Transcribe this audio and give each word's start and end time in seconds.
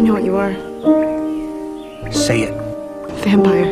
I 0.00 0.02
know 0.02 0.14
what 0.14 0.24
you 0.24 0.34
are. 0.34 0.54
Say 2.10 2.44
it. 2.44 2.54
Vampire. 3.22 3.68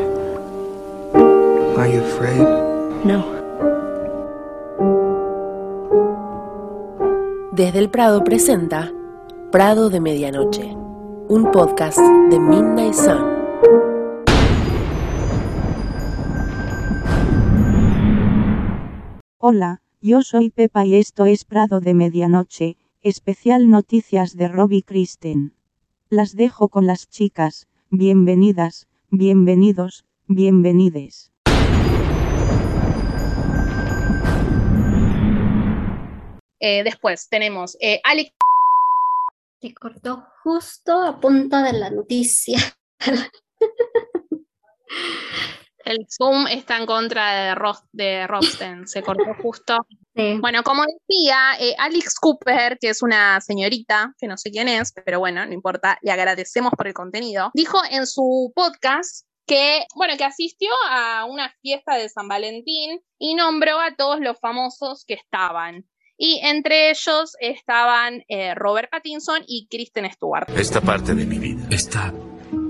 Are 1.78 1.88
you 1.88 2.02
afraid? 2.02 2.42
No. 3.02 3.24
Desde 7.52 7.78
el 7.78 7.88
Prado 7.88 8.24
presenta 8.24 8.92
Prado 9.50 9.88
de 9.88 10.00
Medianoche, 10.00 10.76
un 11.28 11.50
podcast 11.50 11.98
de 11.98 12.38
Midnight 12.38 12.92
Sun. 12.92 13.24
Hola, 19.38 19.80
yo 20.02 20.20
soy 20.20 20.50
Pepa 20.50 20.84
y 20.84 20.96
esto 20.96 21.24
es 21.24 21.46
Prado 21.46 21.80
de 21.80 21.94
Medianoche, 21.94 22.76
especial 23.00 23.70
noticias 23.70 24.36
de 24.36 24.48
Robbie 24.48 24.82
Kristen. 24.82 25.57
Las 26.10 26.34
dejo 26.34 26.70
con 26.70 26.86
las 26.86 27.10
chicas, 27.10 27.68
bienvenidas, 27.90 28.88
bienvenidos, 29.10 30.06
bienvenides. 30.26 31.34
Eh, 36.60 36.82
después 36.82 37.28
tenemos 37.28 37.76
eh, 37.82 38.00
Alex. 38.04 38.32
Se 39.60 39.74
cortó 39.74 40.24
justo 40.42 41.02
a 41.02 41.20
punto 41.20 41.58
de 41.58 41.74
la 41.74 41.90
noticia. 41.90 42.58
El 45.84 46.06
Zoom 46.08 46.46
está 46.46 46.78
en 46.78 46.86
contra 46.86 47.32
de, 47.32 47.54
Ros 47.54 47.82
de 47.92 48.26
Robsten, 48.26 48.88
se 48.88 49.02
cortó 49.02 49.34
justo. 49.42 49.76
Sí. 50.18 50.38
Bueno, 50.40 50.64
como 50.64 50.82
decía, 50.82 51.52
eh, 51.60 51.76
Alex 51.78 52.16
Cooper, 52.18 52.76
que 52.80 52.88
es 52.88 53.02
una 53.02 53.40
señorita, 53.40 54.14
que 54.18 54.26
no 54.26 54.36
sé 54.36 54.50
quién 54.50 54.66
es, 54.66 54.92
pero 55.04 55.20
bueno, 55.20 55.46
no 55.46 55.52
importa, 55.52 55.96
le 56.02 56.10
agradecemos 56.10 56.72
por 56.76 56.88
el 56.88 56.92
contenido, 56.92 57.52
dijo 57.54 57.78
en 57.88 58.04
su 58.04 58.52
podcast 58.52 59.28
que, 59.46 59.86
bueno, 59.94 60.14
que 60.18 60.24
asistió 60.24 60.70
a 60.90 61.24
una 61.24 61.54
fiesta 61.62 61.94
de 61.94 62.08
San 62.08 62.26
Valentín 62.26 63.00
y 63.16 63.36
nombró 63.36 63.78
a 63.78 63.94
todos 63.94 64.18
los 64.18 64.40
famosos 64.40 65.04
que 65.06 65.14
estaban. 65.14 65.88
Y 66.16 66.40
entre 66.42 66.90
ellos 66.90 67.36
estaban 67.38 68.24
eh, 68.26 68.56
Robert 68.56 68.90
Pattinson 68.90 69.44
y 69.46 69.68
Kristen 69.68 70.10
Stewart. 70.10 70.48
Esta 70.56 70.80
parte 70.80 71.14
de 71.14 71.24
mi 71.24 71.38
vida, 71.38 71.64
esta 71.70 72.12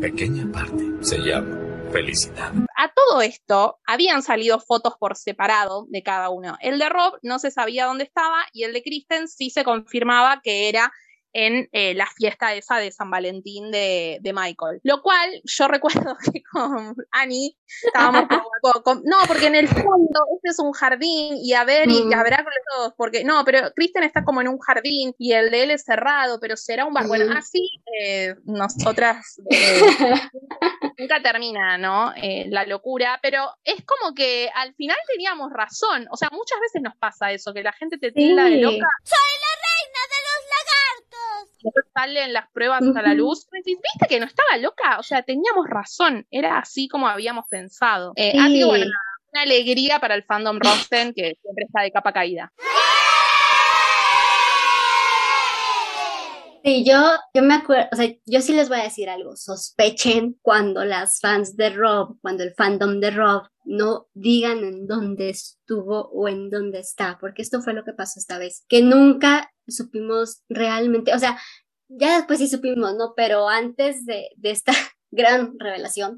pequeña 0.03 0.53
parte, 0.53 0.85
se 1.01 1.17
llama 1.17 1.68
felicidad. 1.91 2.53
A 2.77 2.93
todo 2.93 3.23
esto 3.23 3.79
habían 3.87 4.23
salido 4.23 4.61
fotos 4.61 4.95
por 4.99 5.17
separado 5.17 5.87
de 5.89 6.03
cada 6.03 6.31
uno. 6.31 6.57
El 6.61 6.79
de 6.79 6.89
Rob 6.89 7.19
no 7.23 7.39
se 7.39 7.51
sabía 7.51 7.87
dónde 7.87 8.05
estaba 8.05 8.47
y 8.53 8.65
el 8.65 8.73
de 8.73 8.83
Kristen 8.83 9.29
sí 9.29 9.51
se 9.51 9.65
confirmaba 9.65 10.41
que 10.43 10.69
era 10.69 10.93
en 11.33 11.69
eh, 11.73 11.95
la 11.95 12.07
fiesta 12.07 12.55
esa 12.55 12.77
de 12.77 12.91
San 12.91 13.11
Valentín 13.11 13.71
de, 13.71 14.19
de, 14.21 14.33
Michael. 14.33 14.81
Lo 14.83 15.03
cual 15.03 15.41
yo 15.45 15.69
recuerdo 15.69 16.17
que 16.33 16.43
con 16.51 16.97
Annie 17.11 17.57
estábamos 17.85 18.27
como, 18.29 18.73
con, 18.85 19.03
no, 19.05 19.17
porque 19.27 19.47
en 19.47 19.55
el 19.55 19.69
fondo 19.69 20.21
este 20.37 20.49
es 20.51 20.59
un 20.59 20.73
jardín 20.73 21.37
y 21.43 21.53
a 21.53 21.65
ver, 21.65 21.89
y, 21.91 22.09
y 22.09 22.15
habrá 22.15 22.39
con 22.39 22.53
todos, 22.73 22.95
porque 22.97 23.25
no, 23.25 23.45
pero 23.45 23.73
Kristen 23.75 24.05
está 24.05 24.25
como 24.25 24.41
en 24.41 24.49
un 24.49 24.59
jardín 24.59 25.15
y 25.19 25.33
el 25.33 25.51
de 25.51 25.65
él 25.65 25.71
es 25.71 25.85
cerrado, 25.85 26.39
pero 26.41 26.57
será 26.57 26.85
un 26.85 26.95
bar. 26.95 27.07
Bueno, 27.07 27.33
así 27.37 27.71
eh, 28.01 28.35
nosotras 28.45 29.41
eh, 29.51 29.81
nunca 30.99 31.23
termina, 31.23 31.79
¿no? 31.79 32.13
Eh, 32.17 32.47
la 32.49 32.65
locura, 32.65 33.19
pero 33.23 33.51
es 33.65 33.85
como 33.85 34.15
que 34.15 34.51
al 34.55 34.75
final 34.75 34.97
teníamos 35.09 35.51
razón. 35.53 36.07
O 36.11 36.17
sea, 36.17 36.29
muchas 36.33 36.59
veces 36.61 36.83
nos 36.83 36.97
pasa 36.97 37.33
eso, 37.33 37.53
que 37.53 37.63
la 37.63 37.73
gente 37.73 37.99
te 37.99 38.13
tilda 38.13 38.47
Sí. 38.47 38.55
de 38.55 38.61
loca. 38.61 38.87
¡Soy 39.05 39.17
la 39.41 39.48
salen 41.95 42.33
las 42.33 42.49
pruebas 42.51 42.83
a 42.83 43.03
la 43.03 43.15
luz, 43.15 43.47
viste 43.53 44.07
que 44.09 44.21
no 44.21 44.27
estaba 44.27 44.57
loca, 44.59 44.99
o 44.99 45.03
sea, 45.03 45.23
teníamos 45.23 45.67
razón, 45.69 46.27
era 46.31 46.59
así 46.59 46.89
como 46.89 47.09
habíamos 47.09 47.47
pensado. 47.49 48.13
Eh, 48.17 48.33
Sí. 48.33 48.39
Así 48.39 48.59
que 48.61 48.65
bueno, 48.65 48.87
una 49.33 49.43
alegría 49.43 49.99
para 50.01 50.15
el 50.15 50.23
fandom 50.25 50.59
Rosten, 50.59 51.13
que 51.15 51.37
siempre 51.43 51.65
está 51.67 51.83
de 51.83 51.93
capa 51.93 52.13
caída. 52.13 52.53
Sí, 56.65 56.85
yo, 56.85 57.01
yo 57.33 57.43
me 57.43 57.55
acuerdo, 57.55 57.89
o 57.93 57.97
sea, 57.97 58.11
yo 58.27 58.41
sí 58.41 58.53
les 58.53 58.69
voy 58.69 58.81
a 58.81 58.83
decir 58.83 59.09
algo, 59.09 59.37
sospechen 59.37 60.37
cuando 60.43 60.85
las 60.85 61.21
fans 61.21 61.57
de 61.57 61.71
Rob, 61.71 62.19
cuando 62.21 62.43
el 62.43 62.53
fandom 62.55 63.01
de 63.01 63.11
Rob 63.11 63.45
no 63.69 64.09
digan 64.15 64.65
en 64.65 64.87
dónde 64.87 65.29
estuvo 65.29 66.09
o 66.09 66.27
en 66.27 66.49
dónde 66.49 66.81
está, 66.81 67.19
porque 67.21 67.43
esto 67.43 67.61
fue 67.61 67.75
lo 67.75 67.85
que 67.85 67.93
pasó 67.93 68.19
esta 68.19 68.39
vez, 68.39 68.65
que 68.67 68.83
nunca 68.83 69.53
supimos 69.67 70.43
realmente, 70.49 71.15
o 71.15 71.19
sea, 71.19 71.39
ya 71.89 72.17
después 72.17 72.39
sí 72.39 72.49
supimos, 72.49 72.95
¿no? 72.97 73.13
Pero 73.15 73.49
antes 73.49 74.05
de, 74.07 74.31
de 74.37 74.51
esta 74.51 74.73
gran 75.11 75.59
revelación, 75.59 76.17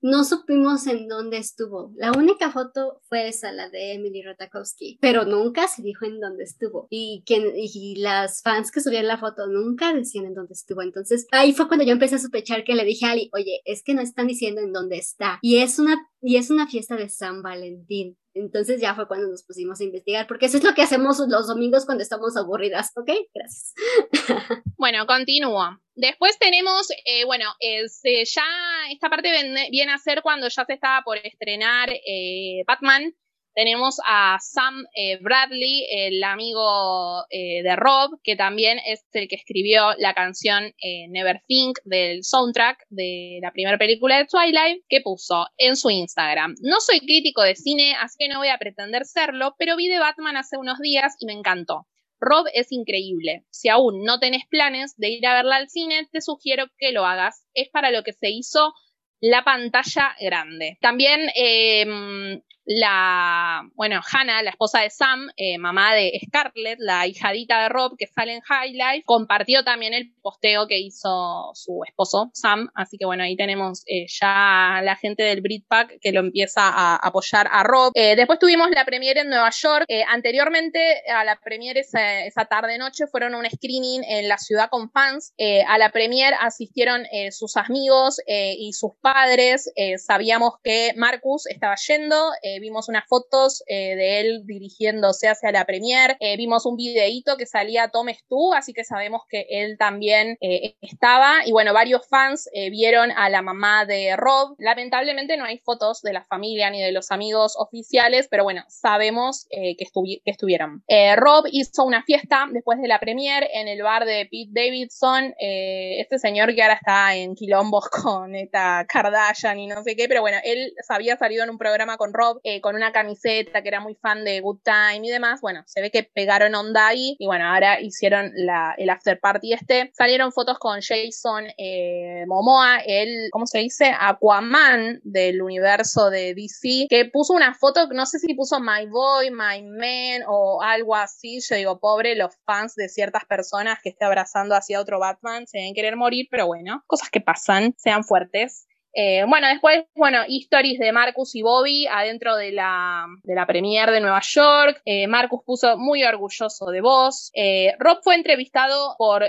no 0.00 0.24
supimos 0.24 0.86
en 0.86 1.08
dónde 1.08 1.38
estuvo. 1.38 1.92
La 1.96 2.12
única 2.12 2.50
foto 2.50 3.00
fue 3.08 3.28
esa, 3.28 3.52
la 3.52 3.68
de 3.68 3.94
Emily 3.94 4.22
Ratajkowski, 4.22 4.98
pero 5.00 5.24
nunca 5.24 5.66
se 5.68 5.82
dijo 5.82 6.04
en 6.04 6.20
dónde 6.20 6.44
estuvo. 6.44 6.86
Y, 6.90 7.22
quien, 7.26 7.52
y 7.54 7.96
las 7.96 8.42
fans 8.42 8.70
que 8.70 8.80
subían 8.80 9.06
la 9.06 9.18
foto 9.18 9.46
nunca 9.46 9.92
decían 9.92 10.26
en 10.26 10.34
dónde 10.34 10.54
estuvo. 10.54 10.82
Entonces 10.82 11.26
ahí 11.32 11.52
fue 11.52 11.68
cuando 11.68 11.84
yo 11.84 11.92
empecé 11.92 12.16
a 12.16 12.20
sospechar 12.20 12.64
que 12.64 12.74
le 12.74 12.84
dije 12.84 13.06
a 13.06 13.10
Ali, 13.10 13.30
oye, 13.32 13.60
es 13.64 13.82
que 13.82 13.94
no 13.94 14.00
están 14.00 14.26
diciendo 14.26 14.60
en 14.60 14.72
dónde 14.72 14.98
está. 14.98 15.38
Y 15.42 15.58
es 15.58 15.78
una, 15.78 15.96
y 16.20 16.36
es 16.36 16.50
una 16.50 16.66
fiesta 16.68 16.96
de 16.96 17.08
San 17.08 17.42
Valentín. 17.42 18.16
Entonces 18.38 18.80
ya 18.80 18.94
fue 18.94 19.08
cuando 19.08 19.28
nos 19.28 19.42
pusimos 19.44 19.80
a 19.80 19.84
investigar, 19.84 20.26
porque 20.26 20.46
eso 20.46 20.58
es 20.58 20.64
lo 20.64 20.74
que 20.74 20.82
hacemos 20.82 21.18
los 21.28 21.48
domingos 21.48 21.84
cuando 21.84 22.02
estamos 22.02 22.36
aburridas, 22.36 22.92
¿ok? 22.96 23.10
Gracias. 23.34 23.74
Bueno, 24.78 25.06
continúo. 25.06 25.80
Después 25.96 26.38
tenemos, 26.38 26.86
eh, 27.04 27.24
bueno, 27.24 27.46
es, 27.58 27.98
eh, 28.04 28.24
ya 28.24 28.44
esta 28.92 29.10
parte 29.10 29.32
viene, 29.72 29.92
a 29.92 29.98
ser 29.98 30.22
cuando 30.22 30.46
ya 30.48 30.64
se 30.64 30.74
estaba 30.74 31.02
por 31.02 31.18
estrenar 31.18 31.90
eh, 31.90 32.62
Batman. 32.64 33.12
Tenemos 33.58 33.96
a 34.06 34.38
Sam 34.40 34.84
eh, 34.94 35.18
Bradley, 35.20 35.84
el 35.90 36.22
amigo 36.22 37.24
eh, 37.28 37.64
de 37.64 37.74
Rob, 37.74 38.20
que 38.22 38.36
también 38.36 38.78
es 38.86 39.04
el 39.10 39.26
que 39.26 39.34
escribió 39.34 39.94
la 39.98 40.14
canción 40.14 40.66
eh, 40.80 41.08
Never 41.08 41.42
Think 41.48 41.80
del 41.82 42.22
soundtrack 42.22 42.86
de 42.88 43.40
la 43.42 43.50
primera 43.50 43.76
película 43.76 44.16
de 44.16 44.26
Twilight, 44.26 44.84
que 44.88 45.00
puso 45.00 45.44
en 45.56 45.74
su 45.74 45.90
Instagram. 45.90 46.54
No 46.60 46.78
soy 46.78 47.00
crítico 47.00 47.42
de 47.42 47.56
cine, 47.56 47.96
así 48.00 48.14
que 48.20 48.28
no 48.28 48.38
voy 48.38 48.46
a 48.46 48.58
pretender 48.58 49.04
serlo, 49.04 49.56
pero 49.58 49.74
vi 49.74 49.88
de 49.88 49.98
Batman 49.98 50.36
hace 50.36 50.56
unos 50.56 50.78
días 50.78 51.16
y 51.18 51.26
me 51.26 51.32
encantó. 51.32 51.88
Rob 52.20 52.46
es 52.54 52.70
increíble. 52.70 53.44
Si 53.50 53.68
aún 53.68 54.04
no 54.04 54.20
tenés 54.20 54.46
planes 54.48 54.94
de 54.98 55.08
ir 55.08 55.26
a 55.26 55.34
verla 55.34 55.56
al 55.56 55.68
cine, 55.68 56.06
te 56.12 56.20
sugiero 56.20 56.66
que 56.78 56.92
lo 56.92 57.04
hagas. 57.04 57.44
Es 57.54 57.68
para 57.70 57.90
lo 57.90 58.04
que 58.04 58.12
se 58.12 58.30
hizo 58.30 58.72
la 59.20 59.42
pantalla 59.42 60.14
grande. 60.20 60.78
También 60.80 61.28
eh, 61.34 62.40
la, 62.68 63.62
bueno, 63.76 64.02
Hannah, 64.12 64.42
la 64.42 64.50
esposa 64.50 64.80
de 64.80 64.90
Sam, 64.90 65.30
eh, 65.38 65.56
mamá 65.56 65.94
de 65.94 66.12
Scarlett, 66.26 66.78
la 66.78 67.06
hijadita 67.06 67.62
de 67.62 67.70
Rob 67.70 67.96
que 67.96 68.06
sale 68.06 68.34
en 68.34 68.40
High 68.42 68.72
Life, 68.72 69.04
compartió 69.06 69.64
también 69.64 69.94
el 69.94 70.12
posteo 70.20 70.66
que 70.68 70.78
hizo 70.78 71.50
su 71.54 71.80
esposo 71.86 72.30
Sam. 72.34 72.68
Así 72.74 72.98
que 72.98 73.06
bueno, 73.06 73.22
ahí 73.22 73.36
tenemos 73.36 73.84
eh, 73.86 74.04
ya 74.20 74.82
la 74.84 74.96
gente 74.96 75.22
del 75.22 75.40
Britpack 75.40 75.98
que 75.98 76.12
lo 76.12 76.20
empieza 76.20 76.68
a 76.68 76.96
apoyar 76.96 77.48
a 77.50 77.62
Rob. 77.62 77.92
Eh, 77.94 78.16
después 78.16 78.38
tuvimos 78.38 78.68
la 78.70 78.84
premiere 78.84 79.20
en 79.20 79.30
Nueva 79.30 79.50
York. 79.50 79.86
Anteriormente 80.06 81.02
a 81.10 81.24
la 81.24 81.40
premiere 81.42 81.80
esa, 81.80 82.26
esa 82.26 82.44
tarde-noche 82.44 83.06
fueron 83.06 83.34
un 83.34 83.46
screening 83.46 84.04
en 84.04 84.28
la 84.28 84.36
ciudad 84.36 84.68
con 84.68 84.90
fans. 84.90 85.32
A 85.66 85.78
la 85.78 85.90
premiere 85.90 86.36
asistieron 86.38 87.04
sus 87.30 87.56
amigos 87.56 88.20
y 88.26 88.74
sus 88.74 88.92
padres. 89.00 89.72
sabíamos 89.96 90.54
que 90.62 90.92
Marcus 90.96 91.46
estaba 91.46 91.74
yendo. 91.76 92.30
Vimos 92.60 92.88
unas 92.88 93.04
fotos 93.06 93.62
de 93.66 94.20
él 94.20 94.42
dirigiéndose 94.44 95.28
hacia 95.28 95.52
la 95.52 95.64
premiere. 95.64 96.16
vimos 96.36 96.66
un 96.66 96.76
videíto 96.76 97.36
que 97.36 97.46
salía 97.46 97.88
Tom 97.88 98.08
Stu, 98.08 98.54
así 98.54 98.72
que 98.72 98.84
sabemos 98.84 99.22
que 99.28 99.46
él 99.50 99.76
también 99.78 100.36
estaba. 100.80 101.46
Y 101.46 101.52
bueno, 101.52 101.72
varios 101.72 102.06
fans 102.08 102.48
vieron 102.70 103.10
a 103.12 103.28
la 103.28 103.42
mamá 103.42 103.84
de 103.84 104.16
Rob. 104.16 104.54
Lamentablemente 104.58 105.36
no 105.36 105.44
hay 105.44 105.58
fotos 105.58 106.02
de 106.02 106.12
la 106.12 106.24
familia 106.24 106.70
ni 106.70 106.80
de 106.80 106.92
los 106.92 107.10
amigos 107.10 107.54
oficiales, 107.58 108.28
pero 108.30 108.44
bueno, 108.44 108.64
sabemos 108.68 109.46
que, 109.50 109.76
que, 109.76 110.20
estuvieron. 110.24 110.82
Rob 111.16 111.44
hizo 111.50 111.84
una 111.84 112.02
fiesta 112.02 112.46
después 112.52 112.80
de 112.80 112.88
la 112.88 112.98
premiere 112.98 113.48
en 113.54 113.68
el 113.68 113.82
bar 113.82 114.04
de 114.04 114.28
Pete 114.30 114.50
Davidson. 114.52 115.34
este 115.38 116.18
señor 116.18 116.54
que 116.54 116.62
ahora 116.62 116.74
está 116.74 117.14
en 117.16 117.34
quilombos 117.34 117.88
con 118.02 118.34
esta 118.34 118.86
Kardashian 118.88 119.58
y 119.58 119.66
no 119.66 119.82
sé 119.82 119.96
qué, 119.96 120.08
pero 120.08 120.20
bueno, 120.20 120.38
él 120.44 120.72
había 120.88 121.16
salido 121.16 121.44
en 121.44 121.50
un 121.50 121.58
programa 121.58 121.96
con 121.96 122.12
Rob 122.12 122.40
eh, 122.50 122.62
con 122.62 122.76
una 122.76 122.92
camiseta 122.92 123.60
que 123.60 123.68
era 123.68 123.80
muy 123.80 123.94
fan 123.94 124.24
de 124.24 124.40
Good 124.40 124.60
Time 124.64 125.06
y 125.06 125.10
demás. 125.10 125.42
Bueno, 125.42 125.62
se 125.66 125.82
ve 125.82 125.90
que 125.90 126.02
pegaron 126.02 126.54
onda 126.54 126.88
ahí 126.88 127.14
y 127.18 127.26
bueno, 127.26 127.44
ahora 127.44 127.78
hicieron 127.78 128.32
la, 128.36 128.74
el 128.78 128.88
after 128.88 129.20
party 129.20 129.52
este. 129.52 129.90
Salieron 129.94 130.32
fotos 130.32 130.58
con 130.58 130.80
Jason 130.80 131.44
eh, 131.58 132.24
Momoa, 132.26 132.78
el, 132.86 133.28
¿cómo 133.32 133.46
se 133.46 133.58
dice? 133.58 133.92
Aquaman 134.00 135.00
del 135.02 135.42
universo 135.42 136.08
de 136.08 136.32
DC, 136.32 136.86
que 136.88 137.04
puso 137.04 137.34
una 137.34 137.52
foto, 137.52 137.88
no 137.88 138.06
sé 138.06 138.18
si 138.18 138.32
puso 138.32 138.60
My 138.60 138.86
Boy, 138.88 139.30
My 139.30 139.62
Man 139.62 140.22
o 140.26 140.62
algo 140.62 140.96
así. 140.96 141.40
Yo 141.46 141.54
digo, 141.54 141.78
pobre 141.80 142.14
los 142.14 142.34
fans 142.46 142.74
de 142.76 142.88
ciertas 142.88 143.26
personas 143.26 143.78
que 143.82 143.90
esté 143.90 144.06
abrazando 144.06 144.54
hacia 144.54 144.80
otro 144.80 144.98
Batman, 144.98 145.46
se 145.46 145.58
deben 145.58 145.74
querer 145.74 145.96
morir, 145.96 146.28
pero 146.30 146.46
bueno, 146.46 146.82
cosas 146.86 147.10
que 147.10 147.20
pasan, 147.20 147.74
sean 147.76 148.04
fuertes. 148.04 148.67
Eh, 149.00 149.24
bueno, 149.28 149.46
después, 149.46 149.84
bueno, 149.94 150.24
histories 150.26 150.80
de 150.80 150.90
Marcus 150.90 151.36
y 151.36 151.42
Bobby 151.42 151.86
adentro 151.86 152.34
de 152.34 152.50
la, 152.50 153.06
de 153.22 153.36
la 153.36 153.46
premier 153.46 153.88
de 153.92 154.00
Nueva 154.00 154.20
York. 154.20 154.82
Eh, 154.84 155.06
Marcus 155.06 155.40
puso 155.46 155.78
muy 155.78 156.02
orgulloso 156.02 156.66
de 156.66 156.80
vos. 156.80 157.30
Eh, 157.32 157.76
Rob 157.78 158.00
fue 158.02 158.16
entrevistado 158.16 158.96
por 158.98 159.24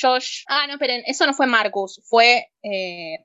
Josh. 0.00 0.44
Ah, 0.48 0.66
no, 0.66 0.72
esperen, 0.72 1.02
eso 1.04 1.26
no 1.26 1.34
fue 1.34 1.46
Marcus, 1.46 2.00
fue 2.06 2.46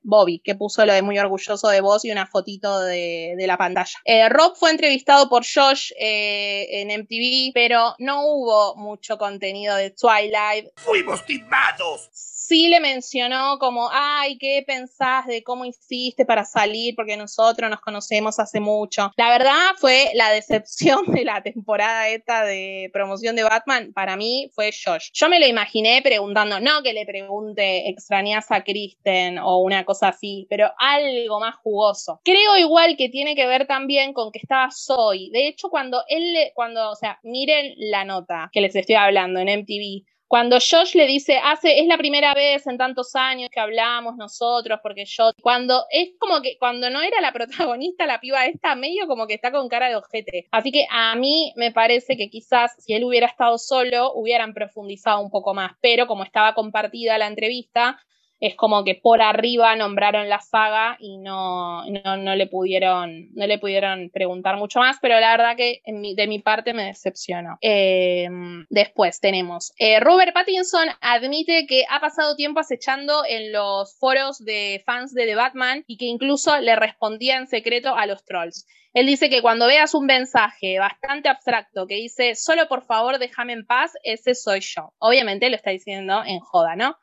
Bobby 0.03 0.41
que 0.43 0.55
puso 0.55 0.85
lo 0.85 0.91
de 0.91 1.01
muy 1.01 1.17
orgulloso 1.17 1.69
de 1.69 1.79
vos 1.79 2.03
y 2.03 2.11
una 2.11 2.27
fotito 2.27 2.81
de, 2.81 3.35
de 3.37 3.47
la 3.47 3.57
pantalla. 3.57 3.97
Rob 4.29 4.53
fue 4.57 4.71
entrevistado 4.71 5.29
por 5.29 5.45
Josh 5.45 5.91
en 5.97 6.89
MTV, 6.89 7.53
pero 7.53 7.95
no 7.99 8.25
hubo 8.25 8.75
mucho 8.75 9.17
contenido 9.17 9.77
de 9.77 9.91
Twilight. 9.91 10.67
¡Fuimos 10.75 11.25
timados! 11.25 12.34
Sí 12.47 12.67
le 12.67 12.79
mencionó 12.79 13.57
como, 13.59 13.89
ay, 13.91 14.37
¿qué 14.37 14.63
pensás 14.65 15.25
de 15.25 15.43
cómo 15.43 15.65
hiciste 15.65 16.25
para 16.25 16.45
salir? 16.45 16.95
Porque 16.95 17.17
nosotros 17.17 17.69
nos 17.69 17.81
conocemos 17.81 18.39
hace 18.39 18.59
mucho. 18.59 19.11
La 19.17 19.29
verdad 19.29 19.71
fue 19.77 20.11
la 20.13 20.29
decepción 20.31 21.05
de 21.07 21.25
la 21.25 21.41
temporada 21.41 22.07
esta 22.09 22.43
de 22.43 22.89
promoción 22.93 23.35
de 23.35 23.43
Batman. 23.43 23.93
Para 23.93 24.15
mí 24.15 24.51
fue 24.53 24.71
Josh. 24.71 25.09
Yo 25.13 25.29
me 25.29 25.39
lo 25.39 25.47
imaginé 25.47 26.01
preguntando, 26.03 26.59
no 26.59 26.83
que 26.83 26.93
le 26.93 27.05
pregunte, 27.05 27.89
extrañas 27.89 28.51
a 28.51 28.63
Kristen 28.63 29.39
o 29.39 29.59
una 29.59 29.83
cosa 29.85 30.09
así, 30.09 30.45
pero 30.49 30.69
algo 30.77 31.39
más 31.39 31.55
jugoso. 31.55 32.21
Creo 32.23 32.57
igual 32.57 32.95
que 32.97 33.09
tiene 33.09 33.35
que 33.35 33.47
ver 33.47 33.65
también 33.65 34.13
con 34.13 34.31
que 34.31 34.39
estaba 34.39 34.69
Zoe. 34.71 35.29
De 35.31 35.47
hecho, 35.47 35.69
cuando 35.69 36.03
él, 36.07 36.51
cuando, 36.53 36.91
o 36.91 36.95
sea, 36.95 37.19
miren 37.23 37.73
la 37.77 38.05
nota 38.05 38.49
que 38.51 38.61
les 38.61 38.75
estoy 38.75 38.95
hablando 38.95 39.39
en 39.39 39.61
MTV, 39.61 40.05
cuando 40.35 40.57
Josh 40.57 40.95
le 40.95 41.07
dice, 41.07 41.39
hace, 41.41 41.79
es 41.79 41.87
la 41.87 41.97
primera 41.97 42.33
vez 42.33 42.67
en 42.67 42.77
tantos 42.77 43.15
años 43.15 43.49
que 43.49 43.61
hablamos 43.61 44.17
nosotros, 44.17 44.81
porque 44.83 45.05
yo, 45.05 45.31
cuando 45.41 45.85
es 45.89 46.09
como 46.19 46.41
que 46.41 46.57
cuando 46.59 46.89
no 46.89 47.01
era 47.01 47.21
la 47.21 47.31
protagonista, 47.77 48.05
la 48.05 48.19
piba 48.19 48.45
esta, 48.45 48.75
medio 48.75 49.07
como 49.07 49.27
que 49.27 49.35
está 49.35 49.53
con 49.53 49.69
cara 49.69 49.87
de 49.87 49.95
ojete. 49.95 50.47
Así 50.51 50.73
que 50.73 50.87
a 50.91 51.15
mí 51.15 51.53
me 51.55 51.71
parece 51.71 52.17
que 52.17 52.29
quizás 52.29 52.75
si 52.79 52.93
él 52.93 53.05
hubiera 53.05 53.27
estado 53.27 53.57
solo, 53.57 54.11
hubieran 54.13 54.53
profundizado 54.53 55.21
un 55.21 55.29
poco 55.29 55.53
más, 55.53 55.71
pero 55.79 56.05
como 56.05 56.25
estaba 56.25 56.53
compartida 56.53 57.17
la 57.17 57.27
entrevista, 57.27 57.97
es 58.39 58.55
como 58.55 58.83
que 58.83 58.95
por 58.95 59.21
arriba 59.21 59.75
nombraron 59.75 60.29
la 60.29 60.39
saga 60.39 60.97
y 60.99 61.17
no, 61.17 61.85
no, 61.85 62.35
le, 62.35 62.47
pudieron, 62.47 63.29
no 63.33 63.47
le 63.47 63.57
pudieron 63.59 64.09
preguntar 64.11 64.57
mucho 64.57 64.79
más, 64.79 64.97
pero 65.01 65.19
la 65.19 65.31
verdad 65.31 65.55
que 65.55 65.81
de 65.85 66.27
mi 66.27 66.39
parte 66.39 66.73
me 66.73 66.85
decepcionó. 66.85 67.57
Eh, 67.61 68.27
después 68.69 69.19
tenemos, 69.19 69.73
eh, 69.79 69.99
Robert 69.99 70.33
Pattinson 70.33 70.89
admite 71.01 71.65
que 71.67 71.83
ha 71.89 71.99
pasado 71.99 72.35
tiempo 72.35 72.59
acechando 72.59 73.23
en 73.27 73.51
los 73.51 73.97
foros 73.99 74.39
de 74.43 74.83
fans 74.85 75.13
de 75.13 75.25
The 75.25 75.35
Batman 75.35 75.83
y 75.87 75.97
que 75.97 76.05
incluso 76.05 76.59
le 76.59 76.75
respondía 76.75 77.37
en 77.37 77.47
secreto 77.47 77.95
a 77.95 78.05
los 78.05 78.25
trolls. 78.25 78.65
Él 78.93 79.07
dice 79.07 79.29
que 79.29 79.41
cuando 79.41 79.67
veas 79.67 79.93
un 79.93 80.05
mensaje 80.05 80.79
bastante 80.79 81.27
abstracto 81.27 81.85
que 81.85 81.95
dice, 81.95 82.35
solo 82.35 82.67
por 82.69 82.85
favor 82.85 83.19
déjame 83.19 83.51
en 83.51 83.65
paz, 83.65 83.91
ese 84.03 84.35
soy 84.35 84.61
yo. 84.61 84.93
Obviamente 84.99 85.49
lo 85.49 85.57
está 85.57 85.71
diciendo 85.71 86.23
en 86.25 86.39
joda, 86.39 86.77
¿no? 86.77 86.95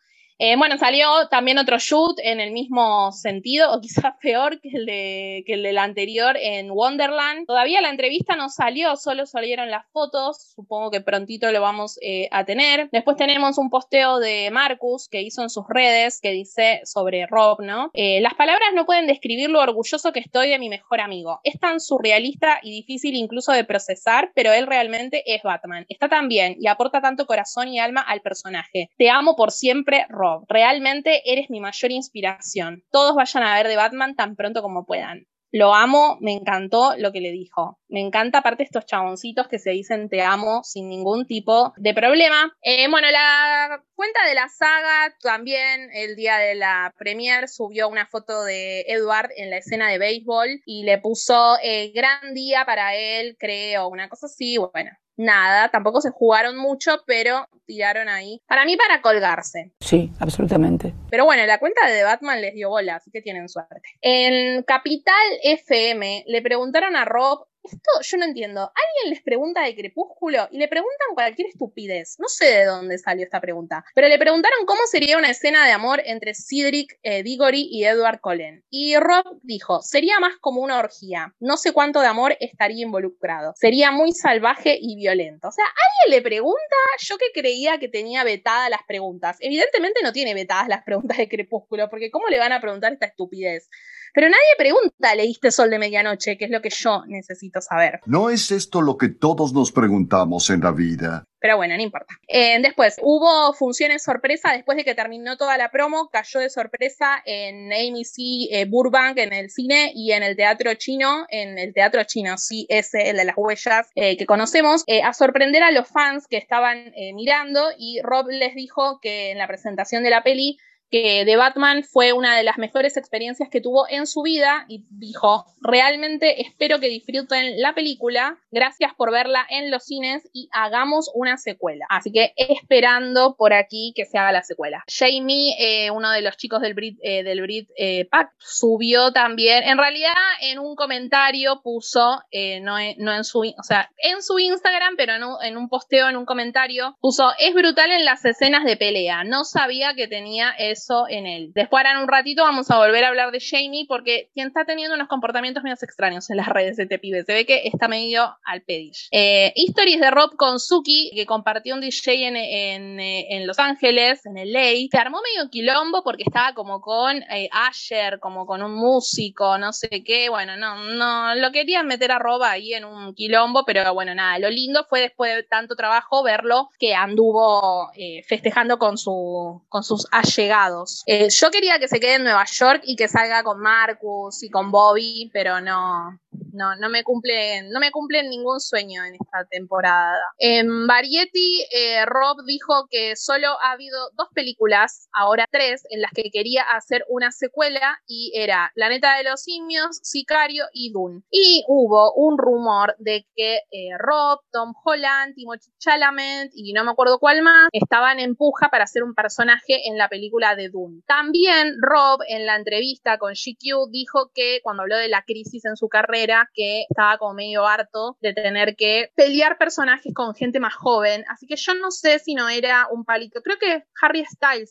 Eh, 0.45 0.57
bueno, 0.57 0.77
salió 0.77 1.07
también 1.31 1.59
otro 1.59 1.79
shoot 1.79 2.19
en 2.21 2.41
el 2.41 2.51
mismo 2.51 3.13
sentido, 3.13 3.73
o 3.73 3.81
quizás 3.81 4.15
peor 4.21 4.61
que 4.61 4.71
el, 4.71 4.87
de, 4.87 5.45
que 5.47 5.55
el 5.55 5.63
del 5.63 5.79
anterior 5.79 6.37
en 6.37 6.69
Wonderland. 6.73 7.47
Todavía 7.47 7.81
la 7.81 7.91
entrevista 7.91 8.35
no 8.35 8.49
salió, 8.49 8.97
solo 8.97 9.25
salieron 9.25 9.71
las 9.71 9.87
fotos. 9.93 10.53
Supongo 10.57 10.91
que 10.91 11.01
prontito 11.01 11.53
lo 11.53 11.61
vamos 11.61 11.97
eh, 12.03 12.29
a 12.33 12.45
tener. 12.45 12.89
Después 12.91 13.17
tenemos 13.17 13.57
un 13.57 13.71
posteo 13.71 14.19
de 14.19 14.51
Marcus 14.51 15.09
que 15.09 15.23
hizo 15.23 15.43
en 15.43 15.49
sus 15.49 15.63
redes 15.69 16.21
que 16.21 16.33
dice 16.33 16.81
sobre 16.87 17.25
Rob, 17.29 17.61
¿no? 17.63 17.93
Eh, 17.95 18.21
las 18.21 18.35
palabras 18.35 18.71
no 18.75 18.85
pueden 18.85 19.07
describir 19.07 19.49
lo 19.49 19.61
orgulloso 19.61 20.13
que 20.13 20.19
estoy 20.19 20.49
de 20.49 20.59
mi 20.59 20.69
mejor 20.69 21.03
amigo. 21.03 21.39
Es 21.45 21.61
tan 21.61 21.79
surrealista 21.79 22.59
y 22.65 22.73
difícil 22.73 23.15
incluso 23.15 23.53
de 23.53 23.63
procesar, 23.63 24.33
pero 24.35 24.53
él 24.53 24.67
realmente 24.67 25.23
es 25.25 25.45
Batman. 25.45 25.87
Está 25.89 26.09
tan 26.09 26.27
bien 26.27 26.57
y 26.59 26.67
aporta 26.67 27.01
tanto 27.01 27.27
corazón 27.27 27.69
y 27.69 27.79
alma 27.79 28.01
al 28.01 28.23
personaje. 28.23 28.91
Te 28.99 29.09
amo 29.09 29.37
por 29.37 29.53
siempre, 29.53 30.05
Rob. 30.09 30.32
Realmente 30.49 31.23
eres 31.31 31.51
mi 31.51 31.61
mayor 31.61 31.91
inspiración. 31.91 32.85
Todos 32.91 33.15
vayan 33.15 33.43
a 33.43 33.55
ver 33.55 33.69
de 33.69 33.77
Batman 33.77 34.17
tan 34.17 34.37
pronto 34.37 34.63
como 34.63 34.87
puedan. 34.87 35.27
Lo 35.55 35.75
amo, 35.75 36.17
me 36.23 36.33
encantó 36.33 36.95
lo 36.97 37.13
que 37.13 37.21
le 37.21 37.31
dijo. 37.31 37.79
Me 37.87 38.01
encanta 38.01 38.39
aparte 38.39 38.63
estos 38.63 38.87
chaboncitos 38.87 39.49
que 39.49 39.59
se 39.59 39.71
dicen 39.71 40.09
te 40.09 40.23
amo 40.23 40.63
sin 40.65 40.89
ningún 40.89 41.27
tipo 41.27 41.75
de 41.77 41.93
problema. 41.93 42.57
Eh, 42.63 42.89
bueno, 42.89 43.11
la 43.11 43.85
cuenta 43.95 44.27
de 44.27 44.35
la 44.35 44.49
saga 44.49 45.15
también 45.21 45.91
el 45.93 46.17
día 46.17 46.39
de 46.39 46.55
la 46.55 46.95
premier 46.97 47.51
subió 47.51 47.91
una 47.91 48.07
foto 48.07 48.45
de 48.45 48.87
Edward 48.89 49.29
en 49.37 49.51
la 49.51 49.59
escena 49.59 49.91
de 49.91 49.99
béisbol 49.99 50.63
y 50.65 50.85
le 50.85 50.97
puso 50.97 51.59
eh, 51.63 51.93
gran 51.95 52.33
día 52.33 52.65
para 52.65 52.95
él, 52.97 53.37
creo, 53.39 53.89
una 53.89 54.09
cosa 54.09 54.29
así. 54.29 54.57
Bueno, 54.57 54.91
nada, 55.17 55.71
tampoco 55.71 56.01
se 56.01 56.11
jugaron 56.11 56.57
mucho, 56.57 57.03
pero 57.07 57.47
tiraron 57.67 58.09
ahí. 58.09 58.41
Para 58.47 58.65
mí, 58.65 58.77
para 58.77 59.03
colgarse. 59.03 59.73
Sí, 59.81 60.11
absolutamente. 60.19 60.95
Pero 61.11 61.25
bueno, 61.25 61.45
la 61.47 61.59
cuenta 61.59 61.89
de 61.89 62.03
Batman 62.03 62.41
les 62.41 62.55
dio 62.55 62.69
bola, 62.69 62.97
así 62.97 63.11
que 63.11 63.23
tienen 63.23 63.49
suerte. 63.49 63.81
En 64.01 64.63
Capital 64.63 65.15
FM 65.43 66.25
le 66.27 66.43
preguntaron 66.43 66.97
a 66.97 67.05
Rob 67.05 67.47
esto 67.63 67.91
yo 68.03 68.17
no 68.19 68.25
entiendo. 68.25 68.61
Alguien 68.61 69.15
les 69.15 69.23
pregunta 69.23 69.63
de 69.63 69.75
Crepúsculo 69.75 70.49
y 70.51 70.59
le 70.59 70.69
preguntan 70.69 71.15
cualquier 71.15 71.49
estupidez. 71.49 72.17
No 72.19 72.29
sé 72.29 72.47
de 72.47 72.65
dónde 72.65 72.99
salió 72.99 73.25
esta 73.25 73.41
pregunta, 73.41 73.85
pero 73.95 74.09
le 74.09 74.19
preguntaron 74.19 74.67
cómo 74.67 74.81
sería 74.91 75.19
una 75.19 75.31
escena 75.31 75.67
de 75.67 75.73
amor 75.73 76.03
entre 76.05 76.35
Cedric 76.35 76.99
eh, 77.03 77.23
Diggory 77.23 77.69
y 77.71 77.85
Edward 77.85 78.21
Cullen. 78.21 78.65
Y 78.71 78.97
Rob 78.97 79.39
dijo, 79.43 79.83
sería 79.83 80.19
más 80.21 80.37
como 80.41 80.61
una 80.61 80.79
orgía. 80.79 81.35
No 81.41 81.57
sé 81.57 81.73
cuánto 81.73 82.01
de 82.01 82.09
amor 82.09 82.37
estaría 82.41 82.83
involucrado. 82.83 83.55
Sería 83.57 83.91
muy 83.91 84.13
salvaje 84.13 84.79
y 84.81 84.97
violento. 84.97 85.49
O 85.49 85.53
sea, 85.53 85.65
alguien 85.65 86.19
le 86.19 86.23
pregunta, 86.23 86.77
yo 86.99 87.17
que 87.19 87.33
creía 87.33 87.79
que 87.79 87.89
tenía 87.89 88.25
vetadas 88.25 88.71
las 88.71 88.83
preguntas. 88.87 89.37
Evidentemente 89.41 90.01
no 90.03 90.13
tiene 90.13 90.35
vetadas 90.35 90.69
las 90.69 90.83
preguntas 90.83 91.19
de 91.19 91.29
Crepúsculo, 91.29 91.89
porque 91.89 92.11
¿cómo 92.11 92.29
le 92.29 92.39
van 92.39 92.53
a 92.53 92.61
preguntar 92.61 92.93
esta 92.93 93.07
estupidez? 93.07 93.69
Pero 94.13 94.29
nadie 94.29 94.41
pregunta, 94.59 95.15
¿leíste 95.15 95.51
Sol 95.51 95.71
de 95.71 95.79
Medianoche? 95.79 96.37
Que 96.37 96.45
es 96.45 96.51
lo 96.51 96.61
que 96.61 96.71
yo 96.71 97.05
necesito 97.07 97.61
saber. 97.61 98.01
No 98.07 98.29
es 98.29 98.51
esto 98.51 98.83
lo 98.83 98.99
que 98.99 99.09
todos 99.09 99.53
nos 99.55 99.73
preguntamos 99.73 100.51
en 100.51 100.61
la 100.61 100.73
vida. 100.73 101.27
Pero 101.43 101.57
bueno, 101.57 101.77
no 101.77 101.83
importa. 101.83 102.15
Eh, 102.29 102.61
después, 102.63 103.01
hubo 103.03 103.53
funciones 103.55 104.05
sorpresa 104.05 104.53
después 104.53 104.77
de 104.77 104.85
que 104.85 104.95
terminó 104.95 105.37
toda 105.37 105.57
la 105.57 105.73
promo, 105.73 106.09
cayó 106.13 106.39
de 106.39 106.49
sorpresa 106.49 107.21
en 107.25 107.73
AMC 107.73 108.49
eh, 108.51 108.67
Burbank, 108.69 109.19
en 109.19 109.33
el 109.33 109.51
cine 109.51 109.91
y 109.93 110.13
en 110.13 110.23
el 110.23 110.37
teatro 110.37 110.75
chino, 110.75 111.27
en 111.31 111.59
el 111.59 111.75
teatro 111.75 112.05
chino, 112.05 112.39
sí, 112.39 112.67
ese, 112.69 113.11
el 113.11 113.17
de 113.17 113.25
las 113.25 113.35
huellas 113.37 113.89
eh, 113.97 114.17
que 114.17 114.25
conocemos, 114.25 114.85
a 115.03 115.13
sorprender 115.15 115.65
a 115.65 115.73
los 115.73 115.89
fans 115.89 116.29
que 116.29 116.37
estaban 116.37 116.93
mirando 117.15 117.71
y 117.77 118.01
Rob 118.03 118.29
les 118.29 118.55
dijo 118.55 119.01
que 119.01 119.31
en 119.31 119.39
la 119.39 119.49
presentación 119.49 120.05
de 120.05 120.11
la 120.11 120.23
peli 120.23 120.59
que 120.93 121.23
The 121.25 121.37
Batman 121.37 121.85
fue 121.85 122.13
una 122.13 122.37
de 122.37 122.43
las 122.43 122.59
mejores 122.59 122.99
experiencias 122.99 123.49
que 123.49 123.63
tuvo 123.63 123.89
en 123.89 124.07
su 124.07 124.21
vida 124.21 124.67
y 124.69 124.85
dijo, 124.91 125.47
realmente 125.63 126.43
espero 126.43 126.81
que 126.81 126.89
disfruten 126.89 127.59
la 127.63 127.75
película, 127.75 128.39
gracias 128.51 128.93
por 128.95 129.11
verla 129.11 129.47
en 129.49 129.71
los 129.71 129.85
cines 129.85 130.29
y 130.35 130.51
hagamos 130.53 131.11
una 131.15 131.39
secuela. 131.39 131.87
Así 131.89 132.13
que 132.13 132.35
esperando 132.37 133.37
por 133.39 133.55
aquí 133.55 133.95
que 133.97 134.05
se 134.05 134.19
haga 134.19 134.33
la 134.33 134.43
secuela. 134.43 134.85
Jamie, 134.87 135.55
eh, 135.59 135.91
uno 135.91 136.11
de 136.11 136.21
los 136.21 136.37
chicos 136.37 136.61
del 136.61 136.75
Brit, 136.75 136.99
eh, 137.03 137.23
del 137.23 137.41
Brit 137.41 137.71
eh, 137.79 138.07
Pack, 138.11 138.35
subió 138.37 139.13
también, 139.13 139.63
en 139.63 139.79
realidad 139.79 140.13
en 140.43 140.59
un 140.59 140.77
comentario 140.77 141.63
puso, 141.63 142.23
no, 142.61 142.77
no, 142.99 143.15
en 143.15 143.25
su, 143.25 143.41
o 143.41 143.63
sea, 143.63 143.91
en 143.97 144.23
su 144.23 144.39
Instagram, 144.39 144.97
pero 144.99 145.15
en 145.15 145.25
un, 145.25 145.43
en 145.43 145.57
un 145.57 145.71
posteo, 145.71 146.11
en 146.11 146.19
un 146.19 146.27
comentario, 146.27 146.99
puso, 147.01 147.33
es 147.39 147.55
brutal 147.55 147.91
en 147.93 148.05
las 148.05 148.27
escenas 148.27 148.65
de 148.65 148.77
pelea, 148.77 149.25
no 149.25 149.45
sabía 149.45 149.95
que 149.95 150.07
tenía 150.07 150.51
eso 150.51 150.82
en 151.09 151.27
él. 151.27 151.53
Después, 151.55 151.85
ahora 151.85 151.97
en 151.97 152.03
un 152.03 152.09
ratito, 152.09 152.43
vamos 152.43 152.71
a 152.71 152.79
volver 152.79 153.05
a 153.05 153.09
hablar 153.09 153.31
de 153.31 153.41
Jamie, 153.41 153.87
porque 153.87 154.31
quien 154.35 154.49
está 154.49 154.65
teniendo 154.65 154.95
unos 154.95 155.09
comportamientos 155.09 155.63
medio 155.63 155.77
extraños 155.83 156.29
en 156.31 156.37
las 156.37 156.49
redes 156.49 156.77
de 156.77 156.85
este. 156.85 157.01
Se 157.25 157.33
ve 157.33 157.47
que 157.47 157.63
está 157.65 157.89
medio 157.89 158.37
al 158.45 158.63
pedish. 158.63 159.09
Eh, 159.11 159.53
Histories 159.55 160.01
de 160.01 160.11
Rob 160.11 160.37
con 160.37 160.59
Suki, 160.59 161.13
que 161.15 161.27
compartió 161.27 161.75
un 161.75 161.81
DJ 161.81 162.29
en, 162.29 162.37
en, 162.37 163.01
en 163.01 163.47
Los 163.47 163.59
Ángeles, 163.59 164.25
en 164.27 164.37
el 164.37 164.53
LA. 164.53 164.89
Se 164.91 164.99
armó 164.99 165.19
medio 165.23 165.49
quilombo 165.51 166.03
porque 166.03 166.25
estaba 166.25 166.55
como 166.55 166.81
con 166.81 167.23
eh, 167.23 167.49
Asher, 167.53 168.19
como 168.21 168.47
con 168.47 168.63
un 168.63 168.75
músico, 168.75 169.59
no 169.59 169.73
sé 169.73 170.03
qué. 170.05 170.29
Bueno, 170.29 170.57
no, 170.57 170.77
no, 170.77 171.35
lo 171.35 171.53
querían 171.53 171.87
meter 171.87 172.13
a 172.13 172.19
Rob 172.19 172.43
ahí 172.43 172.75
en 172.75 172.85
un 172.85 173.15
quilombo, 173.15 173.65
pero 173.65 173.93
bueno, 173.95 174.15
nada. 174.15 174.39
Lo 174.39 174.51
lindo 174.51 174.85
fue 174.89 175.01
después 175.01 175.35
de 175.35 175.43
tanto 175.43 175.75
trabajo 175.75 176.23
verlo 176.23 176.69
que 176.79 176.95
anduvo 176.95 177.91
eh, 177.97 178.23
festejando 178.27 178.79
con, 178.79 178.99
su, 178.99 179.63
con 179.69 179.83
sus 179.83 180.07
allegados. 180.11 180.72
Eh, 181.07 181.29
yo 181.31 181.51
quería 181.51 181.79
que 181.79 181.89
se 181.89 182.01
quede 182.01 182.15
en 182.15 182.25
Nueva 182.25 182.45
York 182.45 182.83
y 182.85 182.97
que 182.97 183.09
salga 183.09 183.43
con 183.43 183.61
Marcus 183.61 184.43
y 184.43 184.51
con 184.51 184.71
Bobby, 184.71 185.31
pero 185.33 185.61
no, 185.61 186.19
no, 186.53 186.77
no 186.77 186.89
me 186.89 187.03
cumplen, 187.03 187.71
no 187.71 187.81
me 187.81 187.91
cumplen 187.91 188.29
ningún 188.29 188.61
sueño 188.61 189.05
en 189.05 189.15
esta 189.15 189.45
temporada. 189.51 190.21
En 190.39 190.87
Variety, 190.87 191.65
eh, 191.73 192.05
Rob 192.07 192.45
dijo 192.47 192.87
que 192.91 193.17
solo 193.17 193.49
ha 193.63 193.73
habido 193.73 193.99
dos 194.17 194.29
películas, 194.35 195.09
ahora 195.13 195.47
tres, 195.51 195.83
en 195.91 196.01
las 196.01 196.13
que 196.13 196.31
quería 196.31 196.63
hacer 196.63 197.05
una 197.09 197.31
secuela 197.31 197.99
y 198.07 198.33
era 198.35 198.71
Planeta 198.75 199.17
de 199.17 199.25
los 199.25 199.43
Simios, 199.43 199.99
Sicario 200.03 200.65
y 200.73 200.93
Dune. 200.93 201.23
Y 201.31 201.65
hubo 201.69 202.13
un 202.15 202.39
rumor 202.39 202.95
de 202.99 203.27
que 203.35 203.57
eh, 203.71 203.97
Rob, 203.99 204.41
Tom 204.51 204.75
Holland, 204.85 205.35
Timothée 205.35 205.73
Chalamet 205.79 206.51
y 206.55 206.73
no 206.73 206.85
me 206.85 206.91
acuerdo 206.91 207.19
cuál 207.19 207.43
más, 207.43 207.69
estaban 207.73 208.21
en 208.21 208.37
puja 208.37 208.69
para 208.69 208.85
hacer 208.85 209.03
un 209.03 209.15
personaje 209.15 209.89
en 209.89 209.97
la 209.97 210.09
película 210.09 210.55
de 210.55 210.69
Dune. 210.69 211.03
También 211.07 211.77
Rob 211.81 212.21
en 212.29 212.47
la 212.47 212.57
entrevista 212.57 213.19
con 213.19 213.33
GQ 213.33 213.91
dijo 213.91 214.31
que 214.35 214.61
cuando 214.63 214.83
habló 214.83 214.97
de 214.97 215.09
la 215.09 215.23
crisis 215.23 215.65
en 215.65 215.77
su 215.77 215.89
carrera, 215.89 216.22
que 216.55 216.85
estaba 216.89 217.19
como 217.19 217.35
medio 217.35 217.67
harto 217.67 218.17
de 218.21 218.33
tener 218.33 218.77
que 218.77 219.11
pelear 219.15 219.59
personajes 219.59 220.13
con 220.15 220.35
gente 220.35 220.61
más 220.61 220.75
joven. 220.75 221.25
Así 221.29 221.47
que 221.47 221.57
yo 221.57 221.75
no 221.75 221.91
sé 221.91 222.19
si 222.19 222.35
no 222.35 222.49
era 222.49 222.87
un 222.91 223.05
palito. 223.05 223.41
Creo 223.43 223.59
que 223.59 223.85
Harry 224.01 224.25
Styles 224.25 224.71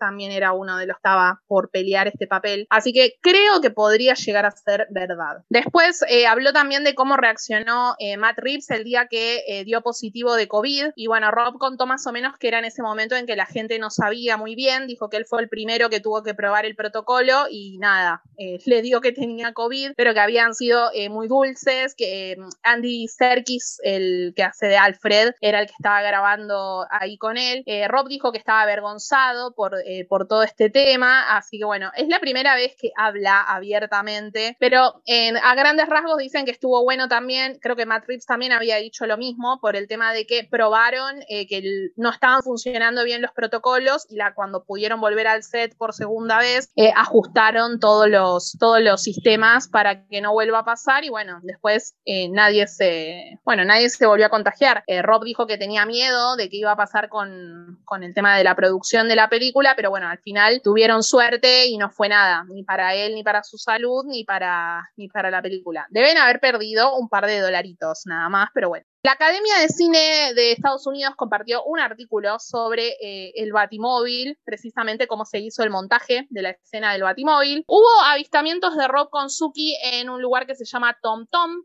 también 0.00 0.32
era 0.32 0.52
uno 0.52 0.78
de 0.78 0.86
los 0.86 0.96
que 0.96 0.98
estaba 0.98 1.42
por 1.46 1.70
pelear 1.70 2.08
este 2.08 2.26
papel. 2.26 2.66
Así 2.70 2.92
que 2.92 3.14
creo 3.20 3.60
que 3.60 3.70
podría 3.70 4.14
llegar 4.14 4.46
a 4.46 4.50
ser 4.50 4.88
verdad. 4.90 5.44
Después 5.48 6.02
eh, 6.08 6.26
habló 6.26 6.52
también 6.52 6.82
de 6.82 6.94
cómo 6.94 7.16
reaccionó 7.16 7.94
eh, 7.98 8.16
Matt 8.16 8.38
Reeves 8.38 8.70
el 8.70 8.82
día 8.82 9.06
que 9.08 9.44
eh, 9.46 9.64
dio 9.64 9.82
positivo 9.82 10.34
de 10.34 10.48
COVID. 10.48 10.86
Y 10.96 11.06
bueno, 11.06 11.30
Rob 11.30 11.58
contó 11.58 11.86
más 11.86 12.06
o 12.06 12.12
menos 12.12 12.36
que 12.38 12.48
era 12.48 12.58
en 12.58 12.64
ese 12.64 12.82
momento 12.82 13.14
en 13.14 13.26
que 13.26 13.36
la 13.36 13.46
gente 13.46 13.78
no 13.78 13.90
sabía 13.90 14.36
muy 14.36 14.56
bien. 14.56 14.86
Dijo 14.86 15.10
que 15.10 15.18
él 15.18 15.26
fue 15.26 15.42
el 15.42 15.48
primero 15.48 15.90
que 15.90 16.00
tuvo 16.00 16.22
que 16.22 16.34
probar 16.34 16.64
el 16.64 16.74
protocolo 16.74 17.44
y 17.50 17.78
nada, 17.78 18.22
le 18.36 18.82
dio 18.82 19.00
que 19.00 19.12
tenía 19.20 19.52
COVID, 19.52 19.92
pero 19.96 20.14
que 20.14 20.20
habían 20.20 20.54
sido 20.54 20.90
muy 21.10 21.28
dulces, 21.28 21.94
que 21.94 22.36
Andy 22.62 23.08
Serkis, 23.08 23.80
el 23.82 24.32
que 24.36 24.42
hace 24.42 24.66
de 24.66 24.76
Alfred, 24.76 25.34
era 25.40 25.60
el 25.60 25.66
que 25.66 25.74
estaba 25.76 26.02
grabando 26.02 26.86
ahí 26.90 27.16
con 27.16 27.36
él. 27.36 27.64
Rob 27.88 28.08
dijo 28.08 28.32
que 28.32 28.38
estaba 28.38 28.62
avergonzado 28.62 29.54
por 29.54 29.74
eh, 29.86 30.06
por 30.08 30.26
todo 30.26 30.42
este 30.42 30.70
tema. 30.70 31.36
Así 31.36 31.58
que 31.58 31.64
bueno, 31.64 31.90
es 31.96 32.08
la 32.08 32.20
primera 32.20 32.54
vez 32.54 32.74
que 32.78 32.90
habla 32.96 33.42
abiertamente, 33.42 34.56
pero 34.58 35.02
a 35.42 35.54
grandes 35.54 35.88
rasgos 35.88 36.18
dicen 36.18 36.44
que 36.44 36.50
estuvo 36.50 36.82
bueno 36.82 37.08
también. 37.08 37.58
Creo 37.60 37.76
que 37.76 37.86
Matt 37.86 38.04
Reeves 38.06 38.26
también 38.26 38.52
había 38.52 38.76
dicho 38.76 39.06
lo 39.06 39.16
mismo 39.16 39.58
por 39.60 39.76
el 39.76 39.88
tema 39.88 40.12
de 40.12 40.26
que 40.26 40.46
probaron 40.50 41.22
eh, 41.28 41.46
que 41.46 41.90
no 41.96 42.10
estaban 42.10 42.42
funcionando 42.42 43.04
bien 43.04 43.22
los 43.22 43.32
protocolos 43.32 44.06
y 44.08 44.18
cuando 44.34 44.64
pudieron 44.64 45.00
volver 45.00 45.26
al 45.26 45.42
set 45.42 45.76
por 45.76 45.94
segunda 45.94 46.38
vez, 46.38 46.70
eh, 46.76 46.92
ajustaron 46.94 47.80
todos 47.80 48.08
los, 48.08 48.56
todos 48.58 48.80
los 48.80 49.02
sistemas 49.12 49.68
para 49.68 50.06
que 50.06 50.20
no 50.20 50.32
vuelva 50.32 50.60
a 50.60 50.64
pasar 50.64 51.04
y 51.04 51.08
bueno, 51.08 51.40
después 51.42 51.96
nadie 52.30 52.66
se, 52.66 53.38
bueno, 53.44 53.64
nadie 53.64 53.88
se 53.90 54.06
volvió 54.06 54.26
a 54.26 54.30
contagiar. 54.30 54.84
Rob 55.02 55.24
dijo 55.24 55.46
que 55.46 55.58
tenía 55.58 55.86
miedo 55.86 56.36
de 56.36 56.48
que 56.48 56.56
iba 56.56 56.72
a 56.72 56.76
pasar 56.76 57.08
con, 57.08 57.80
con 57.84 58.02
el 58.02 58.14
tema 58.14 58.36
de 58.36 58.44
la 58.44 58.54
producción 58.54 59.08
de 59.08 59.16
la 59.16 59.28
película, 59.28 59.74
pero 59.76 59.90
bueno, 59.90 60.08
al 60.08 60.18
final 60.18 60.60
tuvieron 60.62 61.02
suerte 61.02 61.66
y 61.66 61.78
no 61.78 61.90
fue 61.90 62.08
nada, 62.08 62.44
ni 62.48 62.62
para 62.62 62.94
él, 62.94 63.14
ni 63.14 63.22
para 63.22 63.42
su 63.42 63.58
salud, 63.58 64.04
ni 64.06 64.24
para, 64.24 64.90
ni 64.96 65.08
para 65.08 65.30
la 65.30 65.42
película. 65.42 65.86
Deben 65.90 66.18
haber 66.18 66.40
perdido 66.40 66.96
un 66.96 67.08
par 67.08 67.26
de 67.26 67.40
dolaritos 67.40 68.02
nada 68.06 68.28
más, 68.28 68.50
pero 68.54 68.68
bueno. 68.68 68.86
La 69.02 69.12
Academia 69.12 69.56
de 69.60 69.68
Cine 69.70 70.34
de 70.34 70.52
Estados 70.52 70.86
Unidos 70.86 71.14
compartió 71.16 71.64
un 71.64 71.80
artículo 71.80 72.38
sobre 72.38 72.96
eh, 73.00 73.32
el 73.34 73.50
Batimóvil, 73.50 74.38
precisamente 74.44 75.06
cómo 75.06 75.24
se 75.24 75.38
hizo 75.38 75.62
el 75.62 75.70
montaje 75.70 76.26
de 76.28 76.42
la 76.42 76.50
escena 76.50 76.92
del 76.92 77.04
Batimóvil. 77.04 77.64
Hubo 77.66 77.88
avistamientos 78.04 78.76
de 78.76 78.86
Rob 78.88 79.08
Konsuki 79.08 79.74
en 79.82 80.10
un 80.10 80.20
lugar 80.20 80.46
que 80.46 80.54
se 80.54 80.66
llama 80.66 80.98
Tom 81.00 81.26
Tom. 81.30 81.62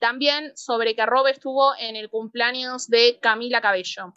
También 0.00 0.54
sobre 0.54 0.94
que 0.94 1.06
Rob 1.06 1.26
estuvo 1.28 1.72
en 1.78 1.96
el 1.96 2.10
cumpleaños 2.10 2.88
de 2.88 3.18
Camila 3.22 3.62
Cabello. 3.62 4.12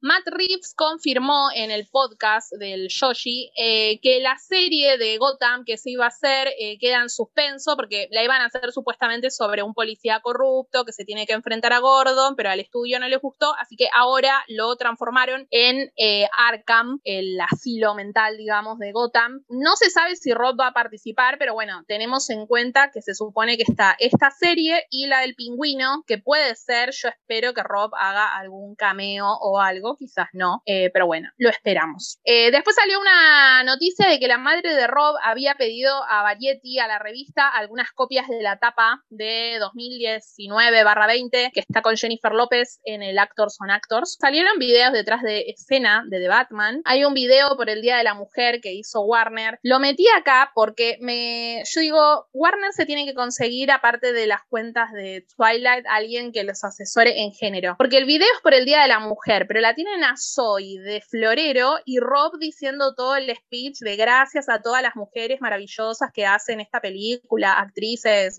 Matt 0.00 0.28
Reeves 0.28 0.74
confirmó 0.76 1.48
en 1.56 1.72
el 1.72 1.88
podcast 1.88 2.52
del 2.52 2.86
Yoshi 2.88 3.50
eh, 3.56 3.98
que 4.00 4.20
la 4.20 4.38
serie 4.38 4.96
de 4.96 5.18
Gotham 5.18 5.64
que 5.64 5.76
se 5.76 5.90
iba 5.90 6.04
a 6.04 6.08
hacer 6.08 6.52
eh, 6.60 6.78
queda 6.78 7.02
en 7.02 7.10
suspenso 7.10 7.74
porque 7.76 8.06
la 8.12 8.22
iban 8.22 8.42
a 8.42 8.46
hacer 8.46 8.70
supuestamente 8.70 9.07
sobre 9.30 9.62
un 9.62 9.74
policía 9.74 10.20
corrupto 10.20 10.84
que 10.84 10.92
se 10.92 11.04
tiene 11.04 11.26
que 11.26 11.32
enfrentar 11.32 11.72
a 11.72 11.78
Gordon, 11.78 12.36
pero 12.36 12.50
al 12.50 12.60
estudio 12.60 13.00
no 13.00 13.08
les 13.08 13.20
gustó, 13.20 13.54
así 13.58 13.76
que 13.76 13.88
ahora 13.94 14.44
lo 14.48 14.76
transformaron 14.76 15.46
en 15.50 15.90
eh, 15.96 16.28
Arkham, 16.36 17.00
el 17.04 17.40
asilo 17.40 17.94
mental, 17.94 18.36
digamos, 18.36 18.78
de 18.78 18.92
Gotham. 18.92 19.44
No 19.48 19.76
se 19.76 19.90
sabe 19.90 20.16
si 20.16 20.32
Rob 20.32 20.60
va 20.60 20.68
a 20.68 20.72
participar, 20.72 21.38
pero 21.38 21.54
bueno, 21.54 21.84
tenemos 21.86 22.28
en 22.30 22.46
cuenta 22.46 22.90
que 22.92 23.02
se 23.02 23.14
supone 23.14 23.56
que 23.56 23.64
está 23.66 23.96
esta 23.98 24.30
serie 24.30 24.84
y 24.90 25.06
la 25.06 25.20
del 25.20 25.34
pingüino, 25.34 26.04
que 26.06 26.18
puede 26.18 26.54
ser, 26.54 26.90
yo 26.92 27.08
espero 27.08 27.54
que 27.54 27.62
Rob 27.62 27.90
haga 27.94 28.36
algún 28.36 28.74
cameo 28.74 29.26
o 29.40 29.60
algo, 29.60 29.96
quizás 29.96 30.28
no, 30.32 30.62
eh, 30.66 30.90
pero 30.92 31.06
bueno, 31.06 31.30
lo 31.38 31.48
esperamos. 31.48 32.18
Eh, 32.24 32.50
después 32.50 32.76
salió 32.76 33.00
una 33.00 33.64
noticia 33.64 34.08
de 34.08 34.18
que 34.18 34.28
la 34.28 34.38
madre 34.38 34.74
de 34.74 34.86
Rob 34.86 35.16
había 35.22 35.54
pedido 35.54 35.92
a 36.08 36.22
Variety, 36.22 36.78
a 36.78 36.86
la 36.86 36.98
revista, 36.98 37.48
algunas 37.48 37.90
copias 37.92 38.28
de 38.28 38.42
la 38.42 38.58
tapa 38.58 38.97
de 39.10 39.58
2019-20, 39.60 41.52
que 41.52 41.60
está 41.60 41.82
con 41.82 41.96
Jennifer 41.96 42.32
López 42.32 42.80
en 42.84 43.02
el 43.02 43.18
Actors 43.18 43.56
on 43.60 43.70
Actors. 43.70 44.16
Salieron 44.20 44.58
videos 44.58 44.92
detrás 44.92 45.22
de 45.22 45.44
escena 45.48 46.04
de 46.08 46.20
The 46.20 46.28
Batman. 46.28 46.82
Hay 46.84 47.04
un 47.04 47.14
video 47.14 47.56
por 47.56 47.70
el 47.70 47.82
Día 47.82 47.96
de 47.96 48.04
la 48.04 48.14
Mujer 48.14 48.60
que 48.60 48.72
hizo 48.72 49.02
Warner. 49.02 49.58
Lo 49.62 49.78
metí 49.78 50.06
acá 50.08 50.52
porque 50.54 50.98
me, 51.00 51.62
yo 51.64 51.80
digo, 51.80 52.26
Warner 52.32 52.72
se 52.72 52.86
tiene 52.86 53.04
que 53.04 53.14
conseguir, 53.14 53.70
aparte 53.70 54.12
de 54.12 54.26
las 54.26 54.40
cuentas 54.48 54.92
de 54.92 55.26
Twilight, 55.36 55.84
alguien 55.88 56.32
que 56.32 56.44
los 56.44 56.64
asesore 56.64 57.22
en 57.22 57.32
género. 57.32 57.76
Porque 57.78 57.98
el 57.98 58.04
video 58.04 58.28
es 58.34 58.42
por 58.42 58.54
el 58.54 58.64
Día 58.64 58.82
de 58.82 58.88
la 58.88 59.00
Mujer, 59.00 59.46
pero 59.46 59.60
la 59.60 59.74
tienen 59.74 60.04
a 60.04 60.14
Zoe 60.16 60.80
de 60.80 61.00
florero 61.00 61.78
y 61.84 61.98
Rob 61.98 62.38
diciendo 62.38 62.94
todo 62.94 63.16
el 63.16 63.34
speech 63.34 63.78
de 63.80 63.96
gracias 63.96 64.48
a 64.48 64.60
todas 64.60 64.82
las 64.82 64.96
mujeres 64.96 65.40
maravillosas 65.40 66.10
que 66.12 66.26
hacen 66.26 66.60
esta 66.60 66.80
película, 66.80 67.58
actrices, 67.58 68.38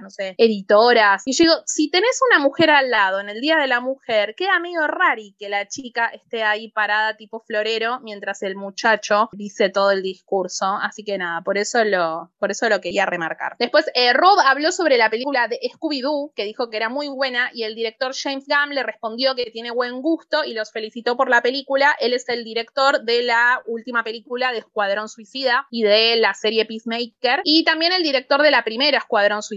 no 0.00 0.10
sé, 0.10 0.34
editoras. 0.38 1.22
Y 1.26 1.32
yo 1.32 1.44
digo, 1.44 1.54
si 1.66 1.90
tenés 1.90 2.18
una 2.30 2.40
mujer 2.40 2.70
al 2.70 2.90
lado 2.90 3.20
en 3.20 3.28
el 3.28 3.40
Día 3.40 3.56
de 3.56 3.66
la 3.66 3.80
Mujer, 3.80 4.34
queda 4.36 4.58
medio 4.58 4.86
rari 4.86 5.34
que 5.38 5.48
la 5.48 5.68
chica 5.68 6.08
esté 6.08 6.42
ahí 6.42 6.70
parada 6.70 7.16
tipo 7.16 7.40
florero 7.40 8.00
mientras 8.00 8.42
el 8.42 8.56
muchacho 8.56 9.28
dice 9.32 9.70
todo 9.70 9.90
el 9.90 10.02
discurso. 10.02 10.66
Así 10.80 11.04
que 11.04 11.18
nada, 11.18 11.42
por 11.42 11.58
eso 11.58 11.84
lo, 11.84 12.30
por 12.38 12.50
eso 12.50 12.68
lo 12.68 12.80
quería 12.80 13.06
remarcar. 13.06 13.56
Después, 13.58 13.86
eh, 13.94 14.12
Rob 14.12 14.38
habló 14.44 14.72
sobre 14.72 14.96
la 14.96 15.10
película 15.10 15.48
de 15.48 15.58
Scooby-Doo, 15.62 16.32
que 16.34 16.44
dijo 16.44 16.70
que 16.70 16.76
era 16.76 16.88
muy 16.88 17.08
buena, 17.08 17.50
y 17.52 17.64
el 17.64 17.74
director 17.74 18.12
James 18.14 18.46
Gunn 18.46 18.74
le 18.74 18.82
respondió 18.82 19.34
que 19.34 19.50
tiene 19.50 19.70
buen 19.70 20.00
gusto 20.02 20.44
y 20.44 20.54
los 20.54 20.72
felicitó 20.72 21.16
por 21.16 21.28
la 21.28 21.42
película. 21.42 21.96
Él 22.00 22.12
es 22.12 22.28
el 22.28 22.44
director 22.44 23.02
de 23.02 23.22
la 23.22 23.62
última 23.66 24.04
película 24.04 24.52
de 24.52 24.58
Escuadrón 24.58 25.08
Suicida 25.08 25.66
y 25.70 25.82
de 25.82 26.16
la 26.16 26.34
serie 26.34 26.64
Peacemaker, 26.66 27.40
y 27.44 27.64
también 27.64 27.92
el 27.92 28.02
director 28.02 28.42
de 28.42 28.50
la 28.50 28.64
primera 28.64 28.98
Escuadrón 28.98 29.42
Suicida, 29.42 29.51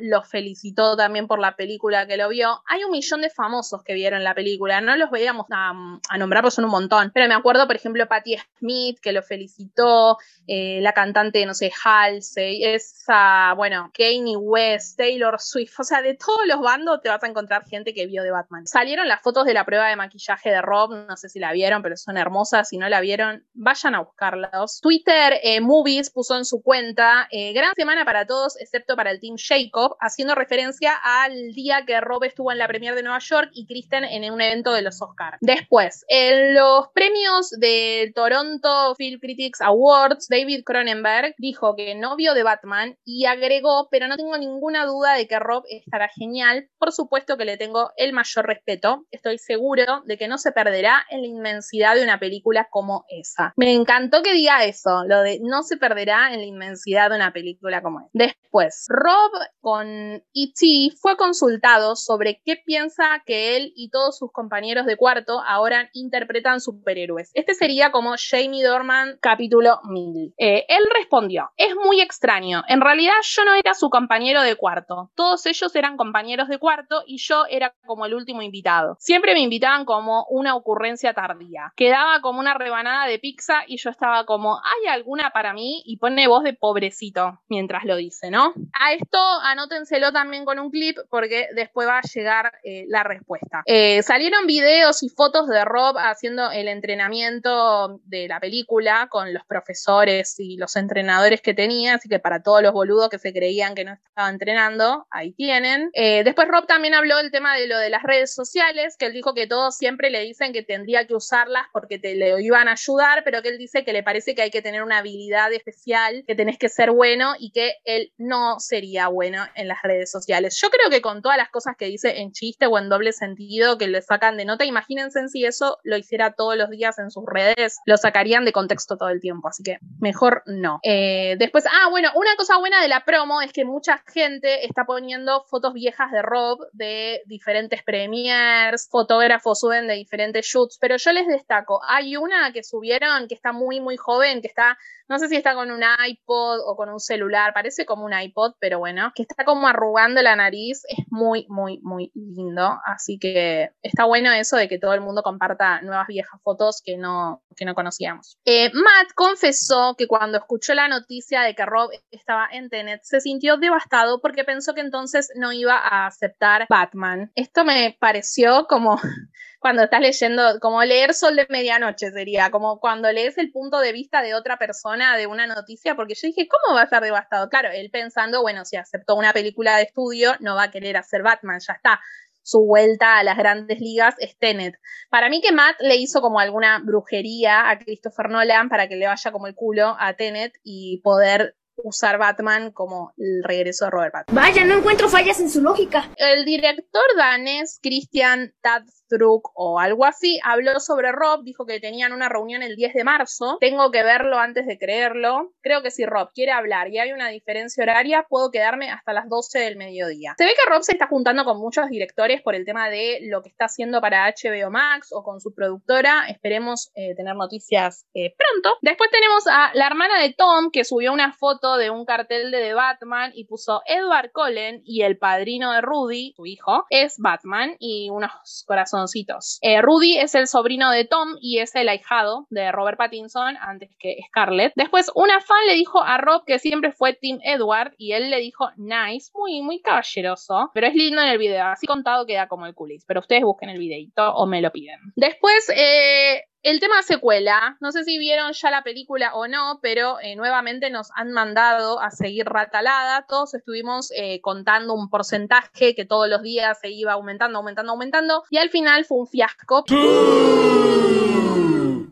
lo 0.00 0.22
felicitó 0.22 0.96
también 0.96 1.26
por 1.26 1.38
la 1.38 1.56
película 1.56 2.06
que 2.06 2.16
lo 2.16 2.28
vio. 2.28 2.62
Hay 2.66 2.84
un 2.84 2.90
millón 2.90 3.20
de 3.20 3.30
famosos 3.30 3.82
que 3.82 3.94
vieron 3.94 4.24
la 4.24 4.34
película, 4.34 4.80
no 4.80 4.96
los 4.96 5.10
veíamos 5.10 5.46
a, 5.50 5.72
nombrar, 6.18 6.42
pues 6.42 6.54
son 6.54 6.64
un 6.64 6.70
montón, 6.70 7.10
pero 7.14 7.28
me 7.28 7.34
acuerdo, 7.34 7.66
por 7.66 7.76
ejemplo, 7.76 8.06
Patti 8.06 8.36
Smith, 8.58 8.98
que 9.00 9.12
lo 9.12 9.22
felicitó, 9.22 10.18
eh, 10.46 10.80
la 10.82 10.92
cantante, 10.92 11.44
no 11.46 11.54
sé, 11.54 11.72
Halsey, 11.84 12.64
esa, 12.64 13.54
bueno, 13.54 13.90
Kanye 13.96 14.36
West, 14.36 14.96
Taylor 14.96 15.40
Swift, 15.40 15.78
o 15.78 15.84
sea, 15.84 16.02
de 16.02 16.14
todos 16.14 16.46
los 16.46 16.60
bandos 16.60 17.00
te 17.02 17.08
vas 17.08 17.22
a 17.22 17.26
encontrar 17.26 17.64
gente 17.66 17.94
que 17.94 18.06
vio 18.06 18.22
de 18.22 18.30
Batman. 18.30 18.66
Salieron 18.66 19.08
las 19.08 19.22
fotos 19.22 19.44
de 19.44 19.54
la 19.54 19.64
prueba 19.64 19.88
de 19.88 19.96
maquillaje 19.96 20.50
de 20.50 20.62
Rob, 20.62 21.06
no 21.08 21.16
sé 21.16 21.28
si 21.28 21.38
la 21.38 21.52
vieron, 21.52 21.82
pero 21.82 21.96
son 21.96 22.16
hermosas, 22.16 22.68
si 22.68 22.78
no 22.78 22.88
la 22.88 23.00
vieron, 23.00 23.44
vayan 23.54 23.94
a 23.94 24.00
buscarlas. 24.00 24.80
Twitter 24.80 25.40
eh, 25.42 25.60
Movies 25.60 26.10
puso 26.10 26.36
en 26.36 26.44
su 26.44 26.62
cuenta, 26.62 27.28
eh, 27.30 27.52
gran 27.52 27.74
semana 27.74 28.04
para 28.04 28.26
todos, 28.26 28.60
excepto 28.60 28.96
para 28.96 29.10
el 29.10 29.20
team 29.20 29.33
Jacob, 29.36 29.96
haciendo 30.00 30.34
referencia 30.34 30.92
al 31.02 31.52
día 31.52 31.84
que 31.86 32.00
Rob 32.00 32.24
estuvo 32.24 32.52
en 32.52 32.58
la 32.58 32.68
premier 32.68 32.94
de 32.94 33.02
Nueva 33.02 33.18
York 33.18 33.50
y 33.52 33.66
Kristen 33.66 34.04
en 34.04 34.32
un 34.32 34.40
evento 34.40 34.72
de 34.72 34.82
los 34.82 35.00
Oscars. 35.00 35.38
Después, 35.40 36.04
en 36.08 36.54
los 36.54 36.88
premios 36.94 37.50
del 37.50 38.12
Toronto 38.14 38.94
Film 38.96 39.20
Critics 39.20 39.60
Awards, 39.60 40.28
David 40.28 40.62
Cronenberg 40.64 41.34
dijo 41.38 41.74
que 41.76 41.94
no 41.94 42.16
vio 42.16 42.34
de 42.34 42.42
Batman 42.42 42.96
y 43.04 43.26
agregó, 43.26 43.88
pero 43.90 44.08
no 44.08 44.16
tengo 44.16 44.36
ninguna 44.38 44.86
duda 44.86 45.14
de 45.14 45.26
que 45.26 45.38
Rob 45.38 45.64
estará 45.68 46.08
genial. 46.08 46.68
Por 46.78 46.92
supuesto 46.92 47.36
que 47.36 47.44
le 47.44 47.56
tengo 47.56 47.90
el 47.96 48.12
mayor 48.12 48.46
respeto. 48.46 49.06
Estoy 49.10 49.38
seguro 49.38 50.02
de 50.06 50.16
que 50.16 50.28
no 50.28 50.38
se 50.38 50.52
perderá 50.52 51.04
en 51.10 51.22
la 51.22 51.26
inmensidad 51.26 51.94
de 51.94 52.04
una 52.04 52.18
película 52.18 52.68
como 52.70 53.04
esa. 53.08 53.52
Me 53.56 53.72
encantó 53.72 54.22
que 54.22 54.32
diga 54.32 54.64
eso, 54.64 55.04
lo 55.06 55.20
de 55.20 55.40
no 55.42 55.62
se 55.62 55.76
perderá 55.76 56.32
en 56.32 56.40
la 56.40 56.46
inmensidad 56.46 57.10
de 57.10 57.16
una 57.16 57.32
película 57.32 57.82
como 57.82 58.00
esa. 58.00 58.10
Después, 58.12 58.86
Rob 58.88 59.23
con 59.60 59.86
E.T. 60.34 60.96
fue 61.00 61.16
consultado 61.16 61.96
sobre 61.96 62.40
qué 62.44 62.56
piensa 62.56 63.22
que 63.24 63.56
él 63.56 63.72
y 63.74 63.90
todos 63.90 64.18
sus 64.18 64.32
compañeros 64.32 64.86
de 64.86 64.96
cuarto 64.96 65.40
ahora 65.46 65.90
interpretan 65.92 66.60
superhéroes. 66.60 67.30
Este 67.34 67.54
sería 67.54 67.90
como 67.90 68.14
Jamie 68.18 68.64
Dorman 68.64 69.18
capítulo 69.20 69.80
1000. 69.84 70.34
Eh, 70.36 70.66
él 70.68 70.84
respondió, 70.94 71.50
es 71.56 71.74
muy 71.74 72.00
extraño, 72.00 72.62
en 72.68 72.80
realidad 72.80 73.14
yo 73.22 73.44
no 73.44 73.54
era 73.54 73.74
su 73.74 73.90
compañero 73.90 74.42
de 74.42 74.56
cuarto, 74.56 75.10
todos 75.14 75.46
ellos 75.46 75.74
eran 75.74 75.96
compañeros 75.96 76.48
de 76.48 76.58
cuarto 76.58 77.02
y 77.06 77.18
yo 77.18 77.44
era 77.48 77.74
como 77.86 78.06
el 78.06 78.14
último 78.14 78.42
invitado. 78.42 78.96
Siempre 78.98 79.34
me 79.34 79.40
invitaban 79.40 79.84
como 79.84 80.26
una 80.28 80.54
ocurrencia 80.54 81.14
tardía. 81.14 81.72
Quedaba 81.76 82.20
como 82.20 82.40
una 82.40 82.54
rebanada 82.54 83.06
de 83.06 83.18
pizza 83.18 83.62
y 83.66 83.76
yo 83.78 83.90
estaba 83.90 84.24
como, 84.24 84.56
¿hay 84.56 84.88
alguna 84.88 85.30
para 85.30 85.52
mí? 85.52 85.82
Y 85.86 85.98
pone 85.98 86.28
voz 86.28 86.44
de 86.44 86.52
pobrecito 86.52 87.40
mientras 87.48 87.84
lo 87.84 87.96
dice, 87.96 88.30
¿no? 88.30 88.52
A 88.72 88.92
esto 89.04 89.18
anótenselo 89.42 90.12
también 90.12 90.44
con 90.44 90.58
un 90.58 90.70
clip 90.70 90.98
porque 91.10 91.48
después 91.54 91.86
va 91.86 91.98
a 91.98 92.02
llegar 92.02 92.52
eh, 92.64 92.84
la 92.88 93.02
respuesta. 93.02 93.62
Eh, 93.66 94.02
salieron 94.02 94.46
videos 94.46 95.02
y 95.02 95.08
fotos 95.08 95.46
de 95.48 95.64
Rob 95.64 95.96
haciendo 95.98 96.50
el 96.50 96.68
entrenamiento 96.68 98.00
de 98.04 98.28
la 98.28 98.40
película 98.40 99.08
con 99.10 99.32
los 99.32 99.44
profesores 99.44 100.38
y 100.38 100.56
los 100.56 100.76
entrenadores 100.76 101.40
que 101.42 101.54
tenía, 101.54 101.94
así 101.94 102.08
que 102.08 102.18
para 102.18 102.42
todos 102.42 102.62
los 102.62 102.72
boludos 102.72 103.10
que 103.10 103.18
se 103.18 103.32
creían 103.32 103.74
que 103.74 103.84
no 103.84 103.92
estaba 103.92 104.30
entrenando, 104.30 105.06
ahí 105.10 105.32
tienen. 105.32 105.90
Eh, 105.92 106.24
después 106.24 106.48
Rob 106.48 106.66
también 106.66 106.94
habló 106.94 107.18
del 107.18 107.30
tema 107.30 107.56
de 107.56 107.66
lo 107.66 107.78
de 107.78 107.90
las 107.90 108.02
redes 108.02 108.34
sociales, 108.34 108.96
que 108.98 109.06
él 109.06 109.12
dijo 109.12 109.34
que 109.34 109.46
todos 109.46 109.76
siempre 109.76 110.10
le 110.10 110.20
dicen 110.20 110.52
que 110.52 110.62
tendría 110.62 111.06
que 111.06 111.14
usarlas 111.14 111.66
porque 111.72 111.98
te 111.98 112.14
le 112.14 112.42
iban 112.42 112.68
a 112.68 112.72
ayudar, 112.72 113.22
pero 113.24 113.42
que 113.42 113.50
él 113.50 113.58
dice 113.58 113.84
que 113.84 113.92
le 113.92 114.02
parece 114.02 114.34
que 114.34 114.42
hay 114.42 114.50
que 114.50 114.62
tener 114.62 114.82
una 114.82 114.98
habilidad 114.98 115.52
especial, 115.52 116.24
que 116.26 116.34
tenés 116.34 116.58
que 116.58 116.68
ser 116.68 116.90
bueno 116.90 117.34
y 117.38 117.50
que 117.50 117.74
él 117.84 118.12
no 118.16 118.58
sería 118.60 118.93
bueno 119.08 119.44
en 119.54 119.68
las 119.68 119.82
redes 119.82 120.10
sociales. 120.10 120.58
Yo 120.60 120.70
creo 120.70 120.90
que 120.90 121.02
con 121.02 121.22
todas 121.22 121.36
las 121.36 121.50
cosas 121.50 121.76
que 121.76 121.86
dice 121.86 122.20
en 122.20 122.32
chiste 122.32 122.66
o 122.66 122.78
en 122.78 122.88
doble 122.88 123.12
sentido 123.12 123.78
que 123.78 123.88
le 123.88 124.02
sacan 124.02 124.36
de 124.36 124.44
nota, 124.44 124.64
imagínense 124.64 125.28
si 125.28 125.44
eso 125.44 125.78
lo 125.82 125.96
hiciera 125.96 126.32
todos 126.32 126.56
los 126.56 126.70
días 126.70 126.98
en 126.98 127.10
sus 127.10 127.24
redes, 127.26 127.78
lo 127.86 127.96
sacarían 127.96 128.44
de 128.44 128.52
contexto 128.52 128.96
todo 128.96 129.08
el 129.08 129.20
tiempo, 129.20 129.48
así 129.48 129.62
que 129.62 129.78
mejor 130.00 130.42
no. 130.46 130.80
Eh, 130.82 131.36
después, 131.38 131.64
ah, 131.66 131.88
bueno, 131.90 132.10
una 132.14 132.34
cosa 132.36 132.58
buena 132.58 132.80
de 132.80 132.88
la 132.88 133.04
promo 133.04 133.40
es 133.42 133.52
que 133.52 133.64
mucha 133.64 134.02
gente 134.06 134.66
está 134.66 134.84
poniendo 134.84 135.44
fotos 135.48 135.72
viejas 135.72 136.10
de 136.10 136.22
Rob 136.22 136.60
de 136.72 137.22
diferentes 137.26 137.82
premiers, 137.82 138.88
fotógrafos 138.90 139.60
suben 139.60 139.86
de 139.86 139.94
diferentes 139.94 140.46
shoots, 140.46 140.78
pero 140.80 140.96
yo 140.96 141.12
les 141.12 141.26
destaco, 141.26 141.80
hay 141.88 142.16
una 142.16 142.52
que 142.52 142.62
subieron 142.62 143.28
que 143.28 143.34
está 143.34 143.52
muy, 143.52 143.80
muy 143.80 143.96
joven, 143.96 144.40
que 144.40 144.48
está, 144.48 144.78
no 145.08 145.18
sé 145.18 145.28
si 145.28 145.36
está 145.36 145.54
con 145.54 145.70
un 145.70 145.82
iPod 146.06 146.60
o 146.66 146.76
con 146.76 146.88
un 146.88 147.00
celular, 147.00 147.52
parece 147.54 147.86
como 147.86 148.04
un 148.04 148.12
iPod, 148.12 148.54
pero 148.58 148.78
bueno, 148.78 148.83
que 149.14 149.22
está 149.22 149.44
como 149.44 149.66
arrugando 149.66 150.22
la 150.22 150.36
nariz, 150.36 150.82
es 150.88 151.04
muy, 151.10 151.46
muy, 151.48 151.80
muy 151.82 152.10
lindo, 152.14 152.78
así 152.84 153.18
que 153.18 153.70
está 153.82 154.04
bueno 154.04 154.30
eso 154.32 154.56
de 154.56 154.68
que 154.68 154.78
todo 154.78 154.94
el 154.94 155.00
mundo 155.00 155.22
comparta 155.22 155.80
nuevas 155.82 156.06
viejas 156.06 156.40
fotos 156.42 156.82
que 156.84 156.96
no, 156.96 157.42
que 157.56 157.64
no 157.64 157.74
conocíamos. 157.74 158.38
Eh, 158.44 158.70
Matt 158.72 159.12
confesó 159.14 159.94
que 159.96 160.06
cuando 160.06 160.38
escuchó 160.38 160.74
la 160.74 160.88
noticia 160.88 161.42
de 161.42 161.54
que 161.54 161.64
Rob 161.66 161.90
estaba 162.10 162.48
en 162.52 162.68
Tenet, 162.68 163.00
se 163.02 163.20
sintió 163.20 163.56
devastado 163.56 164.20
porque 164.20 164.44
pensó 164.44 164.74
que 164.74 164.80
entonces 164.80 165.30
no 165.36 165.52
iba 165.52 165.76
a 165.76 166.06
aceptar 166.06 166.66
Batman. 166.68 167.30
Esto 167.34 167.64
me 167.64 167.96
pareció 167.98 168.66
como 168.66 169.00
cuando 169.64 169.84
estás 169.84 170.02
leyendo, 170.02 170.60
como 170.60 170.84
leer 170.84 171.14
Sol 171.14 171.36
de 171.36 171.46
Medianoche 171.48 172.10
sería, 172.10 172.50
como 172.50 172.80
cuando 172.80 173.10
lees 173.10 173.38
el 173.38 173.50
punto 173.50 173.80
de 173.80 173.92
vista 173.92 174.20
de 174.20 174.34
otra 174.34 174.58
persona 174.58 175.16
de 175.16 175.26
una 175.26 175.46
noticia, 175.46 175.96
porque 175.96 176.12
yo 176.14 176.28
dije, 176.28 176.46
¿cómo 176.46 176.74
va 176.74 176.82
a 176.82 176.84
estar 176.84 177.02
devastado? 177.02 177.48
Claro, 177.48 177.70
él 177.72 177.88
pensando, 177.90 178.42
bueno, 178.42 178.66
si 178.66 178.76
aceptó 178.76 179.14
una 179.14 179.32
película 179.32 179.78
de 179.78 179.84
estudio, 179.84 180.32
no 180.40 180.54
va 180.54 180.64
a 180.64 180.70
querer 180.70 180.98
hacer 180.98 181.22
Batman, 181.22 181.60
ya 181.66 181.72
está. 181.72 181.98
Su 182.42 182.66
vuelta 182.66 183.16
a 183.16 183.24
las 183.24 183.38
grandes 183.38 183.80
ligas 183.80 184.14
es 184.18 184.36
Tenet. 184.36 184.74
Para 185.08 185.30
mí 185.30 185.40
que 185.40 185.50
Matt 185.50 185.76
le 185.80 185.96
hizo 185.96 186.20
como 186.20 186.40
alguna 186.40 186.80
brujería 186.84 187.70
a 187.70 187.78
Christopher 187.78 188.28
Nolan 188.28 188.68
para 188.68 188.86
que 188.86 188.96
le 188.96 189.06
vaya 189.06 189.32
como 189.32 189.46
el 189.46 189.54
culo 189.54 189.96
a 189.98 190.12
Tenet 190.12 190.52
y 190.62 191.00
poder 191.02 191.56
usar 191.82 192.18
Batman 192.18 192.70
como 192.72 193.12
el 193.16 193.42
regreso 193.42 193.84
de 193.84 193.90
Robert 193.90 194.12
Pattinson. 194.12 194.42
Vaya, 194.42 194.64
no 194.64 194.78
encuentro 194.78 195.08
fallas 195.08 195.40
en 195.40 195.50
su 195.50 195.60
lógica. 195.60 196.10
El 196.16 196.44
director 196.44 197.04
danés 197.16 197.80
Christian 197.82 198.54
Tadstruk 198.60 199.50
o 199.54 199.78
algo 199.78 200.04
así 200.04 200.40
habló 200.42 200.80
sobre 200.80 201.12
Rob, 201.12 201.44
dijo 201.44 201.66
que 201.66 201.80
tenían 201.80 202.12
una 202.12 202.28
reunión 202.28 202.62
el 202.62 202.76
10 202.76 202.94
de 202.94 203.04
marzo. 203.04 203.58
Tengo 203.60 203.90
que 203.90 204.02
verlo 204.02 204.38
antes 204.38 204.66
de 204.66 204.78
creerlo. 204.78 205.52
Creo 205.62 205.82
que 205.82 205.90
si 205.90 206.06
Rob 206.06 206.30
quiere 206.32 206.52
hablar 206.52 206.88
y 206.88 206.98
hay 206.98 207.12
una 207.12 207.28
diferencia 207.28 207.82
horaria, 207.82 208.26
puedo 208.28 208.50
quedarme 208.50 208.90
hasta 208.90 209.12
las 209.12 209.28
12 209.28 209.58
del 209.58 209.76
mediodía. 209.76 210.34
Se 210.38 210.44
ve 210.44 210.52
que 210.54 210.70
Rob 210.70 210.82
se 210.82 210.92
está 210.92 211.06
juntando 211.06 211.44
con 211.44 211.58
muchos 211.58 211.88
directores 211.88 212.42
por 212.42 212.54
el 212.54 212.64
tema 212.64 212.88
de 212.88 213.20
lo 213.22 213.42
que 213.42 213.48
está 213.48 213.66
haciendo 213.66 214.00
para 214.00 214.28
HBO 214.28 214.70
Max 214.70 215.08
o 215.12 215.22
con 215.22 215.40
su 215.40 215.54
productora. 215.54 216.26
Esperemos 216.28 216.90
eh, 216.94 217.14
tener 217.14 217.36
noticias 217.36 218.06
eh, 218.14 218.34
pronto. 218.36 218.78
Después 218.82 219.10
tenemos 219.10 219.46
a 219.46 219.70
la 219.74 219.86
hermana 219.86 220.20
de 220.20 220.32
Tom 220.32 220.70
que 220.70 220.84
subió 220.84 221.12
una 221.12 221.32
foto 221.32 221.63
de 221.72 221.90
un 221.90 222.04
cartel 222.04 222.50
de 222.50 222.74
Batman 222.74 223.32
y 223.34 223.46
puso 223.46 223.82
Edward 223.86 224.30
Cullen 224.32 224.82
y 224.84 225.02
el 225.02 225.16
padrino 225.16 225.72
de 225.72 225.80
Rudy, 225.80 226.34
su 226.36 226.46
hijo, 226.46 226.84
es 226.90 227.16
Batman 227.18 227.76
y 227.78 228.10
unos 228.10 228.64
corazoncitos. 228.66 229.58
Eh, 229.62 229.80
Rudy 229.80 230.18
es 230.18 230.34
el 230.34 230.46
sobrino 230.46 230.90
de 230.90 231.06
Tom 231.06 231.36
y 231.40 231.58
es 231.58 231.74
el 231.74 231.88
ahijado 231.88 232.46
de 232.50 232.70
Robert 232.70 232.98
Pattinson 232.98 233.56
antes 233.56 233.90
que 233.98 234.18
Scarlett. 234.28 234.72
Después, 234.76 235.10
una 235.14 235.40
fan 235.40 235.66
le 235.66 235.74
dijo 235.74 236.02
a 236.02 236.18
Rob 236.18 236.44
que 236.44 236.58
siempre 236.58 236.92
fue 236.92 237.14
Tim 237.14 237.38
Edward 237.42 237.94
y 237.96 238.12
él 238.12 238.30
le 238.30 238.38
dijo 238.38 238.68
nice, 238.76 239.30
muy, 239.34 239.62
muy 239.62 239.80
caballeroso, 239.80 240.70
pero 240.74 240.86
es 240.86 240.94
lindo 240.94 241.22
en 241.22 241.28
el 241.28 241.38
video, 241.38 241.66
así 241.66 241.86
contado 241.86 242.26
queda 242.26 242.46
como 242.46 242.66
el 242.66 242.74
culis, 242.74 243.04
pero 243.06 243.20
ustedes 243.20 243.42
busquen 243.42 243.70
el 243.70 243.78
videito 243.78 244.34
o 244.34 244.46
me 244.46 244.60
lo 244.60 244.70
piden. 244.70 245.00
Después, 245.16 245.70
eh, 245.74 246.42
el 246.64 246.80
tema 246.80 247.02
secuela, 247.02 247.76
no 247.80 247.92
sé 247.92 248.04
si 248.04 248.18
vieron 248.18 248.54
ya 248.54 248.70
la 248.70 248.82
película 248.82 249.34
o 249.34 249.46
no, 249.46 249.80
pero 249.82 250.18
eh, 250.22 250.34
nuevamente 250.34 250.88
nos 250.88 251.10
han 251.14 251.30
mandado 251.30 252.00
a 252.00 252.10
seguir 252.10 252.46
ratalada. 252.46 253.26
Todos 253.28 253.52
estuvimos 253.52 254.10
eh, 254.16 254.40
contando 254.40 254.94
un 254.94 255.10
porcentaje 255.10 255.94
que 255.94 256.06
todos 256.06 256.26
los 256.26 256.42
días 256.42 256.80
se 256.80 256.88
iba 256.88 257.12
aumentando, 257.12 257.58
aumentando, 257.58 257.92
aumentando. 257.92 258.44
Y 258.48 258.56
al 258.56 258.70
final 258.70 259.04
fue 259.04 259.18
un 259.18 259.26
fiasco 259.26 259.84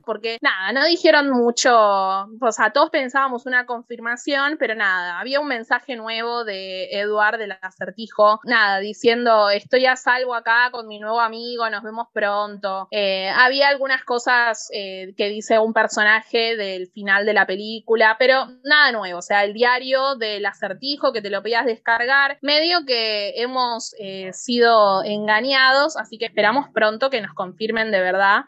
porque 0.04 0.38
nada, 0.40 0.72
no 0.72 0.84
dijeron 0.86 1.30
mucho, 1.30 1.72
o 1.74 2.52
sea, 2.52 2.70
todos 2.72 2.90
pensábamos 2.90 3.46
una 3.46 3.66
confirmación, 3.66 4.56
pero 4.58 4.74
nada, 4.74 5.18
había 5.18 5.40
un 5.40 5.48
mensaje 5.48 5.96
nuevo 5.96 6.44
de 6.44 6.88
Eduard 6.92 7.38
del 7.38 7.52
acertijo, 7.60 8.40
nada, 8.44 8.78
diciendo 8.78 9.50
estoy 9.50 9.86
a 9.86 9.96
salvo 9.96 10.34
acá 10.34 10.70
con 10.70 10.86
mi 10.86 10.98
nuevo 10.98 11.20
amigo, 11.20 11.68
nos 11.70 11.82
vemos 11.82 12.08
pronto. 12.12 12.88
Eh, 12.90 13.28
había 13.28 13.68
algunas 13.68 14.04
cosas 14.04 14.68
eh, 14.72 15.14
que 15.16 15.28
dice 15.28 15.58
un 15.58 15.72
personaje 15.72 16.56
del 16.56 16.88
final 16.88 17.26
de 17.26 17.32
la 17.32 17.46
película, 17.46 18.16
pero 18.18 18.46
nada 18.64 18.92
nuevo, 18.92 19.18
o 19.18 19.22
sea, 19.22 19.44
el 19.44 19.52
diario 19.52 20.16
del 20.16 20.44
acertijo 20.46 21.12
que 21.12 21.22
te 21.22 21.30
lo 21.30 21.42
podías 21.42 21.66
descargar, 21.66 22.38
medio 22.42 22.84
que 22.86 23.34
hemos 23.36 23.94
eh, 23.98 24.32
sido 24.32 25.02
engañados, 25.04 25.96
así 25.96 26.18
que 26.18 26.26
esperamos 26.26 26.66
pronto 26.72 27.10
que 27.10 27.20
nos 27.20 27.34
confirmen 27.34 27.90
de 27.90 28.00
verdad 28.00 28.44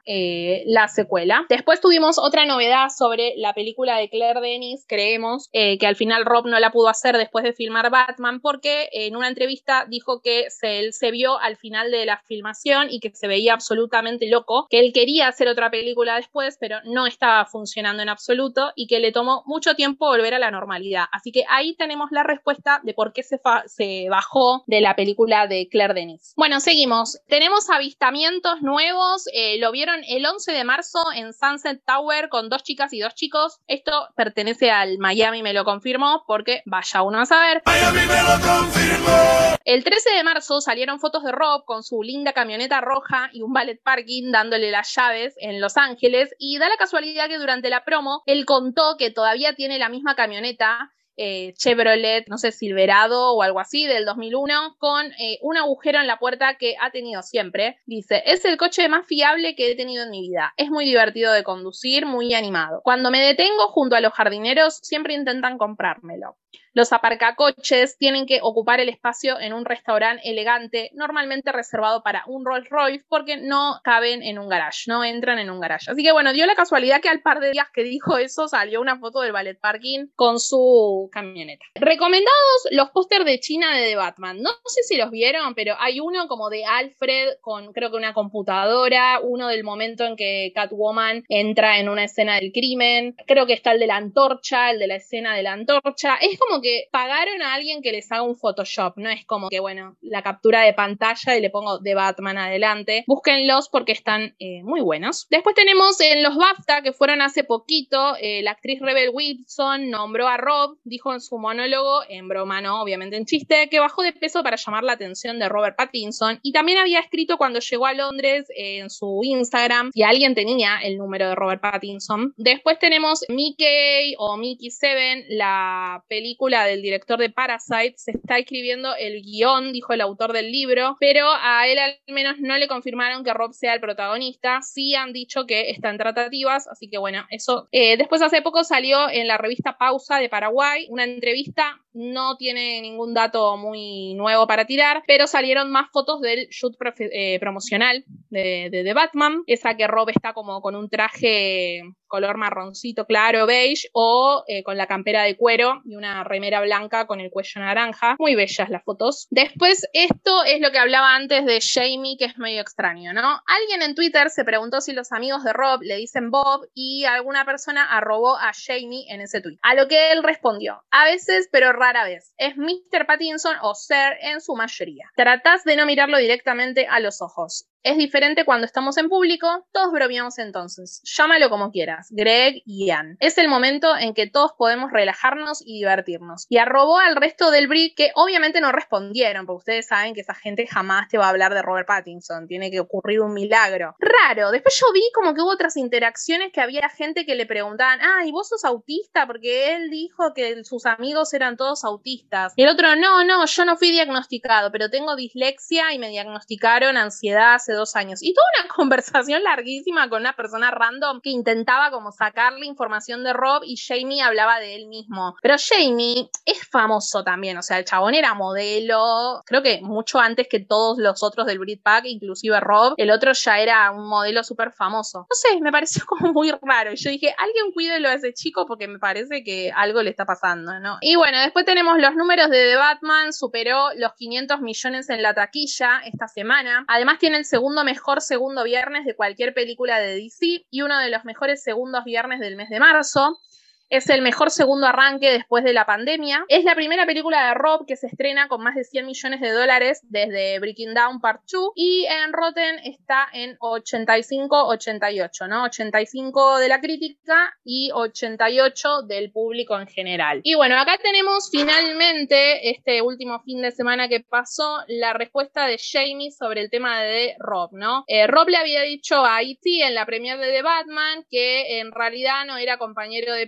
la 0.67 0.89
secuela. 0.89 1.45
Después 1.55 1.81
tuvimos 1.81 2.19
otra 2.19 2.47
novedad 2.47 2.89
sobre 2.89 3.35
la 3.37 3.55
película 3.55 3.97
de 3.97 4.09
Claire 4.09 4.41
Denis, 4.41 4.85
creemos 4.89 5.49
eh, 5.53 5.79
que 5.79 5.87
al 5.87 5.95
final 5.95 6.25
Rob 6.25 6.49
no 6.49 6.59
la 6.59 6.73
pudo 6.73 6.89
hacer 6.89 7.17
después 7.17 7.45
de 7.45 7.53
filmar 7.53 7.91
Batman 7.91 8.41
porque 8.41 8.89
en 8.91 9.15
una 9.15 9.29
entrevista 9.29 9.87
dijo 9.89 10.21
que 10.21 10.51
se, 10.51 10.81
él 10.81 10.93
se 10.93 11.13
vio 11.13 11.39
al 11.39 11.57
final 11.57 11.93
de 11.93 12.07
la 12.07 12.21
filmación 12.27 12.89
y 12.91 12.99
que 12.99 13.15
se 13.15 13.29
veía 13.29 13.55
absolutamente 13.55 14.29
loco, 14.29 14.67
que 14.69 14.81
él 14.81 14.93
quería 14.93 15.29
hacer 15.29 15.47
otra 15.47 15.71
película 15.71 16.17
después, 16.17 16.57
pero 16.59 16.79
no 16.87 17.07
estaba 17.07 17.47
funcionando 17.47 18.03
en 18.03 18.09
absoluto 18.09 18.73
y 18.75 18.89
que 18.89 18.99
le 18.99 19.13
tomó 19.13 19.45
mucho 19.47 19.77
tiempo 19.77 20.09
volver 20.09 20.35
a 20.35 20.41
la 20.41 20.51
normalidad. 20.51 21.05
Así 21.13 21.31
que 21.31 21.45
ahí 21.49 21.77
tenemos 21.77 22.09
la 22.11 22.25
respuesta 22.25 22.81
de 22.83 22.95
por 22.95 23.13
qué 23.13 23.23
se, 23.23 23.41
se 23.67 24.09
bajó 24.11 24.65
de 24.67 24.81
la 24.81 24.97
película 24.97 25.47
de 25.47 25.69
Claire 25.69 25.95
Denis. 25.95 26.33
Bueno, 26.37 26.59
seguimos. 26.59 27.21
Tenemos 27.29 27.71
avistamientos 27.71 28.61
nuevos, 28.61 29.27
eh, 29.33 29.61
lo 29.61 29.71
vieron 29.71 30.01
el 30.09 30.27
11 30.27 30.51
de 30.51 30.65
marzo 30.65 30.99
en 31.15 31.33
Sunset 31.39 31.83
Tower 31.85 32.29
con 32.29 32.49
dos 32.49 32.63
chicas 32.63 32.93
y 32.93 33.01
dos 33.01 33.15
chicos. 33.15 33.61
Esto 33.67 34.09
pertenece 34.17 34.71
al 34.71 34.99
Miami, 34.99 35.43
me 35.43 35.53
lo 35.53 35.65
confirmó, 35.65 36.25
porque 36.27 36.63
vaya 36.67 37.03
uno 37.03 37.21
a 37.21 37.27
saber. 37.27 37.63
Miami 37.67 38.01
me 38.07 38.23
lo 38.23 38.41
confirmó. 38.41 39.57
El 39.65 39.83
13 39.83 40.11
de 40.17 40.25
marzo 40.25 40.61
salieron 40.61 41.01
fotos 41.01 41.25
de 41.25 41.33
Rob 41.33 41.65
con 41.65 41.83
su 41.83 42.03
linda 42.03 42.33
camioneta 42.33 42.81
roja 42.81 43.31
y 43.33 43.43
un 43.43 43.53
ballet 43.53 43.81
parking 43.83 44.31
dándole 44.31 44.71
las 44.71 44.95
llaves 44.95 45.35
en 45.39 45.61
Los 45.61 45.77
Ángeles 45.77 46.35
y 46.39 46.59
da 46.59 46.69
la 46.69 46.77
casualidad 46.77 47.29
que 47.29 47.39
durante 47.39 47.71
la 47.71 47.85
promo 47.85 48.23
él 48.27 48.45
contó 48.45 48.97
que 48.99 49.11
todavía 49.11 49.55
tiene 49.55 49.79
la 49.79 49.89
misma 49.89 50.15
camioneta 50.15 50.93
eh, 51.17 51.55
Chevrolet, 51.55 52.27
no 52.29 52.39
sé, 52.39 52.53
Silverado 52.53 53.33
o 53.33 53.43
algo 53.43 53.61
así 53.61 53.87
del 53.87 54.05
2001, 54.05 54.77
con 54.79 55.07
eh, 55.13 55.39
un 55.43 55.57
agujero 55.57 56.01
en 56.01 56.07
la 56.07 56.19
puerta 56.19 56.57
que 56.57 56.77
ha 56.81 56.91
tenido 56.91 57.23
siempre. 57.23 57.79
Dice, 57.87 58.23
es 58.27 58.45
el 58.45 58.57
coche 58.57 58.89
más 58.89 59.07
fiable 59.07 59.55
que 59.55 59.71
he 59.71 59.77
tenido 59.77 60.05
en 60.05 60.11
mi 60.11 60.21
vida. 60.21 60.53
Es 60.57 60.71
muy 60.71 60.85
divertido 60.85 61.33
de 61.33 61.45
conducir, 61.45 62.07
muy 62.07 62.35
animado. 62.35 62.81
Cuando 62.83 63.11
me 63.11 63.21
detengo 63.21 63.69
junto 63.69 63.97
a 63.97 64.01
los 64.01 64.13
jardineros, 64.13 64.79
siempre 64.83 65.15
intentan 65.15 65.59
comprármelo. 65.59 66.37
Los 66.73 66.93
aparcacoches 66.93 67.97
tienen 67.99 68.27
que 68.27 68.41
ocupar 68.43 68.81
el 68.81 68.89
espacio 68.89 69.39
en 69.39 69.53
un 69.53 69.65
restaurante 69.65 70.29
elegante, 70.29 70.91
normalmente 70.95 71.53
reservado 71.53 72.03
para 72.03 72.25
un 72.27 72.45
Rolls 72.45 72.69
Royce, 72.69 73.05
porque 73.09 73.37
no 73.37 73.81
caben 73.85 74.23
en 74.23 74.39
un 74.39 74.49
garage, 74.49 74.85
no 74.87 75.05
entran 75.05 75.39
en 75.39 75.51
un 75.51 75.61
garage. 75.61 75.91
Así 75.91 76.03
que 76.03 76.13
bueno, 76.13 76.33
dio 76.33 76.47
la 76.47 76.57
casualidad 76.57 77.01
que 77.01 77.09
al 77.09 77.23
par 77.23 77.39
de 77.39 77.53
días 77.53 77.69
que 77.73 77.85
dijo 77.85 78.19
eso 78.19 78.49
salió 78.49 78.81
una 78.81 78.99
foto 78.99 79.21
del 79.21 79.33
ballet 79.33 79.59
parking 79.61 80.09
con 80.17 80.41
su 80.41 81.09
camioneta. 81.13 81.65
Recomendados 81.77 82.69
los 82.73 82.91
pósters 82.91 83.25
de 83.25 83.39
China 83.39 83.77
de 83.77 83.89
The 83.89 83.97
Batman. 83.97 84.43
No 84.43 84.51
sé 84.67 84.83
si 84.83 84.97
los 84.97 85.11
vieron, 85.11 85.55
pero 85.55 85.77
hay 85.79 86.01
uno 86.01 86.27
como 86.27 86.51
de 86.51 86.65
Alfred 86.65 87.37
con 87.41 87.73
creo 87.73 87.91
que 87.91 87.97
una 87.97 88.15
computadora, 88.15 89.21
uno 89.23 89.49
del 89.49 89.65
momento 89.65 90.05
en 90.05 90.17
que 90.17 90.53
Catwoman 90.55 91.25
entra 91.29 91.79
en 91.79 91.89
una 91.89 92.05
escena 92.05 92.37
del 92.37 92.53
crimen, 92.53 93.15
creo 93.27 93.47
que 93.47 93.53
está 93.53 93.73
el 93.73 93.81
de 93.81 93.87
la 93.87 93.97
antorcha, 93.97 94.71
el 94.71 94.79
de 94.79 94.87
la 94.89 94.97
escena 94.97 95.37
de 95.37 95.43
la 95.43 95.53
antorcha. 95.53 96.17
Como 96.47 96.61
que 96.61 96.89
pagaron 96.91 97.43
a 97.43 97.55
alguien 97.55 97.83
que 97.83 97.93
les 97.93 98.11
haga 98.13 98.23
un 98.23 98.37
Photoshop, 98.37 98.97
no 98.97 99.11
es 99.11 99.25
como 99.25 99.49
que, 99.49 99.61
bueno, 99.61 99.97
la 100.01 100.23
captura 100.23 100.63
de 100.63 100.73
pantalla 100.73 101.37
y 101.37 101.41
le 101.41 101.51
pongo 101.51 101.79
de 101.79 101.95
Batman 101.95 102.39
adelante. 102.39 103.05
Búsquenlos 103.07 103.69
porque 103.69 103.93
están 103.93 104.35
eh, 104.39 104.63
muy 104.63 104.81
buenos. 104.81 105.27
Después 105.31 105.55
tenemos 105.55 106.01
en 106.01 106.23
los 106.23 106.37
BAFTA, 106.37 106.83
que 106.83 106.93
fueron 106.93 107.23
hace 107.23 107.45
poquito, 107.45 108.17
eh, 108.21 108.43
la 108.43 108.53
actriz 108.53 108.81
Rebel 108.81 109.11
Wilson 109.13 109.91
nombró 109.91 110.29
a 110.29 110.37
Rob, 110.37 110.79
dijo 110.85 111.13
en 111.13 111.21
su 111.21 111.39
monólogo, 111.39 112.03
en 112.09 112.29
broma 112.29 112.61
no, 112.61 112.83
obviamente 112.83 113.17
en 113.17 113.25
chiste, 113.25 113.69
que 113.69 113.81
bajó 113.81 114.03
de 114.03 114.13
peso 114.13 114.43
para 114.43 114.57
llamar 114.57 114.85
la 114.85 114.93
atención 114.93 115.39
de 115.39 115.49
Robert 115.49 115.77
Pattinson 115.77 116.39
y 116.43 116.53
también 116.53 116.79
había 116.79 117.01
escrito 117.01 117.37
cuando 117.37 117.61
llegó 117.61 117.87
a 117.87 117.95
Londres 117.95 118.47
eh, 118.57 118.79
en 118.79 118.91
su 118.91 119.21
Instagram 119.23 119.91
y 119.95 120.03
alguien 120.03 120.35
tenía 120.35 120.79
el 120.83 120.99
número 120.99 121.29
de 121.29 121.35
Robert 121.35 121.61
Pattinson. 121.61 122.35
Después 122.37 122.79
tenemos 122.79 123.25
Mickey 123.29 124.15
o 124.19 124.37
Mickey 124.37 124.71
Seven, 124.71 125.25
la 125.29 126.03
película 126.09 126.34
del 126.39 126.83
director 126.83 127.19
de 127.19 127.31
Parasite, 127.31 127.95
se 127.97 128.13
está 128.13 128.39
escribiendo 128.39 128.95
el 128.97 129.23
guion, 129.23 129.73
dijo 129.73 129.93
el 129.93 130.01
autor 130.01 130.33
del 130.33 130.53
libro, 130.53 130.97
pero 131.01 131.27
a 131.31 131.67
él 131.67 131.79
al 131.79 131.99
menos 132.09 132.37
no 132.39 132.57
le 132.59 132.69
confirmaron 132.69 133.25
que 133.25 133.33
Rob 133.33 133.53
sea 133.53 133.75
el 133.75 133.81
protagonista, 133.81 134.61
sí 134.63 134.95
han 134.95 135.13
dicho 135.13 135.47
que 135.47 135.71
está 135.71 135.91
en 135.91 135.99
tratativas, 135.99 136.69
así 136.69 136.89
que 136.89 136.99
bueno, 136.99 137.25
eso. 137.31 137.69
Eh, 137.73 137.97
después 137.97 138.21
hace 138.23 138.43
poco 138.43 138.65
salió 138.65 139.09
en 139.11 139.27
la 139.27 139.39
revista 139.39 139.79
Pausa 139.79 140.19
de 140.19 140.29
Paraguay 140.29 140.87
una 140.91 141.05
entrevista, 141.05 141.81
no 141.93 142.37
tiene 142.37 142.81
ningún 142.83 143.15
dato 143.15 143.57
muy 143.57 144.15
nuevo 144.15 144.47
para 144.47 144.67
tirar, 144.67 145.03
pero 145.07 145.27
salieron 145.27 145.71
más 145.71 145.91
fotos 145.93 146.21
del 146.21 146.49
shoot 146.49 146.75
eh, 146.99 147.39
promocional 147.41 148.05
de, 148.31 148.69
de, 148.71 148.83
de 148.83 148.95
Batman, 148.95 149.43
esa 149.47 149.77
que 149.77 149.87
Rob 149.87 150.11
está 150.11 150.33
como 150.33 150.61
con 150.61 150.75
un 150.75 150.91
traje 150.91 151.83
color 152.15 152.37
marroncito 152.37 153.07
claro, 153.07 153.45
beige, 153.45 153.89
o 153.93 154.45
eh, 154.47 154.63
con 154.63 154.77
la 154.77 154.87
campera 154.87 155.25
de 155.25 155.37
cuero 155.37 155.83
y 155.85 155.97
una 155.97 156.23
remera 156.23 156.61
blanca 156.61 157.09
con 157.09 157.19
el 157.19 157.29
cuello 157.29 157.61
naranja. 157.61 158.15
Muy 158.21 158.37
bellas 158.37 158.71
las 158.71 158.85
fotos. 158.85 159.27
Después, 159.31 159.85
esto 159.93 160.45
es 160.45 160.61
lo 160.61 160.71
que 160.71 160.79
hablaba 160.79 161.17
antes 161.17 161.45
de 161.45 161.59
Jamie, 161.61 162.17
que 162.17 162.27
es 162.27 162.39
medio 162.39 162.61
extraño, 162.61 163.13
¿no? 163.13 163.41
Alguien 163.47 163.83
en 163.83 163.97
Twitter 163.97 164.31
se 164.31 164.45
preguntó 164.45 164.81
si 164.81 164.93
los 164.93 165.11
amigos 165.11 165.43
de 165.43 165.53
Rob 165.53 165.83
le 165.83 165.97
dicen 165.97 166.31
Bob 166.31 166.69
y 166.73 167.05
alguna 167.05 167.45
persona 167.45 167.85
arrobó 167.85 168.37
a 168.37 168.53
Jamie 168.55 169.07
en 169.09 169.21
ese 169.21 169.41
tweet. 169.41 169.59
A 169.63 169.75
lo 169.75 169.89
que 169.89 170.13
él 170.13 170.23
respondió, 170.23 170.85
a 170.93 171.07
veces, 171.07 171.49
pero 171.51 171.73
rara 171.73 172.05
vez. 172.05 172.33
Es 172.37 172.57
Mr. 172.57 173.07
Pattinson 173.07 173.57
o 173.61 173.75
Sir 173.75 174.19
en 174.21 174.41
su 174.41 174.55
mayoría. 174.55 175.11
Tratás 175.17 175.65
de 175.65 175.75
no 175.75 175.85
mirarlo 175.85 176.19
directamente 176.19 176.87
a 176.87 177.01
los 177.01 177.21
ojos. 177.21 177.67
Es 177.85 177.99
diferente 177.99 178.47
cuando 178.47 178.65
estamos 178.65 178.97
en 178.97 179.11
público, 179.11 179.67
todos 179.71 179.93
bromeamos 179.93 180.39
entonces. 180.39 181.03
Llámalo 181.05 181.51
como 181.51 181.71
quieras, 181.71 182.09
Greg 182.11 182.63
y 182.65 182.87
Ian. 182.87 183.19
Es 183.21 183.37
el 183.37 183.47
momento 183.47 183.95
en 183.95 184.15
que 184.15 184.27
todos 184.27 184.53
podemos 184.57 184.91
relajarnos 184.91 185.61
y 185.61 185.81
divertirnos. 185.81 186.47
Y 186.49 186.57
arrobó 186.57 186.99
al 186.99 187.15
resto 187.15 187.51
del 187.51 187.69
brick 187.69 187.95
que 187.95 188.11
obviamente 188.15 188.63
no 188.63 188.73
respondieron, 188.73 189.45
porque 189.45 189.59
ustedes 189.59 189.87
saben 189.87 190.15
que 190.15 190.23
esa 190.23 190.35
gente 190.35 190.67
jamás 190.67 191.09
te 191.09 191.19
va 191.19 191.27
a 191.27 191.29
hablar 191.29 191.53
de 191.53 191.61
Robert 191.61 191.87
Pattinson. 191.87 192.47
Tiene 192.47 192.71
que 192.71 192.81
ocurrir 192.81 193.21
un 193.21 193.35
milagro. 193.35 193.95
Raro. 193.99 194.51
Después 194.51 194.81
yo 194.81 194.91
vi 194.95 195.03
como 195.15 195.35
que 195.35 195.43
hubo 195.43 195.51
otras 195.51 195.77
interacciones 195.77 196.53
que 196.55 196.63
había 196.63 196.89
gente 196.89 197.27
que 197.27 197.35
le 197.35 197.45
preguntaban, 197.45 198.01
ah, 198.01 198.25
¿y 198.25 198.33
vos 198.33 198.49
sos 198.49 198.65
autista? 198.65 199.27
Porque 199.27 199.75
él 199.75 199.91
dijo 199.91 200.33
que 200.35 200.65
sus 200.65 200.87
amigos 200.87 201.35
eran 201.35 201.59
todos 201.59 201.85
autistas. 201.85 202.55
Y 202.57 202.63
el 202.63 202.71
otro, 202.71 202.97
no, 202.97 203.25
no, 203.25 203.45
yo 203.45 203.65
no 203.67 203.77
fui 203.77 203.91
diagnosticado, 203.91 204.73
pero 204.73 204.89
tengo 204.89 205.17
dislexia 205.17 205.93
y 205.93 205.99
me 205.99 206.09
diagnosticaron 206.09 206.97
ansiedad 206.97 207.59
dos 207.75 207.97
años. 207.97 208.23
Y 208.23 208.33
toda 208.35 208.47
una 208.61 208.69
conversación 208.75 209.43
larguísima 209.43 210.09
con 210.09 210.21
una 210.21 210.35
persona 210.35 210.71
random 210.71 211.21
que 211.21 211.31
intentaba 211.31 211.91
como 211.91 212.13
sacarle 212.13 212.67
información 212.67 213.25
de 213.25 213.33
Rob 213.33 213.63
y 213.65 213.77
Jamie 213.77 214.23
hablaba 214.23 214.59
de 214.61 214.77
él 214.77 214.87
mismo. 214.87 215.37
Pero 215.43 215.57
Jamie 215.59 216.29
es 216.45 216.67
famoso 216.69 217.25
también, 217.25 217.57
o 217.59 217.63
sea, 217.63 217.79
el 217.79 217.85
chabón 217.85 218.15
era 218.15 218.35
modelo, 218.35 219.43
creo 219.47 219.63
que 219.63 219.81
mucho 219.83 220.19
antes 220.19 220.49
que 220.49 220.61
todos 220.61 220.99
los 220.99 221.23
otros 221.23 221.47
del 221.47 221.59
Britpack, 221.59 222.05
inclusive 222.07 222.59
Rob, 222.61 222.95
el 222.97 223.11
otro 223.11 223.33
ya 223.33 223.59
era 223.59 223.91
un 223.91 224.09
modelo 224.09 224.45
súper 224.45 224.73
famoso. 224.73 225.27
No 225.31 225.35
sé, 225.35 225.61
me 225.61 225.73
pareció 225.73 226.05
como 226.07 226.33
muy 226.33 226.53
raro. 226.63 226.93
Y 226.93 226.97
yo 226.97 227.11
dije, 227.11 227.35
alguien 227.39 227.73
cuídelo 227.73 228.09
a 228.09 228.15
ese 228.15 228.33
chico 228.33 228.67
porque 228.67 228.89
me 228.89 228.99
parece 228.99 229.43
que 229.45 229.73
algo 229.75 230.03
le 230.03 230.11
está 230.11 230.25
pasando, 230.25 230.79
¿no? 230.81 230.99
Y 231.01 231.17
bueno, 231.17 231.39
después 231.41 231.65
tenemos 231.65 231.99
los 231.99 232.15
números 232.15 232.51
de 232.51 232.65
The 232.65 232.77
Batman, 232.77 233.33
superó 233.33 233.89
los 233.97 234.13
500 234.15 234.61
millones 234.61 235.11
en 235.11 235.23
la 235.23 235.35
taquilla 235.35 236.01
esta 236.05 236.29
semana. 236.29 236.85
Además 236.89 237.19
tiene 237.19 237.39
el 237.39 237.45
segundo 237.45 237.64
segundo 237.65 237.83
mejor 237.83 238.21
segundo 238.21 238.63
viernes 238.63 239.07
de 239.07 239.17
cualquier 239.17 239.55
película 239.55 239.99
de 239.99 240.17
DC 240.17 240.67
y 240.71 240.83
uno 240.83 240.99
de 240.99 241.09
los 241.09 241.25
mejores 241.25 241.63
segundos 241.63 242.05
viernes 242.05 242.39
del 242.39 242.57
mes 242.57 242.69
de 242.69 242.79
marzo. 242.79 243.41
Es 243.89 244.09
el 244.09 244.23
mejor 244.23 244.51
segundo 244.51 244.87
arranque 244.87 245.31
después 245.31 245.65
de 245.65 245.73
la 245.73 245.87
pandemia. 245.87 246.45
Es 246.49 246.65
la 246.65 246.75
primera 246.75 247.07
película 247.07 247.49
de 247.49 247.55
Rob 247.55 247.87
que 247.87 247.97
se 247.97 248.07
estrena 248.07 248.49
con 248.49 248.63
más 248.63 248.75
de 248.75 248.85
100 248.85 249.07
millones 249.07 249.41
de 249.41 249.51
dólares 249.51 250.01
desde 250.05 250.59
Breaking 250.59 250.95
Down 250.95 251.21
Part 251.21 251.43
2 251.51 251.73
y 251.77 252.07
en 252.07 252.33
Rotten 252.33 252.79
está 252.85 253.29
en 253.33 253.57
85-88, 253.59 255.49
¿no? 255.49 255.65
85 255.65 256.59
de 256.59 256.69
la 256.69 256.81
crítica 256.81 257.55
y 257.65 257.91
88 257.93 259.03
del 259.03 259.31
público 259.31 259.79
en 259.79 259.87
general. 259.87 260.41
Y 260.43 260.55
bueno, 260.55 260.79
acá 260.79 260.99
tenemos 261.03 261.51
finalmente 261.51 262.71
este 262.71 263.03
último 263.03 263.41
fin 263.41 263.63
de 263.63 263.71
semana 263.71 264.09
que 264.09 264.21
pasó 264.21 264.79
la 264.89 265.13
respuesta 265.13 265.67
de 265.67 265.79
Jamie 265.79 266.31
sobre 266.31 266.61
el 266.63 266.71
tema 266.71 267.03
de 267.03 267.35
Rob, 267.39 267.71
¿no? 267.73 268.05
Eh, 268.07 268.27
Rob 268.27 268.49
le 268.49 268.57
había 268.57 268.83
dicho 268.83 269.25
a 269.25 269.43
E.T. 269.43 269.87
en 269.87 269.95
la 269.95 270.07
premiere 270.07 270.45
de 270.45 270.53
The 270.53 270.63
Batman 270.63 271.25
que 271.31 271.81
en 271.81 271.93
realidad 271.93 272.45
no 272.47 272.57
era 272.57 272.79
compañero 272.79 273.35
de 273.35 273.47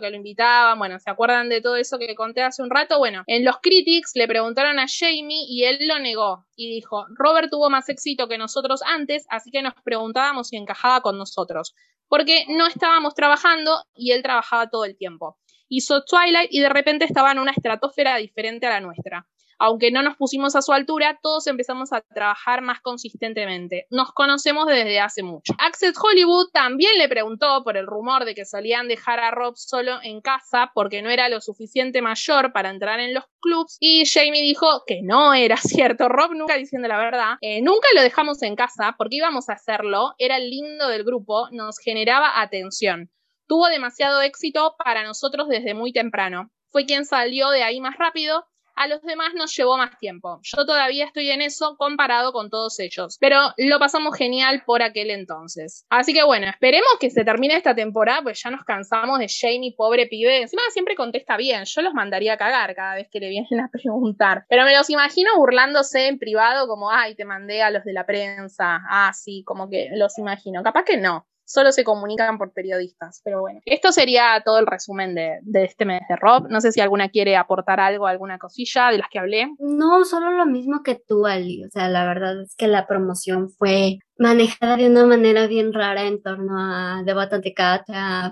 que 0.00 0.10
lo 0.10 0.16
invitaban, 0.16 0.78
bueno, 0.78 0.98
¿se 0.98 1.10
acuerdan 1.10 1.48
de 1.48 1.60
todo 1.60 1.76
eso 1.76 1.98
que 1.98 2.14
conté 2.14 2.42
hace 2.42 2.62
un 2.62 2.70
rato? 2.70 2.98
Bueno, 2.98 3.22
en 3.26 3.44
los 3.44 3.58
critics 3.60 4.12
le 4.14 4.26
preguntaron 4.26 4.78
a 4.78 4.86
Jamie 4.88 5.46
y 5.48 5.64
él 5.64 5.78
lo 5.86 5.98
negó 5.98 6.46
y 6.56 6.68
dijo, 6.68 7.06
Robert 7.14 7.50
tuvo 7.50 7.70
más 7.70 7.88
éxito 7.88 8.28
que 8.28 8.38
nosotros 8.38 8.80
antes, 8.82 9.26
así 9.28 9.50
que 9.50 9.62
nos 9.62 9.74
preguntábamos 9.84 10.48
si 10.48 10.56
encajaba 10.56 11.00
con 11.00 11.16
nosotros, 11.16 11.74
porque 12.08 12.44
no 12.48 12.66
estábamos 12.66 13.14
trabajando 13.14 13.84
y 13.94 14.12
él 14.12 14.22
trabajaba 14.22 14.68
todo 14.68 14.84
el 14.84 14.96
tiempo. 14.96 15.38
Hizo 15.68 16.02
Twilight 16.04 16.48
y 16.50 16.60
de 16.60 16.68
repente 16.68 17.04
estaba 17.04 17.32
en 17.32 17.38
una 17.38 17.52
estratosfera 17.52 18.16
diferente 18.16 18.66
a 18.66 18.70
la 18.70 18.80
nuestra 18.80 19.26
aunque 19.58 19.90
no 19.90 20.02
nos 20.02 20.16
pusimos 20.16 20.56
a 20.56 20.62
su 20.62 20.72
altura, 20.72 21.18
todos 21.22 21.46
empezamos 21.46 21.92
a 21.92 22.00
trabajar 22.00 22.62
más 22.62 22.80
consistentemente. 22.80 23.86
Nos 23.90 24.12
conocemos 24.12 24.66
desde 24.66 25.00
hace 25.00 25.22
mucho. 25.22 25.52
Access 25.58 25.94
Hollywood 26.00 26.48
también 26.52 26.92
le 26.98 27.08
preguntó 27.08 27.62
por 27.64 27.76
el 27.76 27.86
rumor 27.86 28.24
de 28.24 28.34
que 28.34 28.44
solían 28.44 28.88
dejar 28.88 29.20
a 29.20 29.30
Rob 29.30 29.56
solo 29.56 29.98
en 30.02 30.20
casa 30.20 30.70
porque 30.74 31.02
no 31.02 31.10
era 31.10 31.28
lo 31.28 31.40
suficiente 31.40 32.02
mayor 32.02 32.52
para 32.52 32.70
entrar 32.70 33.00
en 33.00 33.14
los 33.14 33.24
clubs 33.40 33.76
y 33.80 34.04
Jamie 34.06 34.42
dijo 34.42 34.84
que 34.86 35.00
no 35.02 35.34
era 35.34 35.56
cierto. 35.56 36.08
Rob 36.08 36.32
nunca 36.34 36.56
diciendo 36.56 36.88
la 36.88 36.98
verdad, 36.98 37.36
eh, 37.40 37.60
nunca 37.62 37.88
lo 37.94 38.02
dejamos 38.02 38.42
en 38.42 38.56
casa 38.56 38.94
porque 38.96 39.16
íbamos 39.16 39.48
a 39.48 39.54
hacerlo, 39.54 40.14
era 40.18 40.36
el 40.36 40.50
lindo 40.50 40.88
del 40.88 41.04
grupo, 41.04 41.48
nos 41.50 41.78
generaba 41.78 42.40
atención. 42.40 43.10
Tuvo 43.46 43.66
demasiado 43.68 44.20
éxito 44.20 44.74
para 44.82 45.04
nosotros 45.04 45.48
desde 45.48 45.74
muy 45.74 45.92
temprano. 45.92 46.50
Fue 46.70 46.84
quien 46.84 47.06
salió 47.06 47.48
de 47.48 47.62
ahí 47.62 47.80
más 47.80 47.96
rápido 47.96 48.44
a 48.78 48.86
los 48.86 49.02
demás 49.02 49.34
nos 49.34 49.54
llevó 49.56 49.76
más 49.76 49.98
tiempo. 49.98 50.40
Yo 50.42 50.64
todavía 50.64 51.04
estoy 51.04 51.30
en 51.30 51.42
eso 51.42 51.76
comparado 51.76 52.32
con 52.32 52.48
todos 52.48 52.78
ellos, 52.78 53.18
pero 53.20 53.36
lo 53.56 53.78
pasamos 53.78 54.16
genial 54.16 54.62
por 54.64 54.82
aquel 54.82 55.10
entonces. 55.10 55.84
Así 55.90 56.14
que 56.14 56.22
bueno, 56.22 56.46
esperemos 56.48 56.88
que 57.00 57.10
se 57.10 57.24
termine 57.24 57.56
esta 57.56 57.74
temporada, 57.74 58.22
pues 58.22 58.40
ya 58.42 58.50
nos 58.50 58.64
cansamos 58.64 59.18
de 59.18 59.28
Jamie, 59.28 59.74
pobre 59.76 60.06
pibe. 60.06 60.42
Encima 60.42 60.62
siempre 60.70 60.94
contesta 60.94 61.36
bien, 61.36 61.64
yo 61.64 61.82
los 61.82 61.92
mandaría 61.92 62.34
a 62.34 62.36
cagar 62.36 62.74
cada 62.74 62.94
vez 62.94 63.08
que 63.10 63.20
le 63.20 63.28
vienen 63.28 63.60
a 63.60 63.68
preguntar, 63.72 64.44
pero 64.48 64.64
me 64.64 64.76
los 64.76 64.88
imagino 64.90 65.30
burlándose 65.36 66.06
en 66.06 66.18
privado 66.18 66.68
como, 66.68 66.90
ay, 66.90 67.14
te 67.14 67.24
mandé 67.24 67.62
a 67.62 67.70
los 67.70 67.84
de 67.84 67.92
la 67.92 68.06
prensa, 68.06 68.80
ah, 68.88 69.12
como 69.44 69.68
que 69.68 69.88
los 69.94 70.18
imagino. 70.18 70.62
Capaz 70.62 70.84
que 70.84 70.96
no 70.96 71.26
solo 71.48 71.72
se 71.72 71.82
comunican 71.82 72.38
por 72.38 72.52
periodistas. 72.52 73.20
Pero 73.24 73.40
bueno, 73.40 73.60
esto 73.64 73.90
sería 73.90 74.42
todo 74.44 74.58
el 74.58 74.66
resumen 74.66 75.14
de, 75.14 75.40
este 75.64 75.84
mes 75.84 76.02
de 76.08 76.16
Rob. 76.16 76.48
No 76.48 76.60
sé 76.60 76.72
si 76.72 76.80
alguna 76.80 77.08
quiere 77.08 77.36
aportar 77.36 77.80
algo, 77.80 78.06
alguna 78.06 78.38
cosilla 78.38 78.90
de 78.90 78.98
las 78.98 79.08
que 79.10 79.18
hablé. 79.18 79.48
No, 79.58 80.04
solo 80.04 80.30
lo 80.30 80.46
mismo 80.46 80.82
que 80.84 80.94
tú, 80.94 81.26
Ali. 81.26 81.64
O 81.64 81.70
sea, 81.70 81.88
la 81.88 82.04
verdad 82.04 82.42
es 82.42 82.54
que 82.56 82.68
la 82.68 82.86
promoción 82.86 83.48
fue 83.50 83.98
manejada 84.18 84.76
de 84.76 84.90
una 84.90 85.06
manera 85.06 85.46
bien 85.46 85.72
rara 85.72 86.04
en 86.04 86.20
torno 86.20 86.58
a 86.58 87.02
The 87.04 87.14
Button 87.14 87.42
Cat, 87.54 87.82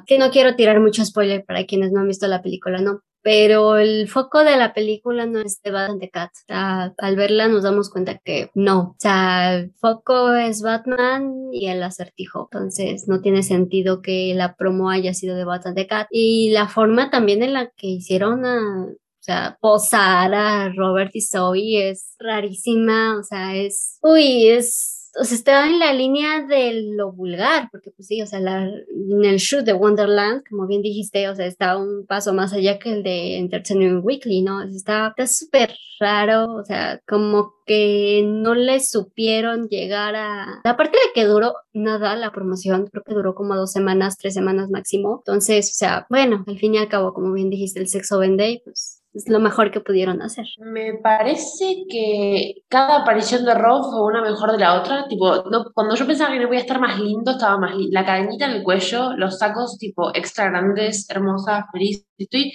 que 0.06 0.18
no 0.18 0.30
quiero 0.30 0.56
tirar 0.56 0.80
mucho 0.80 1.04
spoiler 1.04 1.44
para 1.44 1.64
quienes 1.64 1.92
no 1.92 2.00
han 2.00 2.08
visto 2.08 2.26
la 2.26 2.42
película, 2.42 2.80
¿no? 2.80 3.00
Pero 3.26 3.76
el 3.76 4.06
foco 4.06 4.44
de 4.44 4.56
la 4.56 4.72
película 4.72 5.26
no 5.26 5.40
es 5.40 5.60
de 5.60 5.72
Batman 5.72 5.98
de 5.98 6.10
Cat. 6.10 6.30
al 6.48 7.16
verla 7.16 7.48
nos 7.48 7.64
damos 7.64 7.90
cuenta 7.90 8.18
que 8.18 8.52
no. 8.54 8.90
O 8.90 8.96
sea, 9.00 9.56
el 9.56 9.72
foco 9.80 10.32
es 10.32 10.62
Batman 10.62 11.48
y 11.52 11.66
el 11.66 11.82
acertijo. 11.82 12.48
Entonces 12.52 13.08
no 13.08 13.20
tiene 13.22 13.42
sentido 13.42 14.00
que 14.00 14.32
la 14.36 14.54
promo 14.54 14.90
haya 14.90 15.12
sido 15.12 15.34
de 15.34 15.44
Batman 15.44 15.74
de 15.74 15.88
Cat. 15.88 16.06
Y 16.12 16.50
la 16.52 16.68
forma 16.68 17.10
también 17.10 17.42
en 17.42 17.54
la 17.54 17.68
que 17.76 17.88
hicieron 17.88 18.44
a, 18.44 18.90
o 18.90 18.96
sea, 19.18 19.58
posar 19.60 20.32
a 20.32 20.68
Robert 20.68 21.10
y 21.12 21.20
Zoe 21.20 21.90
es 21.90 22.14
rarísima, 22.20 23.18
o 23.18 23.24
sea, 23.24 23.56
es, 23.56 23.98
uy, 24.02 24.50
es 24.50 25.05
o 25.18 25.24
sea, 25.24 25.36
está 25.36 25.66
en 25.68 25.78
la 25.78 25.92
línea 25.92 26.42
de 26.42 26.92
lo 26.94 27.12
vulgar, 27.12 27.68
porque 27.70 27.90
pues 27.90 28.08
sí, 28.08 28.20
o 28.20 28.26
sea, 28.26 28.38
en 28.38 29.24
el 29.24 29.36
shoot 29.36 29.64
de 29.64 29.72
Wonderland, 29.72 30.42
como 30.48 30.66
bien 30.66 30.82
dijiste, 30.82 31.28
o 31.28 31.34
sea, 31.34 31.46
está 31.46 31.76
un 31.76 32.06
paso 32.06 32.34
más 32.34 32.52
allá 32.52 32.78
que 32.78 32.92
el 32.92 33.02
de 33.02 33.38
Entertainment 33.38 34.04
Weekly, 34.04 34.42
¿no? 34.42 34.62
Está 34.62 35.14
súper 35.26 35.74
raro, 35.98 36.54
o 36.54 36.64
sea, 36.64 37.00
como 37.08 37.54
que 37.64 38.22
no 38.26 38.54
le 38.54 38.80
supieron 38.80 39.68
llegar 39.68 40.14
a... 40.16 40.60
Aparte 40.64 40.98
de 40.98 41.12
que 41.14 41.26
duró 41.26 41.54
nada 41.72 42.14
la 42.16 42.32
promoción, 42.32 42.86
creo 42.86 43.02
que 43.02 43.14
duró 43.14 43.34
como 43.34 43.56
dos 43.56 43.72
semanas, 43.72 44.18
tres 44.18 44.34
semanas 44.34 44.68
máximo, 44.70 45.22
entonces, 45.24 45.70
o 45.70 45.74
sea, 45.74 46.06
bueno, 46.10 46.44
al 46.46 46.58
fin 46.58 46.74
y 46.74 46.78
al 46.78 46.88
cabo, 46.88 47.14
como 47.14 47.32
bien 47.32 47.48
dijiste, 47.50 47.80
el 47.80 47.88
sexo 47.88 48.18
vende, 48.18 48.60
pues 48.64 49.02
es 49.16 49.28
lo 49.28 49.40
mejor 49.40 49.70
que 49.70 49.80
pudieron 49.80 50.20
hacer. 50.22 50.46
Me 50.58 50.94
parece 50.94 51.84
que 51.88 52.54
cada 52.68 53.02
aparición 53.02 53.44
de 53.44 53.54
Rob 53.54 53.84
fue 53.90 54.04
una 54.04 54.22
mejor 54.22 54.52
de 54.52 54.58
la 54.58 54.80
otra. 54.80 55.08
Tipo, 55.08 55.44
cuando 55.74 55.94
yo 55.94 56.06
pensaba 56.06 56.32
que 56.32 56.40
no 56.40 56.48
voy 56.48 56.58
a 56.58 56.60
estar 56.60 56.80
más 56.80 57.00
lindo, 57.00 57.32
estaba 57.32 57.58
más 57.58 57.74
lindo. 57.74 57.92
La 57.92 58.04
cadenita 58.04 58.46
en 58.46 58.52
el 58.52 58.62
cuello, 58.62 59.16
los 59.16 59.38
sacos 59.38 59.78
tipo 59.78 60.14
extra 60.14 60.50
grandes, 60.50 61.08
hermosas, 61.10 61.64
feliz. 61.72 62.06
Estoy 62.18 62.52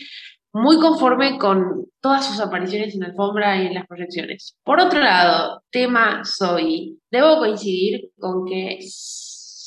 muy 0.53 0.79
conforme 0.79 1.37
con 1.37 1.85
todas 2.01 2.25
sus 2.25 2.39
apariciones 2.39 2.93
en 2.93 3.01
la 3.01 3.07
alfombra 3.07 3.61
y 3.61 3.67
en 3.67 3.73
las 3.73 3.87
proyecciones. 3.87 4.55
Por 4.63 4.79
otro 4.79 4.99
lado, 4.99 5.63
tema 5.71 6.23
Soy. 6.25 6.99
Debo 7.09 7.37
coincidir 7.37 8.11
con 8.19 8.45
que 8.45 8.79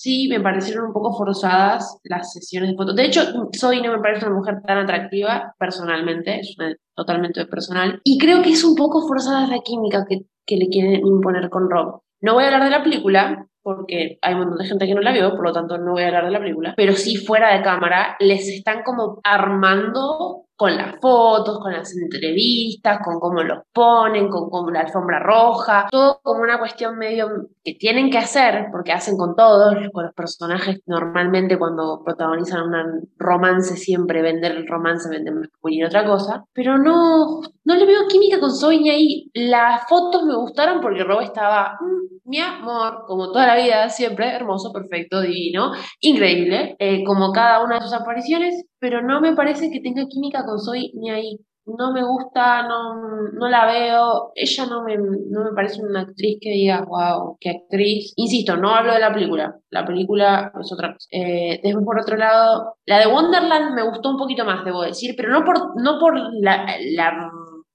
sí 0.04 0.28
me 0.28 0.38
parecieron 0.38 0.88
un 0.88 0.92
poco 0.92 1.16
forzadas 1.16 1.98
las 2.04 2.30
sesiones 2.34 2.70
de 2.70 2.76
fotos. 2.76 2.94
De 2.94 3.06
hecho, 3.06 3.22
Soy 3.52 3.80
no 3.80 3.90
me 3.90 4.02
parece 4.02 4.26
una 4.26 4.34
mujer 4.34 4.56
tan 4.66 4.76
atractiva 4.76 5.54
personalmente, 5.58 6.40
es 6.40 6.54
totalmente 6.94 7.46
personal. 7.46 8.02
Y 8.04 8.18
creo 8.18 8.42
que 8.42 8.50
es 8.50 8.62
un 8.64 8.74
poco 8.76 9.08
forzada 9.08 9.46
la 9.46 9.60
química 9.60 10.04
que, 10.06 10.26
que 10.46 10.58
le 10.58 10.68
quieren 10.68 11.06
imponer 11.06 11.48
con 11.48 11.70
Rob. 11.70 12.02
No 12.20 12.34
voy 12.34 12.44
a 12.44 12.48
hablar 12.48 12.64
de 12.64 12.70
la 12.70 12.82
película, 12.82 13.46
porque 13.62 14.18
hay 14.20 14.34
un 14.34 14.40
montón 14.40 14.58
de 14.58 14.66
gente 14.66 14.86
que 14.86 14.94
no 14.94 15.00
la 15.00 15.12
vio, 15.12 15.30
por 15.30 15.44
lo 15.44 15.52
tanto 15.54 15.78
no 15.78 15.92
voy 15.92 16.02
a 16.02 16.08
hablar 16.08 16.26
de 16.26 16.32
la 16.32 16.40
película, 16.40 16.74
pero 16.76 16.92
sí 16.92 17.16
fuera 17.16 17.56
de 17.56 17.62
cámara 17.62 18.16
les 18.20 18.46
están 18.46 18.82
como 18.82 19.20
armando 19.24 20.44
con 20.56 20.76
las 20.76 21.00
fotos, 21.00 21.58
con 21.58 21.72
las 21.72 21.96
entrevistas, 21.96 22.98
con 23.04 23.18
cómo 23.18 23.42
los 23.42 23.64
ponen, 23.72 24.28
con, 24.28 24.50
con 24.50 24.72
la 24.72 24.80
alfombra 24.80 25.18
roja, 25.18 25.88
todo 25.90 26.20
como 26.22 26.42
una 26.42 26.58
cuestión 26.58 26.96
medio 26.96 27.28
que 27.64 27.74
tienen 27.74 28.10
que 28.10 28.18
hacer, 28.18 28.66
porque 28.70 28.92
hacen 28.92 29.16
con 29.16 29.34
todos, 29.34 29.74
con 29.92 30.04
los 30.04 30.14
personajes 30.14 30.80
normalmente 30.86 31.58
cuando 31.58 32.02
protagonizan 32.04 32.62
un 32.62 33.08
romance 33.18 33.76
siempre 33.76 34.22
vender 34.22 34.52
el 34.52 34.66
romance, 34.66 35.08
venden 35.08 35.50
cualquier 35.60 35.86
otra 35.86 36.04
cosa, 36.04 36.44
pero 36.52 36.78
no, 36.78 37.40
no 37.64 37.74
le 37.74 37.86
veo 37.86 38.06
química 38.08 38.38
con 38.38 38.54
Zoe 38.54 38.90
ahí. 38.90 39.30
Las 39.34 39.88
fotos 39.88 40.24
me 40.24 40.36
gustaron 40.36 40.80
porque 40.80 41.04
Rob 41.04 41.20
estaba, 41.22 41.78
mm, 41.80 42.30
mi 42.30 42.38
amor, 42.38 43.04
como 43.06 43.32
toda 43.32 43.46
la 43.46 43.56
vida, 43.56 43.88
siempre 43.88 44.28
hermoso, 44.28 44.72
perfecto, 44.72 45.20
divino, 45.20 45.72
increíble, 46.00 46.76
eh, 46.78 47.04
como 47.04 47.32
cada 47.32 47.64
una 47.64 47.76
de 47.76 47.82
sus 47.82 47.92
apariciones, 47.92 48.64
pero 48.84 49.00
no 49.00 49.18
me 49.22 49.34
parece 49.34 49.70
que 49.70 49.80
tenga 49.80 50.06
química 50.06 50.44
con 50.44 50.60
Zoe 50.60 50.90
ni 50.92 51.08
ahí. 51.08 51.38
No 51.64 51.90
me 51.94 52.04
gusta, 52.04 52.68
no, 52.68 53.30
no 53.32 53.48
la 53.48 53.64
veo. 53.64 54.32
Ella 54.34 54.66
no 54.66 54.84
me, 54.84 54.98
no 54.98 55.42
me 55.42 55.52
parece 55.54 55.80
una 55.80 56.02
actriz 56.02 56.36
que 56.38 56.50
diga, 56.50 56.84
wow, 56.84 57.38
qué 57.40 57.48
actriz. 57.48 58.12
Insisto, 58.16 58.58
no 58.58 58.74
hablo 58.74 58.92
de 58.92 59.00
la 59.00 59.14
película. 59.14 59.56
La 59.70 59.86
película 59.86 60.52
es 60.60 60.70
otra 60.70 60.92
cosa. 60.92 61.08
Eh, 61.10 61.60
después, 61.62 61.82
por 61.82 61.98
otro 61.98 62.18
lado, 62.18 62.74
la 62.84 62.98
de 62.98 63.06
Wonderland 63.06 63.74
me 63.74 63.88
gustó 63.88 64.10
un 64.10 64.18
poquito 64.18 64.44
más, 64.44 64.66
debo 64.66 64.82
decir, 64.82 65.14
pero 65.16 65.30
no 65.30 65.46
por, 65.46 65.80
no 65.82 65.98
por 65.98 66.14
la, 66.42 66.66
la 66.94 67.30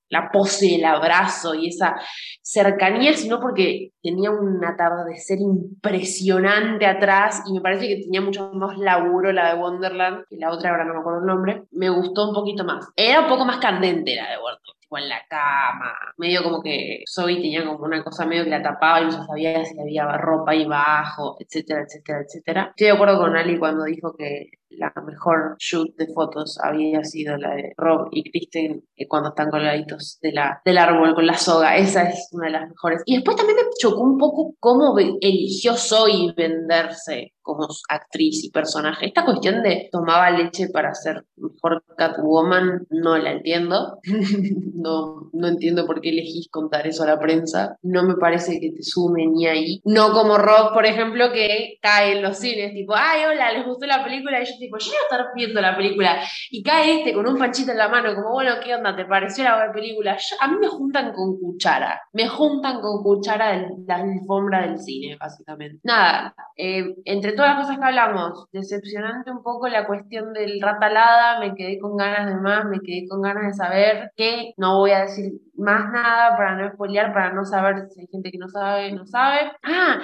la 0.09 0.29
pose, 0.31 0.75
el 0.75 0.85
abrazo 0.85 1.55
y 1.55 1.67
esa 1.69 1.95
cercanía, 2.41 3.13
sino 3.13 3.39
porque 3.39 3.91
tenía 4.01 4.31
un 4.31 4.63
atardecer 4.63 5.39
impresionante 5.39 6.85
atrás 6.85 7.43
y 7.47 7.53
me 7.53 7.61
parece 7.61 7.87
que 7.87 8.01
tenía 8.01 8.21
mucho 8.21 8.51
más 8.53 8.77
laburo 8.77 9.31
la 9.31 9.53
de 9.53 9.61
Wonderland 9.61 10.25
que 10.29 10.37
la 10.37 10.51
otra, 10.51 10.71
ahora 10.71 10.85
no 10.85 10.93
me 10.93 10.99
acuerdo 10.99 11.19
el 11.19 11.25
nombre. 11.25 11.63
Me 11.71 11.89
gustó 11.89 12.29
un 12.29 12.33
poquito 12.33 12.63
más. 12.63 12.87
Era 12.95 13.21
un 13.21 13.27
poco 13.27 13.45
más 13.45 13.57
candente 13.57 14.15
la 14.15 14.29
de 14.31 14.37
Wonderland 14.37 14.79
en 14.97 15.09
la 15.09 15.21
cama, 15.29 15.93
medio 16.17 16.43
como 16.43 16.61
que 16.61 17.03
Zoe 17.07 17.35
tenía 17.35 17.63
como 17.65 17.85
una 17.85 18.03
cosa 18.03 18.25
medio 18.25 18.43
que 18.43 18.49
la 18.49 18.61
tapaba 18.61 19.01
y 19.01 19.05
no 19.05 19.25
sabía 19.25 19.63
si 19.63 19.79
había 19.79 20.05
ropa 20.17 20.51
ahí 20.51 20.65
bajo, 20.65 21.37
etcétera, 21.39 21.83
etcétera, 21.83 22.21
etcétera. 22.21 22.67
Estoy 22.69 22.87
de 22.87 22.93
acuerdo 22.93 23.19
con 23.19 23.35
Ali 23.37 23.59
cuando 23.59 23.83
dijo 23.83 24.15
que 24.17 24.49
la 24.69 24.93
mejor 25.05 25.55
shoot 25.59 25.95
de 25.95 26.07
fotos 26.13 26.59
había 26.61 27.03
sido 27.03 27.37
la 27.37 27.55
de 27.55 27.73
Rob 27.77 28.09
y 28.11 28.29
Kristen 28.29 28.83
eh, 28.95 29.07
cuando 29.07 29.29
están 29.29 29.49
colgaditos 29.49 30.19
de 30.21 30.31
la, 30.31 30.61
del 30.63 30.77
árbol 30.77 31.15
con 31.15 31.25
la 31.25 31.37
soga. 31.37 31.77
Esa 31.77 32.03
es 32.03 32.29
una 32.31 32.47
de 32.47 32.53
las 32.53 32.69
mejores. 32.69 33.01
Y 33.05 33.15
después 33.15 33.37
también 33.37 33.57
me 33.57 33.63
chocó 33.79 34.01
un 34.01 34.17
poco 34.17 34.55
cómo 34.59 34.97
eligió 34.97 35.75
Zoe 35.75 36.33
venderse 36.35 37.33
como 37.49 37.67
actriz 37.89 38.43
y 38.43 38.51
personaje. 38.51 39.07
Esta 39.07 39.25
cuestión 39.25 39.63
de 39.63 39.89
tomaba 39.91 40.29
leche 40.29 40.67
para 40.69 40.93
ser 40.93 41.25
mejor 41.35 41.83
Catwoman, 41.97 42.85
no 42.91 43.17
la 43.17 43.31
entiendo. 43.31 43.97
no, 44.75 45.31
no 45.33 45.47
entiendo 45.47 45.87
por 45.87 45.99
qué 45.99 46.09
elegís 46.09 46.47
contar 46.51 46.85
eso 46.85 47.03
a 47.03 47.07
la 47.07 47.19
prensa. 47.19 47.75
No 47.81 48.03
me 48.03 48.15
parece 48.15 48.59
que 48.59 48.71
te 48.71 48.83
sume 48.83 49.25
ni 49.25 49.47
ahí. 49.47 49.81
No 49.83 50.11
como 50.13 50.37
Rob, 50.37 50.73
por 50.73 50.85
ejemplo, 50.85 51.31
que 51.33 51.79
cae 51.81 52.17
en 52.17 52.21
los 52.21 52.37
cines, 52.37 52.73
tipo, 52.73 52.93
ay, 52.95 53.21
hola, 53.25 53.51
les 53.51 53.65
gustó 53.65 53.87
la 53.87 54.03
película. 54.03 54.39
Tipo, 54.59 54.77
yo 54.77 54.87
voy 54.87 54.97
a 54.97 55.03
estar 55.03 55.31
viendo 55.35 55.61
la 55.61 55.75
película. 55.75 56.21
Y 56.49 56.61
cae 56.63 56.99
este 56.99 57.13
con 57.13 57.27
un 57.27 57.37
panchito 57.37 57.71
en 57.71 57.77
la 57.77 57.87
mano, 57.87 58.13
como, 58.15 58.31
bueno, 58.31 58.55
¿qué 58.63 58.75
onda? 58.75 58.95
¿Te 58.95 59.05
pareció 59.05 59.43
la 59.43 59.55
buena 59.55 59.73
película? 59.73 60.17
a 60.39 60.47
mí 60.47 60.57
me 60.59 60.67
juntan 60.67 61.13
con 61.13 61.39
cuchara. 61.39 62.01
Me 62.13 62.27
juntan 62.27 62.81
con 62.81 63.03
cuchara 63.03 63.51
de 63.51 63.67
la 63.87 63.95
alfombra 63.95 64.61
del 64.67 64.79
cine, 64.79 65.17
básicamente. 65.19 65.79
Nada, 65.83 66.33
eh, 66.55 66.95
entre 67.05 67.33
todas 67.33 67.55
las 67.55 67.65
cosas 67.65 67.79
que 67.79 67.85
hablamos, 67.85 68.45
decepcionante 68.51 69.31
un 69.31 69.43
poco 69.43 69.67
la 69.67 69.87
cuestión 69.87 70.33
del 70.33 70.61
ratalada, 70.61 71.39
me 71.39 71.55
quedé 71.55 71.79
con 71.79 71.97
ganas 71.97 72.27
de 72.27 72.39
más, 72.39 72.65
me 72.65 72.79
quedé 72.79 73.07
con 73.07 73.21
ganas 73.21 73.45
de 73.45 73.53
saber 73.53 74.11
que 74.15 74.53
no 74.57 74.79
voy 74.79 74.91
a 74.91 75.01
decir 75.01 75.33
más 75.55 75.91
nada 75.91 76.35
para 76.37 76.55
no 76.55 76.71
spoilear, 76.73 77.13
para 77.13 77.33
no 77.33 77.45
saber 77.45 77.87
si 77.89 78.01
hay 78.01 78.07
gente 78.07 78.31
que 78.31 78.37
no 78.37 78.49
sabe, 78.49 78.91
no 78.91 79.05
sabe. 79.05 79.51
Ah, 79.63 79.99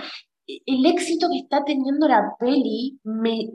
el 0.48 0.86
éxito 0.86 1.28
que 1.32 1.40
está 1.40 1.64
teniendo 1.64 2.08
la 2.08 2.36
peli 2.40 3.00
me, 3.04 3.50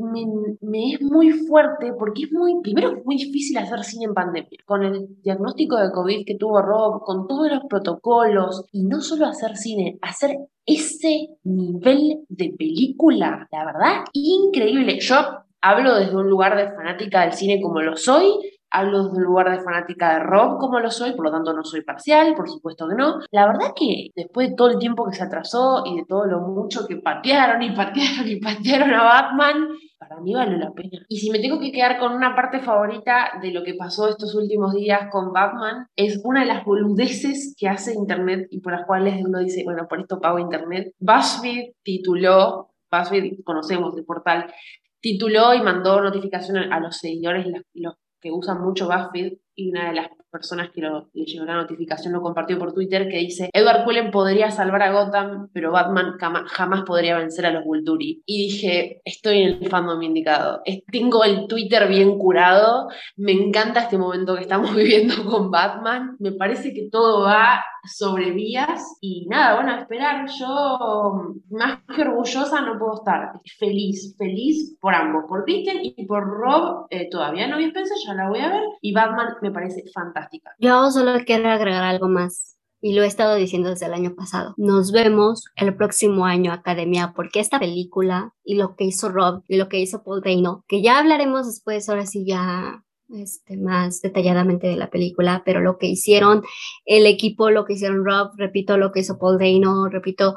me, 0.60 0.94
es 0.94 1.02
muy 1.02 1.30
fuerte 1.30 1.92
porque 1.98 2.24
es 2.24 2.32
muy, 2.32 2.60
primero 2.62 2.96
es 2.96 3.04
muy 3.04 3.16
difícil 3.16 3.58
hacer 3.58 3.84
cine 3.84 4.06
en 4.06 4.14
pandemia, 4.14 4.58
con 4.64 4.82
el 4.82 5.08
diagnóstico 5.22 5.76
de 5.76 5.92
COVID 5.92 6.24
que 6.26 6.36
tuvo 6.36 6.62
Rob, 6.62 7.02
con 7.04 7.28
todos 7.28 7.48
los 7.50 7.64
protocolos, 7.68 8.64
y 8.72 8.84
no 8.84 9.00
solo 9.00 9.26
hacer 9.26 9.56
cine, 9.56 9.98
hacer 10.02 10.36
ese 10.66 11.28
nivel 11.44 12.24
de 12.28 12.54
película, 12.56 13.48
la 13.52 13.64
verdad, 13.64 14.04
increíble. 14.12 14.98
Yo 15.00 15.16
hablo 15.60 15.96
desde 15.96 16.16
un 16.16 16.28
lugar 16.28 16.56
de 16.56 16.74
fanática 16.74 17.22
del 17.22 17.32
cine 17.32 17.60
como 17.60 17.80
lo 17.80 17.96
soy, 17.96 18.32
hablo 18.70 19.04
desde 19.04 19.18
un 19.18 19.24
lugar 19.24 19.50
de 19.50 19.62
fanática 19.62 20.14
de 20.14 20.20
rock 20.20 20.60
como 20.60 20.78
lo 20.80 20.90
soy, 20.90 21.12
por 21.12 21.24
lo 21.24 21.32
tanto 21.32 21.52
no 21.52 21.64
soy 21.64 21.82
parcial, 21.82 22.34
por 22.34 22.48
supuesto 22.48 22.88
que 22.88 22.94
no. 22.94 23.20
La 23.30 23.46
verdad 23.46 23.72
que 23.74 24.10
después 24.14 24.50
de 24.50 24.56
todo 24.56 24.70
el 24.70 24.78
tiempo 24.78 25.06
que 25.06 25.16
se 25.16 25.24
atrasó 25.24 25.82
y 25.84 25.96
de 25.96 26.04
todo 26.04 26.26
lo 26.26 26.40
mucho 26.40 26.86
que 26.86 26.96
patearon 26.96 27.62
y 27.62 27.70
patearon 27.70 28.28
y 28.28 28.36
patearon 28.36 28.94
a 28.94 29.02
Batman, 29.02 29.68
para 29.98 30.20
mí 30.20 30.34
vale 30.34 30.56
la 30.56 30.72
pena. 30.72 31.04
Y 31.08 31.18
si 31.18 31.30
me 31.30 31.40
tengo 31.40 31.60
que 31.60 31.72
quedar 31.72 31.98
con 31.98 32.12
una 32.12 32.34
parte 32.34 32.60
favorita 32.60 33.32
de 33.42 33.52
lo 33.52 33.62
que 33.62 33.74
pasó 33.74 34.08
estos 34.08 34.34
últimos 34.34 34.74
días 34.74 35.10
con 35.10 35.32
Batman, 35.32 35.86
es 35.96 36.20
una 36.24 36.40
de 36.40 36.46
las 36.46 36.64
boludeces 36.64 37.54
que 37.58 37.68
hace 37.68 37.94
Internet 37.94 38.48
y 38.50 38.60
por 38.60 38.72
las 38.72 38.86
cuales 38.86 39.22
uno 39.24 39.40
dice, 39.40 39.62
bueno, 39.64 39.86
por 39.88 40.00
esto 40.00 40.20
pago 40.20 40.38
Internet. 40.38 40.94
BuzzFeed 40.98 41.72
tituló, 41.82 42.70
BuzzFeed 42.90 43.42
conocemos 43.44 43.96
el 43.96 44.04
portal, 44.04 44.52
tituló 45.00 45.54
y 45.54 45.60
mandó 45.62 46.00
notificación 46.00 46.72
a 46.72 46.80
los 46.80 46.96
seguidores, 46.96 47.46
los 47.74 47.94
que 48.20 48.30
usan 48.30 48.62
mucho 48.62 48.86
BuzzFeed, 48.86 49.38
y 49.60 49.70
una 49.70 49.88
de 49.88 49.94
las 49.94 50.08
personas 50.30 50.70
que 50.70 50.80
lo, 50.80 51.10
le 51.12 51.24
llegó 51.24 51.44
la 51.44 51.56
notificación 51.56 52.12
lo 52.12 52.22
compartió 52.22 52.58
por 52.58 52.72
Twitter 52.72 53.08
que 53.08 53.18
dice 53.18 53.50
Edward 53.52 53.84
Cullen 53.84 54.10
podría 54.10 54.50
salvar 54.50 54.82
a 54.82 54.92
Gotham, 54.92 55.48
pero 55.52 55.72
Batman 55.72 56.16
jamás 56.46 56.82
podría 56.84 57.18
vencer 57.18 57.46
a 57.46 57.50
los 57.50 57.64
Vulturi. 57.64 58.22
Y 58.24 58.48
dije, 58.48 59.02
estoy 59.04 59.42
en 59.42 59.48
el 59.48 59.68
fandom 59.68 60.02
indicado. 60.02 60.62
Tengo 60.90 61.24
el 61.24 61.46
Twitter 61.46 61.88
bien 61.88 62.16
curado. 62.18 62.88
Me 63.16 63.32
encanta 63.32 63.80
este 63.80 63.98
momento 63.98 64.34
que 64.34 64.42
estamos 64.42 64.74
viviendo 64.74 65.24
con 65.24 65.50
Batman. 65.50 66.16
Me 66.18 66.32
parece 66.32 66.72
que 66.72 66.88
todo 66.90 67.24
va 67.24 67.62
sobre 67.84 68.32
vías 68.32 68.96
y 69.00 69.26
nada, 69.28 69.56
bueno, 69.56 69.72
a 69.72 69.80
esperar. 69.80 70.26
Yo 70.38 71.34
más 71.50 71.80
que 71.94 72.02
orgullosa 72.02 72.60
no 72.60 72.78
puedo 72.78 72.94
estar. 72.94 73.40
Feliz, 73.58 74.14
feliz 74.18 74.76
por 74.80 74.94
ambos, 74.94 75.24
por 75.28 75.44
Kristen 75.44 75.78
y 75.82 76.06
por 76.06 76.24
Rob. 76.24 76.86
Eh, 76.90 77.08
todavía 77.10 77.46
no 77.46 77.58
vi 77.58 77.64
Spencer, 77.64 77.96
ya 78.06 78.14
la 78.14 78.28
voy 78.28 78.40
a 78.40 78.50
ver. 78.50 78.62
Y 78.80 78.92
Batman 78.92 79.34
me 79.42 79.50
parece 79.50 79.84
fantástica. 79.92 80.52
Yo 80.58 80.90
solo 80.90 81.12
quiero 81.24 81.50
agregar 81.50 81.84
algo 81.84 82.08
más. 82.08 82.56
Y 82.82 82.94
lo 82.94 83.02
he 83.02 83.06
estado 83.06 83.34
diciendo 83.34 83.68
desde 83.68 83.86
el 83.86 83.92
año 83.92 84.14
pasado. 84.14 84.54
Nos 84.56 84.90
vemos 84.90 85.44
el 85.56 85.76
próximo 85.76 86.24
año, 86.24 86.50
Academia, 86.50 87.12
porque 87.14 87.40
esta 87.40 87.58
película 87.58 88.32
y 88.42 88.54
lo 88.54 88.74
que 88.74 88.84
hizo 88.84 89.10
Rob 89.10 89.42
y 89.48 89.58
lo 89.58 89.68
que 89.68 89.80
hizo 89.80 90.02
Paul 90.02 90.22
Dano, 90.22 90.64
que 90.66 90.80
ya 90.80 90.98
hablaremos 90.98 91.46
después, 91.46 91.88
ahora 91.90 92.06
sí 92.06 92.24
ya 92.26 92.82
este, 93.14 93.56
más 93.56 94.00
detalladamente 94.00 94.66
de 94.66 94.76
la 94.76 94.90
película, 94.90 95.42
pero 95.44 95.60
lo 95.60 95.78
que 95.78 95.86
hicieron 95.86 96.42
el 96.84 97.06
equipo, 97.06 97.50
lo 97.50 97.64
que 97.64 97.74
hicieron 97.74 98.04
Rob, 98.04 98.32
repito, 98.36 98.76
lo 98.76 98.92
que 98.92 99.00
hizo 99.00 99.18
Paul 99.18 99.38
Dano, 99.38 99.88
repito, 99.88 100.36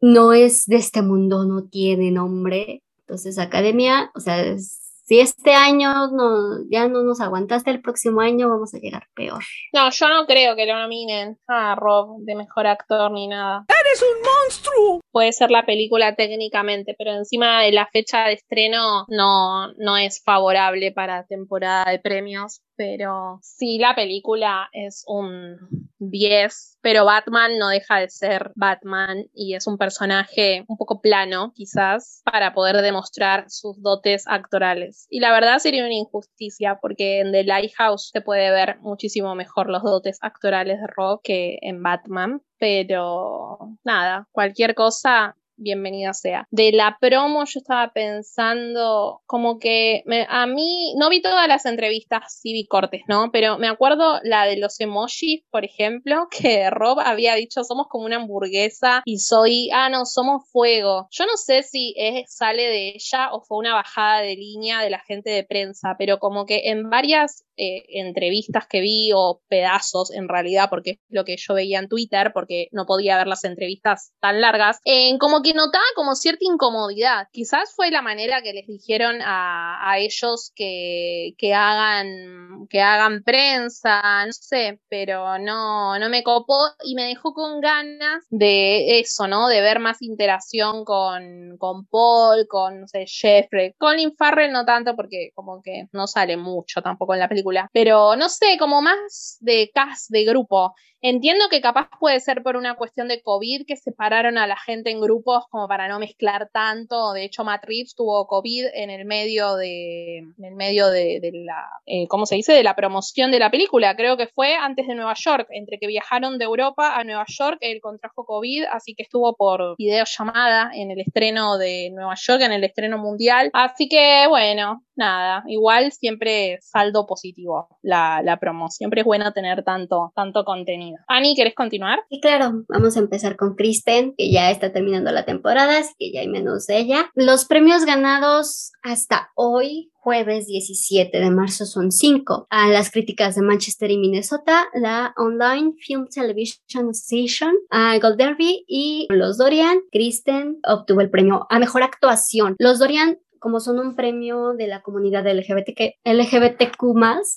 no 0.00 0.32
es 0.32 0.66
de 0.66 0.76
este 0.76 1.02
mundo, 1.02 1.44
no 1.44 1.64
tiene 1.64 2.10
nombre. 2.10 2.82
Entonces, 3.00 3.38
Academia, 3.38 4.10
o 4.14 4.20
sea, 4.20 4.40
es 4.42 4.88
si 5.08 5.20
este 5.20 5.54
año 5.54 6.08
no, 6.08 6.68
ya 6.70 6.86
no 6.86 7.02
nos 7.02 7.22
aguantaste, 7.22 7.70
el 7.70 7.80
próximo 7.80 8.20
año 8.20 8.50
vamos 8.50 8.74
a 8.74 8.78
llegar 8.78 9.06
peor. 9.14 9.42
No, 9.72 9.88
yo 9.90 10.06
no 10.06 10.26
creo 10.26 10.54
que 10.54 10.66
lo 10.66 10.78
nominen 10.78 11.38
a 11.46 11.74
Rob 11.76 12.18
de 12.24 12.34
mejor 12.34 12.66
actor 12.66 13.10
ni 13.10 13.26
nada. 13.26 13.64
¡Eres 13.88 14.02
un 14.02 14.22
monstruo! 14.22 15.00
Puede 15.10 15.32
ser 15.32 15.50
la 15.50 15.64
película 15.64 16.14
técnicamente, 16.14 16.94
pero 16.96 17.12
encima 17.12 17.62
de 17.62 17.72
la 17.72 17.86
fecha 17.86 18.26
de 18.26 18.34
estreno 18.34 19.06
no, 19.08 19.72
no 19.78 19.96
es 19.96 20.22
favorable 20.22 20.92
para 20.92 21.24
temporada 21.24 21.90
de 21.90 21.98
premios 21.98 22.60
pero 22.78 23.40
sí 23.42 23.78
la 23.78 23.94
película 23.94 24.70
es 24.72 25.02
un 25.06 25.87
10, 25.98 26.78
pero 26.80 27.04
Batman 27.04 27.58
no 27.58 27.68
deja 27.68 27.98
de 27.98 28.08
ser 28.08 28.52
Batman 28.54 29.24
y 29.34 29.54
es 29.54 29.66
un 29.66 29.78
personaje 29.78 30.64
un 30.68 30.76
poco 30.76 31.00
plano, 31.00 31.52
quizás, 31.54 32.22
para 32.24 32.54
poder 32.54 32.82
demostrar 32.82 33.44
sus 33.48 33.80
dotes 33.82 34.24
actorales. 34.26 35.06
Y 35.10 35.20
la 35.20 35.32
verdad 35.32 35.58
sería 35.58 35.84
una 35.84 35.94
injusticia 35.94 36.78
porque 36.80 37.20
en 37.20 37.32
The 37.32 37.44
Lighthouse 37.44 38.10
se 38.12 38.20
puede 38.20 38.50
ver 38.50 38.78
muchísimo 38.80 39.34
mejor 39.34 39.68
los 39.70 39.82
dotes 39.82 40.18
actorales 40.22 40.80
de 40.80 40.86
Rock 40.86 41.22
que 41.24 41.58
en 41.62 41.82
Batman, 41.82 42.42
pero 42.58 43.76
nada, 43.84 44.28
cualquier 44.32 44.74
cosa 44.74 45.36
bienvenida 45.58 46.14
sea. 46.14 46.46
De 46.50 46.72
la 46.72 46.96
promo 47.00 47.44
yo 47.44 47.58
estaba 47.58 47.92
pensando 47.92 49.20
como 49.26 49.58
que 49.58 50.02
a 50.28 50.46
mí, 50.46 50.94
no 50.96 51.10
vi 51.10 51.20
todas 51.20 51.46
las 51.48 51.66
entrevistas, 51.66 52.40
sí 52.40 52.66
cortes, 52.68 53.02
¿no? 53.08 53.30
Pero 53.32 53.58
me 53.58 53.68
acuerdo 53.68 54.20
la 54.22 54.44
de 54.44 54.56
los 54.56 54.80
emojis, 54.80 55.42
por 55.50 55.64
ejemplo, 55.64 56.28
que 56.30 56.70
Rob 56.70 57.00
había 57.00 57.34
dicho 57.34 57.64
somos 57.64 57.86
como 57.88 58.06
una 58.06 58.16
hamburguesa 58.16 59.02
y 59.04 59.18
soy, 59.18 59.70
ah, 59.72 59.88
no, 59.88 60.04
somos 60.04 60.48
fuego. 60.50 61.08
Yo 61.10 61.26
no 61.26 61.36
sé 61.36 61.62
si 61.62 61.94
sale 62.26 62.62
de 62.62 62.88
ella 62.90 63.32
o 63.32 63.42
fue 63.42 63.58
una 63.58 63.74
bajada 63.74 64.20
de 64.20 64.36
línea 64.36 64.80
de 64.80 64.90
la 64.90 65.00
gente 65.00 65.30
de 65.30 65.44
prensa, 65.44 65.96
pero 65.98 66.18
como 66.18 66.46
que 66.46 66.70
en 66.70 66.88
varias 66.88 67.44
eh, 67.56 67.84
entrevistas 67.88 68.66
que 68.68 68.80
vi 68.80 69.10
o 69.14 69.42
pedazos 69.48 70.12
en 70.12 70.28
realidad, 70.28 70.68
porque 70.70 70.90
es 70.90 70.98
lo 71.08 71.24
que 71.24 71.36
yo 71.36 71.54
veía 71.54 71.80
en 71.80 71.88
Twitter, 71.88 72.30
porque 72.32 72.68
no 72.70 72.86
podía 72.86 73.16
ver 73.16 73.26
las 73.26 73.44
entrevistas 73.44 74.12
tan 74.20 74.40
largas, 74.40 74.78
en 74.84 75.18
como 75.18 75.42
que 75.42 75.47
notaba 75.54 75.84
como 75.94 76.14
cierta 76.14 76.44
incomodidad. 76.44 77.28
Quizás 77.32 77.72
fue 77.74 77.90
la 77.90 78.02
manera 78.02 78.42
que 78.42 78.52
les 78.52 78.66
dijeron 78.66 79.18
a, 79.22 79.96
ellos 79.98 80.52
que, 80.54 81.34
que, 81.38 81.54
hagan, 81.54 82.66
que 82.68 82.80
hagan 82.80 83.22
prensa, 83.22 84.26
no 84.26 84.32
sé, 84.32 84.80
pero 84.88 85.38
no, 85.38 85.98
no 85.98 86.08
me 86.08 86.22
copó 86.22 86.58
y 86.84 86.94
me 86.94 87.04
dejó 87.04 87.32
con 87.32 87.60
ganas 87.60 88.24
de 88.30 89.00
eso, 89.00 89.26
¿no? 89.26 89.48
De 89.48 89.60
ver 89.60 89.80
más 89.80 90.02
interacción 90.02 90.84
con, 90.84 91.56
con 91.58 91.86
Paul, 91.86 92.46
con, 92.48 92.82
no 92.82 92.86
sé, 92.86 93.06
Jeffrey. 93.06 93.72
Colin 93.78 94.14
Farrell 94.16 94.52
no 94.52 94.64
tanto 94.64 94.94
porque 94.94 95.30
como 95.34 95.62
que 95.62 95.88
no 95.92 96.06
sale 96.06 96.36
mucho 96.36 96.82
tampoco 96.82 97.14
en 97.14 97.20
la 97.20 97.28
película, 97.28 97.68
pero 97.72 98.16
no 98.16 98.28
sé, 98.28 98.56
como 98.58 98.82
más 98.82 99.38
de 99.40 99.70
cast, 99.72 100.10
de 100.10 100.24
grupo. 100.24 100.74
Entiendo 101.00 101.44
que 101.48 101.60
capaz 101.60 101.88
puede 102.00 102.18
ser 102.18 102.42
por 102.42 102.56
una 102.56 102.74
cuestión 102.74 103.06
de 103.06 103.22
COVID 103.22 103.66
que 103.66 103.76
separaron 103.76 104.36
a 104.36 104.48
la 104.48 104.56
gente 104.56 104.90
en 104.90 105.00
grupos 105.00 105.44
como 105.48 105.68
para 105.68 105.86
no 105.86 106.00
mezclar 106.00 106.50
tanto. 106.52 107.12
De 107.12 107.24
hecho, 107.24 107.44
Matt 107.44 107.64
Reeves 107.64 107.94
tuvo 107.94 108.26
COVID 108.26 108.66
en 108.74 108.90
el 108.90 109.04
medio 109.04 109.54
de, 109.54 110.18
en 110.18 110.44
el 110.44 110.54
medio 110.56 110.88
de, 110.88 111.20
la, 111.44 111.64
eh, 111.86 112.08
¿cómo 112.08 112.26
se 112.26 112.34
dice? 112.34 112.52
De 112.52 112.64
la 112.64 112.74
promoción 112.74 113.30
de 113.30 113.38
la 113.38 113.50
película. 113.50 113.94
Creo 113.94 114.16
que 114.16 114.26
fue 114.26 114.54
antes 114.54 114.88
de 114.88 114.96
Nueva 114.96 115.14
York, 115.14 115.46
entre 115.50 115.78
que 115.78 115.86
viajaron 115.86 116.36
de 116.36 116.46
Europa 116.46 116.96
a 116.96 117.04
Nueva 117.04 117.26
York, 117.28 117.58
él 117.60 117.80
contrajo 117.80 118.24
COVID, 118.24 118.64
así 118.72 118.94
que 118.96 119.04
estuvo 119.04 119.36
por 119.36 119.76
videollamada 119.78 120.70
en 120.74 120.90
el 120.90 121.00
estreno 121.00 121.58
de 121.58 121.90
Nueva 121.92 122.14
York, 122.16 122.42
en 122.42 122.52
el 122.52 122.64
estreno 122.64 122.98
mundial. 122.98 123.50
Así 123.52 123.88
que, 123.88 124.26
bueno, 124.28 124.82
nada, 124.96 125.44
igual 125.46 125.92
siempre 125.92 126.58
saldo 126.60 127.06
positivo 127.06 127.68
la, 127.82 128.20
la 128.22 128.38
promo. 128.38 128.68
Siempre 128.68 129.02
es 129.02 129.06
bueno 129.06 129.32
tener 129.32 129.62
tanto, 129.62 130.12
tanto 130.16 130.44
contenido. 130.44 130.87
Ani, 131.06 131.34
¿querés 131.34 131.54
continuar? 131.54 132.00
Sí, 132.10 132.20
claro. 132.20 132.64
Vamos 132.68 132.96
a 132.96 133.00
empezar 133.00 133.36
con 133.36 133.54
Kristen, 133.54 134.14
que 134.16 134.30
ya 134.30 134.50
está 134.50 134.72
terminando 134.72 135.10
la 135.12 135.24
temporada, 135.24 135.78
así 135.78 135.94
que 135.98 136.12
ya 136.12 136.20
hay 136.20 136.28
menos 136.28 136.66
de 136.66 136.78
ella. 136.78 137.10
Los 137.14 137.44
premios 137.44 137.84
ganados 137.84 138.72
hasta 138.82 139.30
hoy 139.34 139.90
jueves 140.08 140.46
17 140.46 141.20
de 141.20 141.30
marzo 141.30 141.66
son 141.66 141.92
cinco. 141.92 142.46
A 142.48 142.68
las 142.68 142.90
críticas 142.90 143.34
de 143.34 143.42
Manchester 143.42 143.90
y 143.90 143.98
Minnesota, 143.98 144.66
la 144.72 145.12
Online 145.18 145.74
Film 145.78 146.06
Television 146.08 146.90
Station, 146.92 147.54
a 147.68 147.98
Gold 147.98 148.16
Derby 148.16 148.64
y 148.66 149.06
los 149.10 149.36
Dorian. 149.36 149.80
Kristen 149.92 150.60
obtuvo 150.66 151.02
el 151.02 151.10
premio 151.10 151.46
a 151.50 151.58
mejor 151.58 151.82
actuación. 151.82 152.56
Los 152.58 152.78
Dorian 152.78 153.18
como 153.38 153.60
son 153.60 153.78
un 153.78 153.94
premio 153.94 154.54
de 154.54 154.66
la 154.66 154.82
comunidad 154.82 155.26
LGBTQ, 155.26 155.98
LGBTQ 156.04 156.78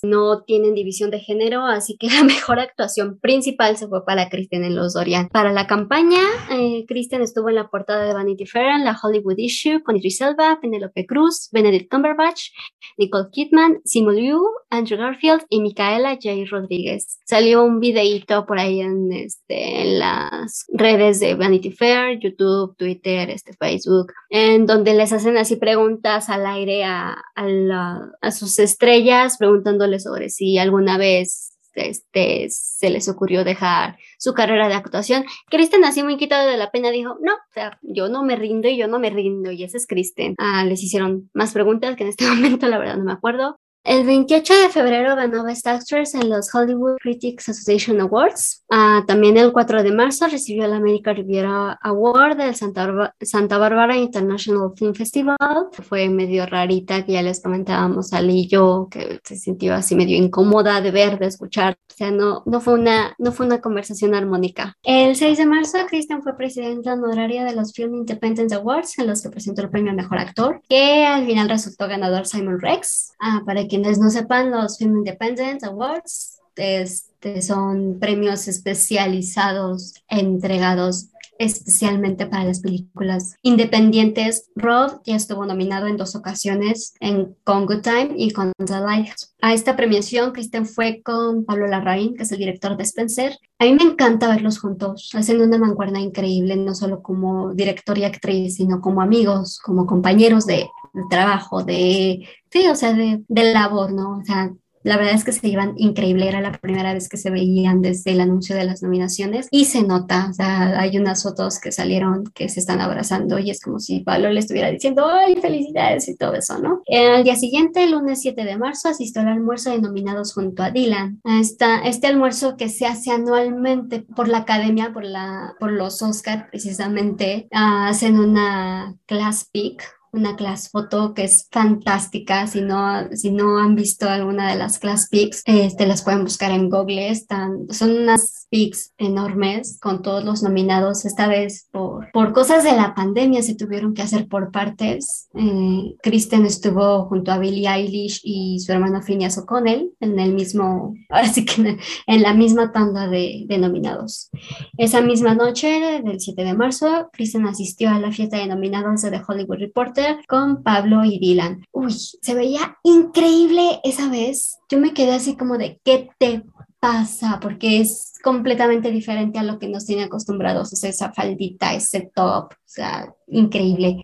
no 0.02 0.42
tienen 0.42 0.74
división 0.74 1.10
de 1.10 1.20
género, 1.20 1.64
así 1.64 1.96
que 1.96 2.08
la 2.10 2.24
mejor 2.24 2.58
actuación 2.58 3.18
principal 3.20 3.76
se 3.76 3.88
fue 3.88 4.04
para 4.04 4.28
Kristen 4.28 4.64
en 4.64 4.74
los 4.74 4.94
Dorian. 4.94 5.28
Para 5.28 5.52
la 5.52 5.66
campaña, 5.66 6.22
eh, 6.50 6.84
Kristen 6.86 7.22
estuvo 7.22 7.48
en 7.48 7.56
la 7.56 7.68
portada 7.68 8.04
de 8.06 8.14
Vanity 8.14 8.46
Fair, 8.46 8.76
en 8.76 8.84
la 8.84 8.98
Hollywood 9.00 9.38
Issue, 9.38 9.82
con 9.82 9.96
Idris 9.96 10.20
Elba, 10.20 10.58
Penelope 10.60 11.06
Cruz, 11.06 11.48
Benedict 11.52 11.90
Cumberbatch, 11.90 12.50
Nicole 12.98 13.28
Kidman, 13.30 13.80
Simu 13.84 14.10
Liu, 14.10 14.42
Andrew 14.70 14.98
Garfield 14.98 15.42
y 15.48 15.60
Micaela 15.60 16.14
J. 16.14 16.44
Rodríguez. 16.50 17.18
Salió 17.24 17.64
un 17.64 17.80
videíto 17.80 18.46
por 18.46 18.58
ahí 18.58 18.80
en, 18.80 19.12
este, 19.12 19.84
las 19.84 20.66
redes 20.72 21.20
de 21.20 21.34
Vanity 21.34 21.70
Fair, 21.70 22.18
YouTube, 22.18 22.76
Twitter, 22.76 23.30
este, 23.30 23.52
Facebook, 23.54 24.12
en 24.30 24.66
donde 24.66 24.94
les 24.94 25.12
hacen 25.12 25.36
así 25.36 25.56
preguntas 25.56 25.91
al 26.28 26.46
aire 26.46 26.84
a, 26.84 27.16
a, 27.34 28.30
sus 28.30 28.58
estrellas, 28.58 29.36
preguntándoles 29.38 30.04
sobre 30.04 30.28
si 30.28 30.58
alguna 30.58 30.98
vez 30.98 31.52
este, 31.74 32.46
se 32.50 32.90
les 32.90 33.08
ocurrió 33.08 33.44
dejar 33.44 33.96
su 34.18 34.34
carrera 34.34 34.68
de 34.68 34.74
actuación. 34.74 35.24
Kristen, 35.50 35.84
así 35.84 36.02
muy 36.02 36.16
quitado 36.16 36.48
de 36.48 36.56
la 36.56 36.70
pena, 36.70 36.90
dijo, 36.90 37.16
no, 37.20 37.32
o 37.34 37.52
sea, 37.52 37.78
yo 37.82 38.08
no 38.08 38.24
me 38.24 38.36
rindo 38.36 38.68
y 38.68 38.76
yo 38.76 38.88
no 38.88 38.98
me 38.98 39.10
rindo, 39.10 39.50
y 39.50 39.64
ese 39.64 39.78
es 39.78 39.86
Kristen. 39.86 40.34
Ah, 40.38 40.64
les 40.64 40.82
hicieron 40.82 41.30
más 41.34 41.52
preguntas 41.52 41.96
que 41.96 42.04
en 42.04 42.10
este 42.10 42.26
momento, 42.28 42.68
la 42.68 42.78
verdad, 42.78 42.96
no 42.96 43.04
me 43.04 43.12
acuerdo. 43.12 43.56
El 43.84 44.06
28 44.06 44.54
de 44.54 44.68
febrero 44.68 45.16
ganó 45.16 45.42
Best 45.42 45.66
Actress 45.66 46.14
en 46.14 46.30
los 46.30 46.54
Hollywood 46.54 46.98
Critics 47.00 47.48
Association 47.48 48.00
Awards. 48.00 48.64
Ah, 48.70 49.02
también 49.08 49.36
el 49.36 49.52
4 49.52 49.82
de 49.82 49.90
marzo 49.90 50.28
recibió 50.28 50.66
el 50.66 50.72
American 50.72 51.16
Riviera 51.16 51.72
Award 51.82 52.36
del 52.36 52.54
Santa, 52.54 53.12
Santa 53.20 53.58
Bárbara 53.58 53.96
International 53.96 54.70
Film 54.76 54.94
Festival. 54.94 55.36
Fue 55.72 56.08
medio 56.08 56.46
rarita, 56.46 57.04
que 57.04 57.14
ya 57.14 57.22
les 57.22 57.42
comentábamos 57.42 58.12
Ali 58.12 58.42
y 58.42 58.46
yo, 58.46 58.86
que 58.88 59.18
se 59.24 59.34
sintió 59.34 59.74
así 59.74 59.96
medio 59.96 60.16
incómoda 60.16 60.80
de 60.80 60.92
ver, 60.92 61.18
de 61.18 61.26
escuchar. 61.26 61.76
O 61.90 61.94
sea, 61.94 62.12
no, 62.12 62.44
no, 62.46 62.60
fue, 62.60 62.74
una, 62.74 63.16
no 63.18 63.32
fue 63.32 63.46
una 63.46 63.60
conversación 63.60 64.14
armónica. 64.14 64.76
El 64.84 65.16
6 65.16 65.38
de 65.38 65.46
marzo, 65.46 65.78
Kristen 65.88 66.22
fue 66.22 66.36
presidenta 66.36 66.92
honoraria 66.92 67.44
de 67.44 67.56
los 67.56 67.72
Film 67.72 67.96
Independence 67.96 68.54
Awards, 68.54 68.96
en 69.00 69.08
los 69.08 69.22
que 69.22 69.28
presentó 69.28 69.62
el 69.62 69.70
premio 69.70 69.92
Mejor 69.92 70.18
Actor, 70.18 70.62
que 70.68 71.04
al 71.04 71.26
final 71.26 71.48
resultó 71.48 71.88
ganador 71.88 72.26
Simon 72.26 72.60
Rex. 72.60 73.12
Ah, 73.20 73.42
para 73.44 73.66
quienes 73.72 73.98
no 73.98 74.10
sepan, 74.10 74.50
los 74.50 74.76
Film 74.76 74.98
Independence 74.98 75.64
Awards 75.64 76.40
este, 76.56 77.40
son 77.40 77.98
premios 77.98 78.46
especializados 78.46 79.94
entregados 80.08 81.06
especialmente 81.44 82.26
para 82.26 82.44
las 82.44 82.60
películas 82.60 83.36
independientes. 83.42 84.50
Rob 84.54 85.00
ya 85.04 85.16
estuvo 85.16 85.44
nominado 85.44 85.86
en 85.86 85.96
dos 85.96 86.14
ocasiones, 86.14 86.94
en 87.00 87.34
Con 87.44 87.66
Good 87.66 87.82
Time 87.82 88.10
y 88.16 88.30
con 88.30 88.52
The 88.58 88.80
Light. 88.80 89.12
A 89.40 89.52
esta 89.52 89.76
premiación, 89.76 90.32
Kristen 90.32 90.66
fue 90.66 91.02
con 91.02 91.44
Pablo 91.44 91.66
Larraín, 91.66 92.14
que 92.14 92.22
es 92.22 92.32
el 92.32 92.38
director 92.38 92.76
de 92.76 92.84
Spencer. 92.84 93.36
A 93.58 93.64
mí 93.64 93.74
me 93.74 93.82
encanta 93.82 94.28
verlos 94.28 94.58
juntos, 94.58 95.10
hacen 95.14 95.40
una 95.40 95.58
mancuerna 95.58 96.00
increíble, 96.00 96.56
no 96.56 96.74
solo 96.74 97.02
como 97.02 97.52
director 97.54 97.98
y 97.98 98.04
actriz, 98.04 98.56
sino 98.56 98.80
como 98.80 99.02
amigos, 99.02 99.58
como 99.58 99.86
compañeros 99.86 100.46
de, 100.46 100.68
trabajo, 101.10 101.62
de, 101.64 102.28
sí, 102.50 102.66
o 102.68 102.74
sea, 102.74 102.92
de, 102.92 103.22
de 103.28 103.52
labor, 103.52 103.92
¿no? 103.92 104.18
O 104.18 104.24
sea, 104.24 104.52
la 104.82 104.96
verdad 104.96 105.14
es 105.14 105.24
que 105.24 105.32
se 105.32 105.48
iban 105.48 105.74
increíble, 105.76 106.28
era 106.28 106.40
la 106.40 106.52
primera 106.52 106.92
vez 106.94 107.08
que 107.08 107.16
se 107.16 107.30
veían 107.30 107.82
desde 107.82 108.12
el 108.12 108.20
anuncio 108.20 108.56
de 108.56 108.64
las 108.64 108.82
nominaciones 108.82 109.48
y 109.50 109.66
se 109.66 109.82
nota, 109.82 110.28
o 110.30 110.34
sea, 110.34 110.80
hay 110.80 110.96
unas 110.98 111.22
fotos 111.22 111.60
que 111.60 111.72
salieron 111.72 112.24
que 112.34 112.48
se 112.48 112.60
están 112.60 112.80
abrazando 112.80 113.38
y 113.38 113.50
es 113.50 113.60
como 113.60 113.78
si 113.78 114.00
Pablo 114.00 114.30
le 114.30 114.40
estuviera 114.40 114.70
diciendo, 114.70 115.06
ay, 115.06 115.36
felicidades 115.36 116.08
y 116.08 116.16
todo 116.16 116.34
eso, 116.34 116.58
¿no? 116.58 116.82
El 116.86 117.24
día 117.24 117.36
siguiente, 117.36 117.84
el 117.84 117.92
lunes 117.92 118.20
7 118.20 118.44
de 118.44 118.58
marzo, 118.58 118.88
asistió 118.88 119.22
al 119.22 119.28
almuerzo 119.28 119.70
de 119.70 119.80
nominados 119.80 120.32
junto 120.34 120.62
a 120.62 120.70
Dylan. 120.70 121.20
Esta, 121.24 121.80
este 121.80 122.06
almuerzo 122.06 122.56
que 122.56 122.68
se 122.68 122.86
hace 122.86 123.10
anualmente 123.10 124.00
por 124.00 124.28
la 124.28 124.38
academia, 124.38 124.92
por, 124.92 125.04
la, 125.04 125.54
por 125.58 125.72
los 125.72 126.02
Oscar 126.02 126.48
precisamente, 126.50 127.48
hacen 127.50 128.18
una 128.18 128.96
class 129.06 129.48
pick 129.52 129.82
una 130.12 130.36
class 130.36 130.68
foto 130.70 131.14
que 131.14 131.24
es 131.24 131.48
fantástica. 131.50 132.46
Si 132.46 132.60
no, 132.60 133.08
si 133.12 133.30
no 133.30 133.58
han 133.58 133.74
visto 133.74 134.08
alguna 134.08 134.50
de 134.50 134.58
las 134.58 134.78
class 134.78 135.08
pics, 135.08 135.42
este, 135.46 135.86
las 135.86 136.02
pueden 136.02 136.22
buscar 136.22 136.50
en 136.52 136.68
Google. 136.68 137.08
Están, 137.08 137.66
son 137.70 137.92
unas 137.92 138.46
pics 138.50 138.92
enormes 138.98 139.78
con 139.80 140.02
todos 140.02 140.22
los 140.22 140.42
nominados. 140.42 141.04
Esta 141.06 141.26
vez 141.26 141.68
por, 141.72 142.10
por 142.12 142.32
cosas 142.32 142.62
de 142.62 142.72
la 142.72 142.94
pandemia 142.94 143.42
se 143.42 143.54
tuvieron 143.54 143.94
que 143.94 144.02
hacer 144.02 144.28
por 144.28 144.52
partes. 144.52 145.28
Eh, 145.34 145.94
Kristen 146.02 146.44
estuvo 146.44 147.06
junto 147.06 147.32
a 147.32 147.38
Billie 147.38 147.68
Eilish 147.68 148.20
y 148.22 148.60
su 148.60 148.72
hermano 148.72 149.00
Phineas 149.02 149.38
O'Connell 149.38 149.92
en 150.00 150.18
el 150.18 150.34
mismo, 150.34 150.94
ahora 151.08 151.28
sí 151.28 151.44
que 151.44 151.78
en 152.06 152.22
la 152.22 152.34
misma 152.34 152.70
tanda 152.72 153.08
de, 153.08 153.44
de 153.46 153.58
nominados. 153.58 154.30
Esa 154.76 155.00
misma 155.00 155.34
noche 155.34 156.02
del 156.04 156.20
7 156.20 156.44
de 156.44 156.54
marzo, 156.54 157.08
Kristen 157.12 157.46
asistió 157.46 157.88
a 157.88 157.98
la 157.98 158.12
fiesta 158.12 158.36
de 158.36 158.46
nominados 158.46 159.02
de 159.02 159.10
The 159.10 159.22
Hollywood 159.26 159.58
Reporter 159.58 160.01
con 160.28 160.62
Pablo 160.62 161.04
y 161.04 161.18
Dylan. 161.18 161.64
Uy, 161.72 161.92
se 161.92 162.34
veía 162.34 162.78
increíble 162.82 163.80
esa 163.84 164.08
vez. 164.08 164.58
Yo 164.68 164.78
me 164.78 164.94
quedé 164.94 165.12
así 165.12 165.36
como 165.36 165.58
de, 165.58 165.80
¿qué 165.84 166.10
te 166.18 166.44
pasa? 166.82 167.38
Porque 167.40 167.80
es 167.80 168.14
completamente 168.24 168.90
diferente 168.90 169.38
a 169.38 169.44
lo 169.44 169.60
que 169.60 169.68
nos 169.68 169.86
tiene 169.86 170.02
acostumbrados, 170.02 170.72
o 170.72 170.76
sea, 170.76 170.90
esa 170.90 171.12
faldita, 171.12 171.74
ese 171.74 172.10
top, 172.12 172.52
o 172.52 172.56
sea, 172.64 173.14
increíble. 173.28 174.00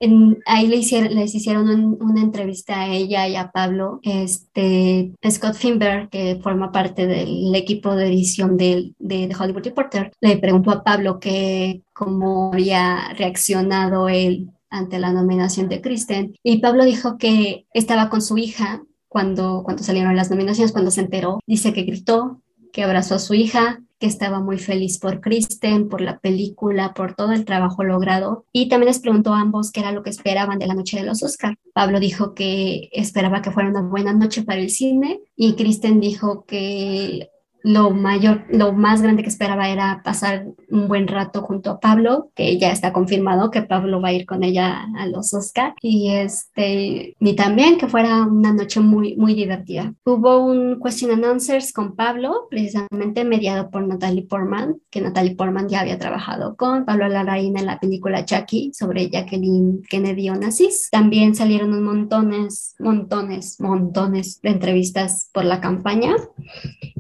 ahí 0.47 0.69
le 0.69 0.77
hicieron, 0.77 1.13
les 1.15 1.35
hicieron 1.35 1.97
una 2.01 2.21
entrevista 2.21 2.83
a 2.83 2.89
ella 2.89 3.27
y 3.27 3.35
a 3.35 3.51
Pablo, 3.51 3.99
este, 4.05 5.13
Scott 5.29 5.55
Finberg, 5.55 6.09
que 6.11 6.39
forma 6.41 6.71
parte 6.71 7.09
del 7.09 7.53
equipo 7.55 7.97
de 7.97 8.07
edición 8.07 8.57
de, 8.57 8.93
de, 9.01 9.27
de 9.27 9.35
Hollywood 9.35 9.65
Reporter, 9.65 10.13
le 10.21 10.37
preguntó 10.39 10.71
a 10.71 10.85
Pablo 10.85 11.19
que 11.19 11.83
cómo 11.93 12.53
había 12.53 13.13
reaccionado 13.15 14.09
él 14.09 14.51
ante 14.71 14.99
la 14.99 15.13
nominación 15.13 15.69
de 15.69 15.81
Kristen. 15.81 16.37
Y 16.43 16.59
Pablo 16.59 16.85
dijo 16.85 17.19
que 17.19 17.67
estaba 17.73 18.11
con 18.11 18.23
su 18.23 18.39
hija 18.39 18.83
cuando, 19.09 19.63
cuando 19.65 19.83
salieron 19.83 20.17
las 20.17 20.31
nominaciones, 20.31 20.73
cuando 20.73 20.91
se 20.91 21.01
enteró. 21.01 21.41
Dice 21.47 21.73
que 21.73 21.83
gritó, 21.83 22.43
que 22.73 22.83
abrazó 22.83 23.17
a 23.17 23.19
su 23.19 23.35
hija, 23.35 23.81
que 23.99 24.07
estaba 24.07 24.41
muy 24.41 24.59
feliz 24.59 24.99
por 24.99 25.21
Kristen, 25.21 25.89
por 25.89 26.01
la 26.01 26.21
película, 26.21 26.95
por 26.95 27.15
todo 27.15 27.33
el 27.33 27.45
trabajo 27.45 27.83
logrado. 27.83 28.45
Y 28.53 28.69
también 28.69 28.89
les 28.89 29.01
preguntó 29.01 29.35
a 29.35 29.41
ambos 29.41 29.73
qué 29.73 29.81
era 29.81 29.93
lo 29.93 30.03
que 30.03 30.11
esperaban 30.11 30.59
de 30.59 30.67
la 30.67 30.75
noche 30.75 30.99
de 30.99 31.07
los 31.07 31.23
Oscar. 31.23 31.57
Pablo 31.73 31.99
dijo 31.99 32.35
que 32.35 32.89
esperaba 32.93 33.43
que 33.43 33.51
fuera 33.51 33.69
una 33.69 33.83
buena 33.83 34.13
noche 34.13 34.43
para 34.43 34.61
el 34.61 34.71
cine 34.71 35.21
y 35.37 35.55
Kristen 35.55 36.01
dijo 36.01 36.45
que 36.47 37.31
lo 37.63 37.91
mayor, 37.91 38.45
lo 38.51 38.73
más 38.73 39.03
grande 39.03 39.23
que 39.23 39.29
esperaba 39.29 39.69
era 39.69 40.03
pasar 40.05 40.47
un 40.71 40.89
buen 40.89 41.09
rato 41.09 41.43
junto 41.43 41.71
a 41.71 41.81
Pablo, 41.81 42.31
que 42.35 42.59
ya 42.59 42.71
está 42.71 42.93
confirmado 42.93 43.51
que 43.51 43.63
Pablo 43.63 44.01
va 44.01 44.09
a 44.09 44.13
ir 44.13 44.27
con 44.27 44.45
ella 44.45 44.87
a 44.97 45.07
los 45.07 45.35
Oscar 45.35 45.75
y 45.83 46.11
este 46.11 47.17
y 47.19 47.35
también 47.35 47.79
que 47.79 47.89
fuera 47.89 48.23
una 48.25 48.53
noche 48.53 48.81
muy 48.81 49.17
muy 49.17 49.35
divertida. 49.35 49.95
Hubo 50.05 50.39
un 50.39 50.81
question 50.81 51.11
and 51.11 51.25
answers 51.25 51.73
con 51.73 51.97
Pablo, 51.97 52.47
precisamente 52.49 53.25
mediado 53.25 53.71
por 53.71 53.87
Natalie 53.87 54.27
Portman, 54.27 54.77
que 54.91 55.01
Natalie 55.01 55.35
Portman 55.35 55.69
ya 55.69 55.81
había 55.81 55.99
trabajado 55.99 56.57
con 56.57 56.85
Pablo 56.85 57.09
Larraín 57.09 57.59
en 57.59 57.67
la 57.67 57.81
película 57.81 58.25
Jackie 58.25 58.71
sobre 58.73 59.11
Jacqueline 59.11 59.83
Kennedy 59.89 60.31
Onassis. 60.31 60.89
También 60.91 61.35
salieron 61.35 61.75
un 61.75 61.83
montones, 61.83 62.77
montones, 62.79 63.61
montones 63.61 64.41
de 64.43 64.51
entrevistas 64.51 65.31
por 65.33 65.45
la 65.45 65.61
campaña 65.61 66.15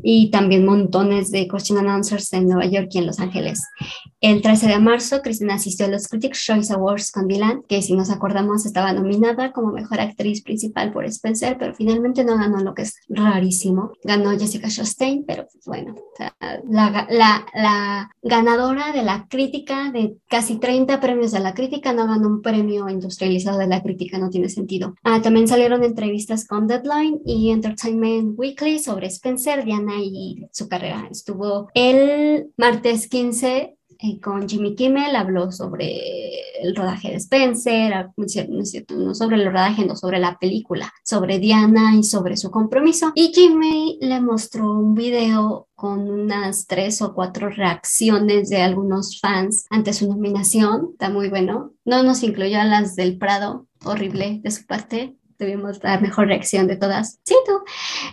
y 0.02 0.30
también 0.30 0.47
también 0.48 0.64
montones 0.64 1.30
de 1.30 1.46
question 1.46 1.76
and 1.76 1.90
answers 1.90 2.32
en 2.32 2.48
Nueva 2.48 2.64
York 2.64 2.88
y 2.92 2.98
en 2.98 3.06
Los 3.06 3.20
Ángeles. 3.20 3.68
El 4.20 4.42
13 4.42 4.66
de 4.66 4.80
marzo, 4.80 5.22
Cristina 5.22 5.54
asistió 5.54 5.86
a 5.86 5.90
los 5.90 6.08
Critics' 6.08 6.42
Choice 6.44 6.72
Awards 6.72 7.12
con 7.12 7.28
Dylan, 7.28 7.62
que 7.68 7.82
si 7.82 7.94
nos 7.94 8.10
acordamos 8.10 8.66
estaba 8.66 8.92
nominada 8.92 9.52
como 9.52 9.72
mejor 9.72 10.00
actriz 10.00 10.42
principal 10.42 10.92
por 10.92 11.04
Spencer, 11.04 11.56
pero 11.56 11.72
finalmente 11.72 12.24
no 12.24 12.36
ganó 12.36 12.58
lo 12.58 12.74
que 12.74 12.82
es 12.82 12.96
rarísimo. 13.08 13.92
Ganó 14.02 14.36
Jessica 14.36 14.68
Chastain, 14.68 15.24
pero 15.24 15.46
pues, 15.52 15.64
bueno, 15.66 15.94
la, 16.68 17.06
la, 17.10 17.46
la, 17.54 18.10
ganadora 18.20 18.92
de 18.92 19.04
la 19.04 19.28
crítica 19.28 19.92
de 19.92 20.16
casi 20.28 20.56
30 20.56 21.00
premios 21.00 21.30
de 21.30 21.38
la 21.38 21.54
crítica 21.54 21.92
no 21.92 22.08
ganó 22.08 22.26
un 22.26 22.42
premio 22.42 22.88
industrializado 22.88 23.58
de 23.58 23.68
la 23.68 23.82
crítica, 23.82 24.18
no 24.18 24.30
tiene 24.30 24.48
sentido. 24.48 24.96
Ah, 25.04 25.22
también 25.22 25.46
salieron 25.46 25.84
entrevistas 25.84 26.44
con 26.44 26.66
Deadline 26.66 27.20
y 27.24 27.50
Entertainment 27.50 28.36
Weekly 28.36 28.80
sobre 28.80 29.06
Spencer, 29.06 29.64
Diana 29.64 29.94
y 30.02 30.44
su 30.50 30.68
carrera. 30.68 31.08
Estuvo 31.08 31.68
el 31.74 32.50
martes 32.56 33.08
15 33.08 33.77
eh, 33.98 34.20
con 34.20 34.48
Jimmy 34.48 34.76
Kimmel, 34.76 35.16
habló 35.16 35.50
sobre 35.50 36.60
el 36.62 36.74
rodaje 36.76 37.10
de 37.10 37.16
Spencer, 37.16 38.10
cierto, 38.26 38.94
no 38.94 39.14
sobre 39.14 39.36
el 39.36 39.46
rodaje, 39.46 39.84
no 39.84 39.96
sobre 39.96 40.18
la 40.18 40.38
película, 40.38 40.92
sobre 41.04 41.38
Diana 41.38 41.96
y 41.96 42.04
sobre 42.04 42.36
su 42.36 42.50
compromiso. 42.50 43.12
Y 43.14 43.32
Jimmy 43.34 43.98
le 44.00 44.20
mostró 44.20 44.72
un 44.72 44.94
video 44.94 45.68
con 45.74 46.08
unas 46.10 46.66
tres 46.66 47.02
o 47.02 47.14
cuatro 47.14 47.50
reacciones 47.50 48.48
de 48.50 48.62
algunos 48.62 49.20
fans 49.20 49.66
ante 49.70 49.92
su 49.92 50.08
nominación. 50.08 50.90
Está 50.92 51.10
muy 51.10 51.28
bueno. 51.28 51.72
No 51.84 52.02
nos 52.02 52.22
incluyó 52.22 52.60
a 52.60 52.64
las 52.64 52.96
del 52.96 53.18
Prado, 53.18 53.66
horrible 53.84 54.40
de 54.42 54.50
su 54.50 54.66
parte, 54.66 55.17
tuvimos 55.38 55.82
la 55.82 55.98
mejor 56.00 56.26
reacción 56.26 56.66
de 56.66 56.76
todas. 56.76 57.20
Sí, 57.22 57.34
tú. 57.46 57.52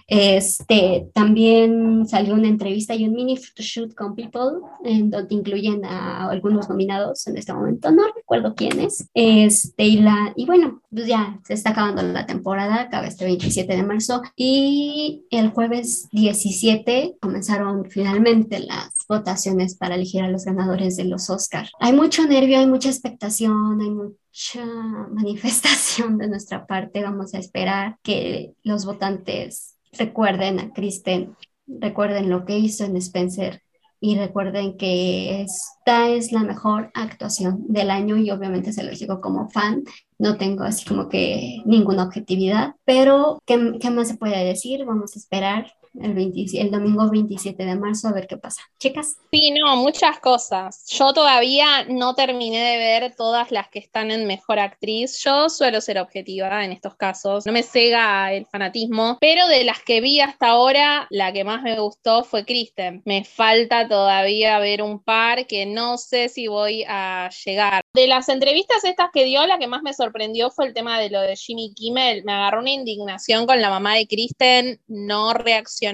Este, 0.08 1.10
también 1.14 2.06
salió 2.08 2.34
una 2.36 2.48
entrevista 2.48 2.96
y 2.96 3.06
un 3.06 3.14
mini 3.14 3.38
photoshoot 3.38 3.94
con 3.96 4.16
People, 4.16 4.62
en 4.84 5.10
donde 5.10 5.36
incluyen 5.36 5.84
a 5.86 6.30
algunos 6.30 6.70
nominados 6.70 7.28
en 7.28 7.38
este 7.38 7.54
momento, 7.54 7.92
no 7.92 8.04
recuerdo 8.16 8.56
quiénes. 8.56 9.10
Este, 9.14 9.84
y, 9.84 9.98
la, 9.98 10.34
y 10.36 10.46
bueno, 10.46 10.82
pues 10.90 11.08
ya 11.08 11.40
se 11.44 11.54
está 11.54 11.72
acabando 11.72 12.02
la 12.04 12.26
temporada, 12.26 12.82
acaba 12.82 13.08
este 13.08 13.26
27 13.26 13.76
de 13.76 13.84
marzo, 13.84 14.22
y 14.36 15.26
el 15.32 15.50
jueves 15.50 16.08
17 16.12 17.18
comenzaron 17.20 17.90
finalmente 17.90 18.60
las 18.60 18.92
votaciones 19.10 19.76
para 19.76 19.96
elegir 19.96 20.24
a 20.24 20.30
los 20.30 20.46
ganadores 20.46 20.98
de 20.98 21.06
los 21.06 21.30
Oscars. 21.30 21.72
Hay 21.80 21.94
mucho 21.94 22.26
nervio, 22.28 22.60
hay 22.60 22.68
mucha 22.68 22.90
expectación, 22.90 23.82
hay 23.82 23.90
mucha 24.36 24.66
manifestación 25.12 26.18
de 26.18 26.28
nuestra 26.28 26.68
parte. 26.68 27.04
Vamos 27.04 27.34
a 27.34 27.40
esperar 27.40 27.98
que 28.04 28.54
los 28.64 28.86
votantes 28.86 29.78
recuerden 29.94 30.60
a 30.60 30.74
Kristen, 30.74 31.36
recuerden 31.68 32.30
lo 32.30 32.46
que 32.46 32.58
hizo 32.58 32.84
en 32.84 32.98
Spencer 32.98 33.62
y 34.02 34.18
recuerden 34.18 34.78
que 34.78 35.42
esta 35.42 36.10
es 36.10 36.34
la 36.34 36.44
mejor 36.44 36.92
actuación 36.94 37.64
del 37.70 37.90
año 37.90 38.18
y 38.18 38.30
obviamente 38.30 38.74
se 38.74 38.84
lo 38.84 38.92
digo 38.92 39.22
como 39.22 39.50
fan, 39.50 39.84
no 40.20 40.38
tengo 40.38 40.64
así 40.64 40.86
como 40.86 41.08
que 41.08 41.62
ninguna 41.66 42.04
objetividad, 42.04 42.76
pero 42.84 43.42
¿qué, 43.46 43.78
qué 43.80 43.90
más 43.90 44.10
se 44.10 44.18
puede 44.18 44.44
decir? 44.44 44.84
Vamos 44.86 45.16
a 45.16 45.20
esperar 45.20 45.72
el, 46.02 46.72
domingo 46.72 47.10
27 47.10 47.66
de 47.66 47.76
marzo 47.76 48.08
a 48.08 48.14
ver 48.14 48.28
qué 48.28 48.38
pasa. 48.38 48.62
Chicas. 48.80 49.18
Sí, 49.32 49.52
no, 49.52 49.78
muchas 49.78 50.20
cosas. 50.20 50.86
Yo 50.88 51.14
todavía 51.14 51.86
no 51.88 52.16
terminé 52.16 52.72
de 52.72 52.78
ver 52.78 53.16
todas 53.16 53.52
las 53.52 53.70
que 53.70 53.80
están 53.80 54.12
en 54.12 54.28
Mejor 54.28 54.60
Actriz. 54.60 55.22
Yo 55.24 55.50
suelo 55.50 55.82
ser 55.82 56.00
objetiva 56.00 56.64
en 56.64 56.72
estos 56.72 56.96
casos. 56.96 57.46
No 57.46 57.52
me 57.52 57.64
cega 57.64 58.34
el 58.34 58.46
fanatismo, 58.46 59.18
pero 59.22 59.48
de 59.48 59.64
las 59.64 59.82
que 59.84 60.02
vi 60.02 60.20
hasta 60.20 60.48
ahora, 60.48 61.08
la 61.10 61.32
que 61.32 61.44
más 61.44 61.62
me 61.62 61.80
gustó 61.80 62.24
fue 62.24 62.46
Kristen. 62.46 63.02
Me 63.06 63.24
falta 63.24 63.88
todavía 63.88 64.60
ver 64.60 64.82
un 64.82 65.02
par 65.02 65.48
que 65.48 65.66
no 65.66 65.98
sé 65.98 66.30
si 66.30 66.48
voy 66.48 66.84
a 66.88 67.30
llegar. 67.46 67.84
De 67.94 68.08
las 68.08 68.30
entrevistas 68.30 68.84
estas 68.84 69.10
que 69.14 69.26
dio, 69.26 69.46
la 69.46 69.58
que 69.58 69.68
más 69.68 69.82
me 69.82 69.94
sorprendió 69.94 70.50
fue 70.52 70.68
el 70.68 70.74
tema 70.74 71.00
de 71.00 71.10
lo 71.10 71.22
de 71.22 71.36
Jimmy 71.36 71.74
Kimmel. 71.74 72.24
Me 72.26 72.34
agarró 72.34 72.60
una 72.60 72.72
indignación 72.72 73.46
con 73.46 73.62
la 73.62 73.70
mamá 73.70 73.96
de 73.96 74.08
Kristen, 74.08 74.82
no 74.88 75.34
reaccionó 75.34 75.85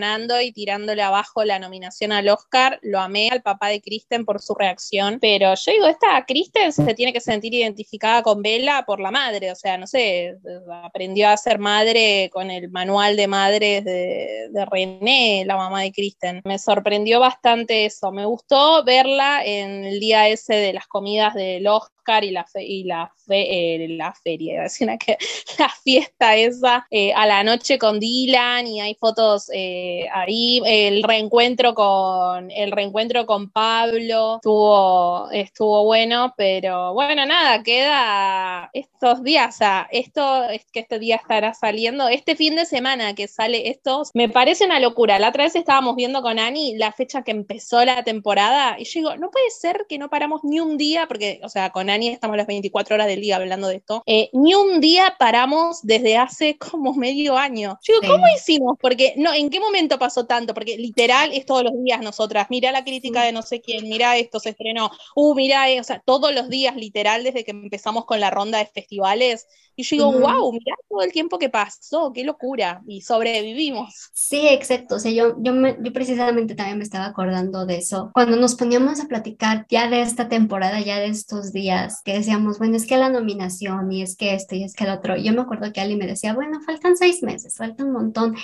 y 0.41 0.51
tirándole 0.53 1.01
abajo 1.01 1.43
la 1.43 1.59
nominación 1.59 2.13
al 2.13 2.29
Oscar. 2.29 2.79
Lo 2.81 2.99
amé 2.99 3.29
al 3.29 3.41
papá 3.41 3.67
de 3.67 3.81
Kristen 3.81 4.23
por 4.23 4.41
su 4.41 4.53
reacción, 4.53 5.19
pero 5.19 5.53
yo 5.53 5.71
digo, 5.71 5.87
esta 5.87 6.23
Kristen 6.25 6.71
se 6.71 6.93
tiene 6.93 7.11
que 7.11 7.19
sentir 7.19 7.53
identificada 7.53 8.23
con 8.23 8.41
Bella 8.41 8.83
por 8.85 9.01
la 9.01 9.11
madre, 9.11 9.51
o 9.51 9.55
sea, 9.55 9.77
no 9.77 9.87
sé, 9.87 10.37
aprendió 10.83 11.27
a 11.27 11.35
ser 11.35 11.59
madre 11.59 12.29
con 12.31 12.51
el 12.51 12.69
manual 12.69 13.17
de 13.17 13.27
madres 13.27 13.83
de, 13.83 14.47
de 14.49 14.65
René, 14.65 15.43
la 15.45 15.57
mamá 15.57 15.81
de 15.81 15.91
Kristen. 15.91 16.41
Me 16.45 16.57
sorprendió 16.57 17.19
bastante 17.19 17.85
eso, 17.85 18.11
me 18.11 18.25
gustó 18.25 18.83
verla 18.85 19.43
en 19.43 19.83
el 19.83 19.99
día 19.99 20.29
ese 20.29 20.55
de 20.55 20.73
las 20.73 20.87
comidas 20.87 21.33
del 21.33 21.67
Oscar 21.67 22.00
y 22.21 22.31
la, 22.31 22.45
y 22.55 22.83
la, 22.83 23.11
fe, 23.25 23.75
eh, 23.75 23.87
la 23.89 24.13
feria, 24.13 24.65
que 24.99 25.17
la 25.57 25.69
fiesta 25.69 26.35
esa 26.35 26.85
eh, 26.89 27.13
a 27.13 27.25
la 27.25 27.43
noche 27.43 27.77
con 27.77 27.99
Dylan 27.99 28.67
y 28.67 28.81
hay 28.81 28.95
fotos 28.95 29.49
eh, 29.53 30.07
ahí 30.11 30.61
el 30.65 31.03
reencuentro 31.03 31.73
con 31.73 32.51
el 32.51 32.71
reencuentro 32.71 33.25
con 33.25 33.51
Pablo 33.51 34.35
estuvo, 34.35 35.29
estuvo 35.31 35.85
bueno, 35.85 36.33
pero 36.35 36.93
bueno, 36.93 37.25
nada, 37.25 37.63
queda 37.63 38.69
estos 38.73 39.23
días, 39.23 39.55
o 39.55 39.57
sea, 39.57 39.87
esto 39.91 40.49
es 40.49 40.65
que 40.71 40.81
este 40.81 40.99
día 40.99 41.15
estará 41.15 41.53
saliendo, 41.53 42.07
este 42.07 42.35
fin 42.35 42.55
de 42.55 42.65
semana 42.65 43.13
que 43.13 43.27
sale 43.27 43.69
esto, 43.69 44.03
me 44.13 44.29
parece 44.29 44.65
una 44.65 44.79
locura. 44.79 45.19
La 45.19 45.29
otra 45.29 45.43
vez 45.43 45.55
estábamos 45.55 45.95
viendo 45.95 46.21
con 46.21 46.39
Ani 46.39 46.75
la 46.77 46.91
fecha 46.91 47.23
que 47.23 47.31
empezó 47.31 47.83
la 47.85 48.03
temporada 48.03 48.75
y 48.79 48.85
yo 48.85 48.99
digo, 48.99 49.17
no 49.17 49.29
puede 49.29 49.49
ser 49.51 49.85
que 49.87 49.97
no 49.97 50.09
paramos 50.09 50.43
ni 50.43 50.59
un 50.59 50.77
día, 50.77 51.07
porque, 51.07 51.39
o 51.43 51.49
sea, 51.49 51.69
con 51.71 51.89
Ani 51.91 52.09
estamos 52.09 52.37
las 52.37 52.47
24 52.47 52.95
horas 52.95 53.07
del 53.07 53.21
día 53.21 53.37
hablando 53.37 53.67
de 53.67 53.77
esto, 53.77 54.03
eh, 54.05 54.29
ni 54.33 54.53
un 54.53 54.79
día 54.79 55.15
paramos 55.17 55.79
desde 55.81 56.17
hace 56.17 56.57
como 56.57 56.93
medio 56.93 57.35
año. 57.37 57.79
Yo 57.81 57.99
digo, 57.99 58.13
¿cómo 58.13 58.25
hicimos? 58.35 58.77
Porque, 58.79 59.13
no, 59.17 59.33
¿en 59.33 59.49
qué 59.49 59.59
momento? 59.59 59.71
momento 59.71 59.97
pasó 59.97 60.25
tanto? 60.25 60.53
Porque 60.53 60.77
literal 60.77 61.31
es 61.33 61.45
todos 61.45 61.63
los 61.63 61.73
días 61.83 62.01
nosotras, 62.01 62.47
mira 62.49 62.71
la 62.71 62.83
crítica 62.83 63.23
de 63.23 63.31
no 63.31 63.41
sé 63.41 63.61
quién, 63.61 63.87
mira 63.87 64.17
esto 64.17 64.39
se 64.39 64.49
estrenó, 64.49 64.91
uh, 65.15 65.33
mira, 65.33 65.69
eh", 65.69 65.79
o 65.79 65.83
sea, 65.83 66.01
todos 66.05 66.33
los 66.33 66.49
días 66.49 66.75
literal 66.75 67.23
desde 67.23 67.43
que 67.43 67.51
empezamos 67.51 68.05
con 68.05 68.19
la 68.19 68.29
ronda 68.29 68.59
de 68.59 68.65
festivales. 68.65 69.47
Y 69.81 69.83
yo 69.83 70.11
digo, 70.11 70.19
wow, 70.19 70.51
mira 70.51 70.75
todo 70.87 71.01
el 71.01 71.11
tiempo 71.11 71.39
que 71.39 71.49
pasó, 71.49 72.11
qué 72.13 72.23
locura, 72.23 72.81
y 72.87 73.01
sobrevivimos. 73.01 74.09
Sí, 74.13 74.47
exacto, 74.47 74.95
o 74.95 74.99
sea, 74.99 75.11
yo, 75.11 75.35
yo, 75.39 75.53
yo 75.81 75.93
precisamente 75.93 76.55
también 76.55 76.77
me 76.77 76.83
estaba 76.83 77.05
acordando 77.05 77.65
de 77.65 77.77
eso. 77.77 78.11
Cuando 78.13 78.37
nos 78.37 78.55
poníamos 78.55 78.99
a 78.99 79.07
platicar 79.07 79.65
ya 79.69 79.89
de 79.89 80.01
esta 80.01 80.29
temporada, 80.29 80.79
ya 80.81 80.99
de 80.99 81.07
estos 81.07 81.51
días, 81.51 82.01
que 82.03 82.13
decíamos, 82.13 82.59
bueno, 82.59 82.75
es 82.75 82.85
que 82.85 82.97
la 82.97 83.09
nominación, 83.09 83.91
y 83.91 84.01
es 84.01 84.15
que 84.15 84.33
esto, 84.33 84.55
y 84.55 84.63
es 84.63 84.75
que 84.75 84.83
el 84.83 84.91
otro, 84.91 85.17
yo 85.17 85.33
me 85.33 85.41
acuerdo 85.41 85.71
que 85.73 85.81
Ali 85.81 85.95
me 85.95 86.07
decía, 86.07 86.33
bueno, 86.33 86.61
faltan 86.61 86.97
seis 86.97 87.23
meses, 87.23 87.57
falta 87.57 87.83
un 87.83 87.91
montón. 87.91 88.35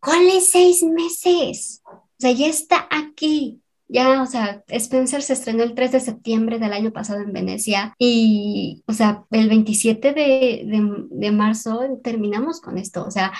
¿Cuáles 0.00 0.50
seis 0.50 0.82
meses? 0.82 1.82
O 1.86 2.02
sea, 2.18 2.32
ya 2.32 2.46
está 2.46 2.86
aquí. 2.90 3.60
Ya, 3.94 4.22
o 4.22 4.26
sea, 4.26 4.64
Spencer 4.66 5.22
se 5.22 5.34
estrenó 5.34 5.62
el 5.62 5.76
3 5.76 5.92
de 5.92 6.00
septiembre 6.00 6.58
del 6.58 6.72
año 6.72 6.92
pasado 6.92 7.20
en 7.20 7.32
Venecia 7.32 7.94
y, 7.96 8.82
o 8.88 8.92
sea, 8.92 9.24
el 9.30 9.48
27 9.48 10.12
de, 10.12 11.06
de, 11.12 11.30
marzo 11.30 11.80
terminamos 12.02 12.60
con 12.60 12.76
esto. 12.76 13.04
O 13.06 13.12
sea, 13.12 13.32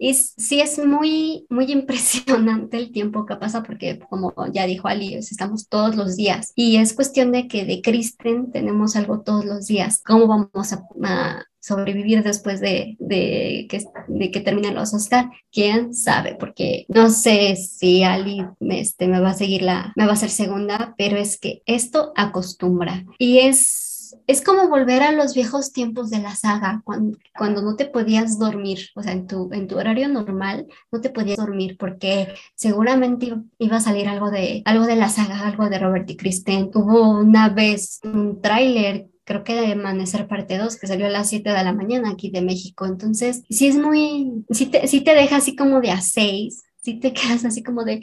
es, 0.00 0.34
sí 0.36 0.60
es 0.60 0.84
muy, 0.84 1.46
muy 1.50 1.66
impresionante 1.70 2.78
el 2.78 2.90
tiempo 2.90 3.26
que 3.26 3.36
pasa 3.36 3.62
porque, 3.62 4.00
como 4.10 4.34
ya 4.52 4.66
dijo 4.66 4.88
Ali, 4.88 5.14
estamos 5.14 5.68
todos 5.68 5.94
los 5.94 6.16
días 6.16 6.52
y 6.56 6.78
es 6.78 6.94
cuestión 6.94 7.30
de 7.30 7.46
que 7.46 7.64
de 7.64 7.80
Kristen 7.80 8.50
tenemos 8.50 8.96
algo 8.96 9.20
todos 9.20 9.44
los 9.44 9.68
días. 9.68 10.02
¿Cómo 10.04 10.26
vamos 10.26 10.72
a, 10.72 10.82
a 11.04 11.44
sobrevivir 11.62 12.22
después 12.22 12.60
de, 12.60 12.96
de, 12.98 13.66
que, 13.70 13.82
de 14.08 14.30
que 14.30 14.40
terminen 14.40 14.74
los 14.74 14.92
Oscar, 14.92 15.30
quién 15.50 15.94
sabe, 15.94 16.34
porque 16.34 16.84
no 16.88 17.08
sé 17.08 17.56
si 17.56 18.02
Ali 18.02 18.44
este, 18.60 19.08
me 19.08 19.20
va 19.20 19.30
a 19.30 19.34
seguir 19.34 19.62
la, 19.62 19.92
me 19.96 20.06
va 20.06 20.12
a 20.12 20.16
ser 20.16 20.30
segunda, 20.30 20.94
pero 20.98 21.16
es 21.16 21.38
que 21.38 21.62
esto 21.66 22.12
acostumbra. 22.16 23.04
Y 23.18 23.38
es 23.38 23.92
es 24.26 24.42
como 24.42 24.68
volver 24.68 25.02
a 25.02 25.12
los 25.12 25.34
viejos 25.34 25.72
tiempos 25.72 26.10
de 26.10 26.20
la 26.20 26.34
saga, 26.34 26.82
cuando, 26.84 27.18
cuando 27.36 27.62
no 27.62 27.76
te 27.76 27.86
podías 27.86 28.38
dormir, 28.38 28.90
o 28.94 29.02
sea, 29.02 29.12
en 29.12 29.26
tu, 29.26 29.50
en 29.52 29.66
tu 29.68 29.78
horario 29.78 30.08
normal 30.08 30.66
no 30.90 31.00
te 31.00 31.10
podías 31.10 31.38
dormir 31.38 31.76
porque 31.78 32.34
seguramente 32.54 33.34
iba 33.58 33.76
a 33.76 33.80
salir 33.80 34.08
algo 34.08 34.30
de, 34.30 34.62
algo 34.64 34.86
de 34.86 34.96
la 34.96 35.08
saga, 35.08 35.46
algo 35.46 35.68
de 35.68 35.78
Robert 35.78 36.08
y 36.10 36.16
Kristen. 36.16 36.70
Hubo 36.74 37.10
una 37.10 37.48
vez 37.48 38.00
un 38.04 38.40
tráiler 38.40 39.08
creo 39.24 39.44
que 39.44 39.54
de 39.54 39.72
Amanecer 39.72 40.26
parte 40.26 40.58
2, 40.58 40.76
que 40.76 40.86
salió 40.86 41.06
a 41.06 41.10
las 41.10 41.28
7 41.28 41.50
de 41.50 41.64
la 41.64 41.72
mañana 41.72 42.10
aquí 42.10 42.30
de 42.30 42.42
México. 42.42 42.86
Entonces, 42.86 43.42
sí 43.50 43.66
es 43.66 43.76
muy, 43.76 44.44
sí 44.50 44.66
te, 44.66 44.86
sí 44.86 45.00
te 45.00 45.14
deja 45.14 45.36
así 45.36 45.56
como 45.56 45.80
de 45.80 45.90
a 45.90 46.00
6, 46.00 46.62
sí 46.82 46.94
te 46.94 47.12
quedas 47.14 47.44
así 47.44 47.62
como 47.62 47.84
de, 47.84 48.00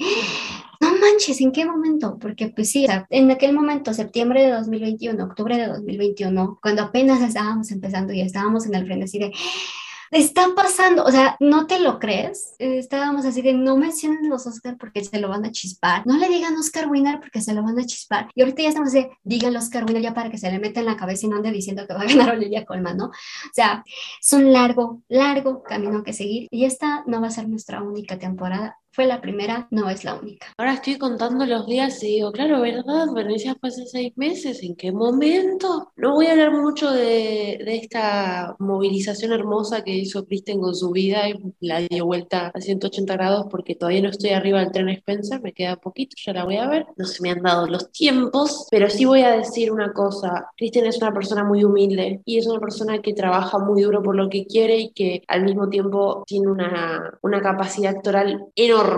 no 0.80 0.92
manches, 0.98 1.42
¿en 1.42 1.52
qué 1.52 1.66
momento? 1.66 2.18
Porque 2.20 2.50
pues 2.50 2.72
sí, 2.72 2.88
en 3.10 3.32
aquel 3.32 3.54
momento, 3.54 3.94
septiembre 3.94 4.44
de 4.44 4.52
2021, 4.52 5.24
octubre 5.24 5.58
de 5.58 5.68
2021, 5.68 6.60
cuando 6.62 6.84
apenas 6.84 7.22
estábamos 7.22 7.72
empezando 7.72 8.14
y 8.14 8.22
estábamos 8.22 8.66
en 8.66 8.76
el 8.76 8.86
frenesí 8.86 9.20
de 9.20 9.32
está 10.12 10.48
pasando, 10.56 11.04
o 11.04 11.12
sea, 11.12 11.38
no 11.40 11.68
te 11.68 11.80
lo 11.80 12.00
crees. 12.00 12.56
Estábamos 12.60 13.26
así 13.26 13.42
de 13.42 13.54
no 13.54 13.78
mencionen 13.78 14.30
los 14.30 14.48
Oscar 14.48 14.78
porque 14.78 15.04
se 15.04 15.20
lo 15.20 15.30
van 15.30 15.46
a 15.46 15.52
chispar, 15.52 16.06
no 16.06 16.18
le 16.18 16.30
digan 16.30 16.56
Oscar 16.58 16.90
Winner 16.90 17.20
porque 17.20 17.42
se 17.42 17.54
lo 17.54 17.64
van 17.64 17.80
a 17.80 17.86
chispar. 17.86 18.30
Y 18.36 18.42
ahorita 18.42 18.64
ya 18.64 18.70
estamos 18.70 18.92
de 18.92 19.12
digan 19.24 19.56
Oscar 19.56 19.86
Winner 19.86 20.02
ya 20.02 20.14
para 20.14 20.30
que 20.30 20.38
se 20.38 20.52
le 20.52 20.60
meta 20.60 20.80
en 20.80 20.86
la 20.86 20.98
cabeza 20.98 21.26
y 21.26 21.30
no 21.30 21.38
ande 21.38 21.52
diciendo 21.52 21.86
que 21.88 21.94
va 21.94 22.02
a 22.02 22.06
ganar 22.06 22.30
Olivia 22.36 22.66
Colman, 22.66 22.98
¿no? 22.98 23.06
O 23.06 23.54
sea, 23.54 23.84
es 24.20 24.34
un 24.34 24.52
largo, 24.52 25.02
largo 25.08 25.64
camino 25.64 26.04
que 26.04 26.14
seguir 26.14 26.48
y 26.52 26.66
esta 26.66 27.04
no 27.06 27.22
va 27.22 27.28
a 27.28 27.32
ser 27.32 27.48
nuestra 27.48 27.82
única 27.82 28.18
temporada 28.18 28.78
fue 29.00 29.08
la 29.08 29.22
primera, 29.22 29.66
no 29.72 29.90
es 29.90 30.04
la 30.04 30.16
única. 30.16 30.48
Ahora 30.58 30.74
estoy 30.74 30.98
contando 30.98 31.46
los 31.46 31.66
días 31.66 32.04
y 32.04 32.16
digo, 32.16 32.34
claro, 32.34 32.60
¿verdad? 32.60 33.08
Venecia 33.16 33.56
fue 33.58 33.70
hace 33.70 33.86
seis 33.86 34.12
meses, 34.18 34.62
¿en 34.62 34.76
qué 34.76 34.92
momento? 34.92 35.94
No 35.96 36.16
voy 36.16 36.26
a 36.26 36.34
hablar 36.34 36.52
mucho 36.52 36.92
de, 36.92 37.62
de 37.64 37.78
esta 37.78 38.58
movilización 38.60 39.32
hermosa 39.32 39.86
que 39.86 39.96
hizo 39.96 40.26
Kristen 40.26 40.60
con 40.60 40.76
su 40.76 40.92
vida 40.92 41.30
y 41.30 41.36
la 41.62 41.80
dio 41.80 42.06
vuelta 42.08 42.52
a 42.54 42.60
180 42.60 43.14
grados 43.14 43.46
porque 43.50 43.74
todavía 43.74 44.02
no 44.02 44.10
estoy 44.10 44.32
arriba 44.32 44.60
del 44.60 44.74
tren 44.74 44.90
Spencer, 44.90 45.42
me 45.42 45.54
queda 45.54 45.78
poquito, 45.78 46.18
ya 46.22 46.34
la 46.34 46.44
voy 46.44 46.58
a 46.58 46.68
ver. 46.68 46.86
No 46.98 47.06
se 47.06 47.24
me 47.24 47.30
han 47.30 47.42
dado 47.42 47.68
los 47.68 47.94
tiempos, 47.94 48.68
pero 48.70 48.90
sí 48.90 49.06
voy 49.06 49.22
a 49.22 49.32
decir 49.32 49.72
una 49.72 49.94
cosa, 49.94 50.48
Kristen 50.58 50.88
es 50.88 50.98
una 50.98 51.14
persona 51.14 51.46
muy 51.46 51.64
humilde 51.64 52.22
y 52.26 52.38
es 52.38 52.48
una 52.48 52.60
persona 52.60 53.00
que 53.00 53.14
trabaja 53.14 53.60
muy 53.60 53.82
duro 53.82 54.04
por 54.04 54.18
lo 54.18 54.28
que 54.28 54.46
quiere 54.46 54.78
y 54.78 54.92
que 54.92 55.24
al 55.30 55.46
mismo 55.46 55.70
tiempo 55.70 56.26
tiene 56.28 56.50
una, 56.50 57.18
una 57.22 57.42
capacidad 57.42 57.96
actoral 57.96 58.46
enorme 58.58 58.89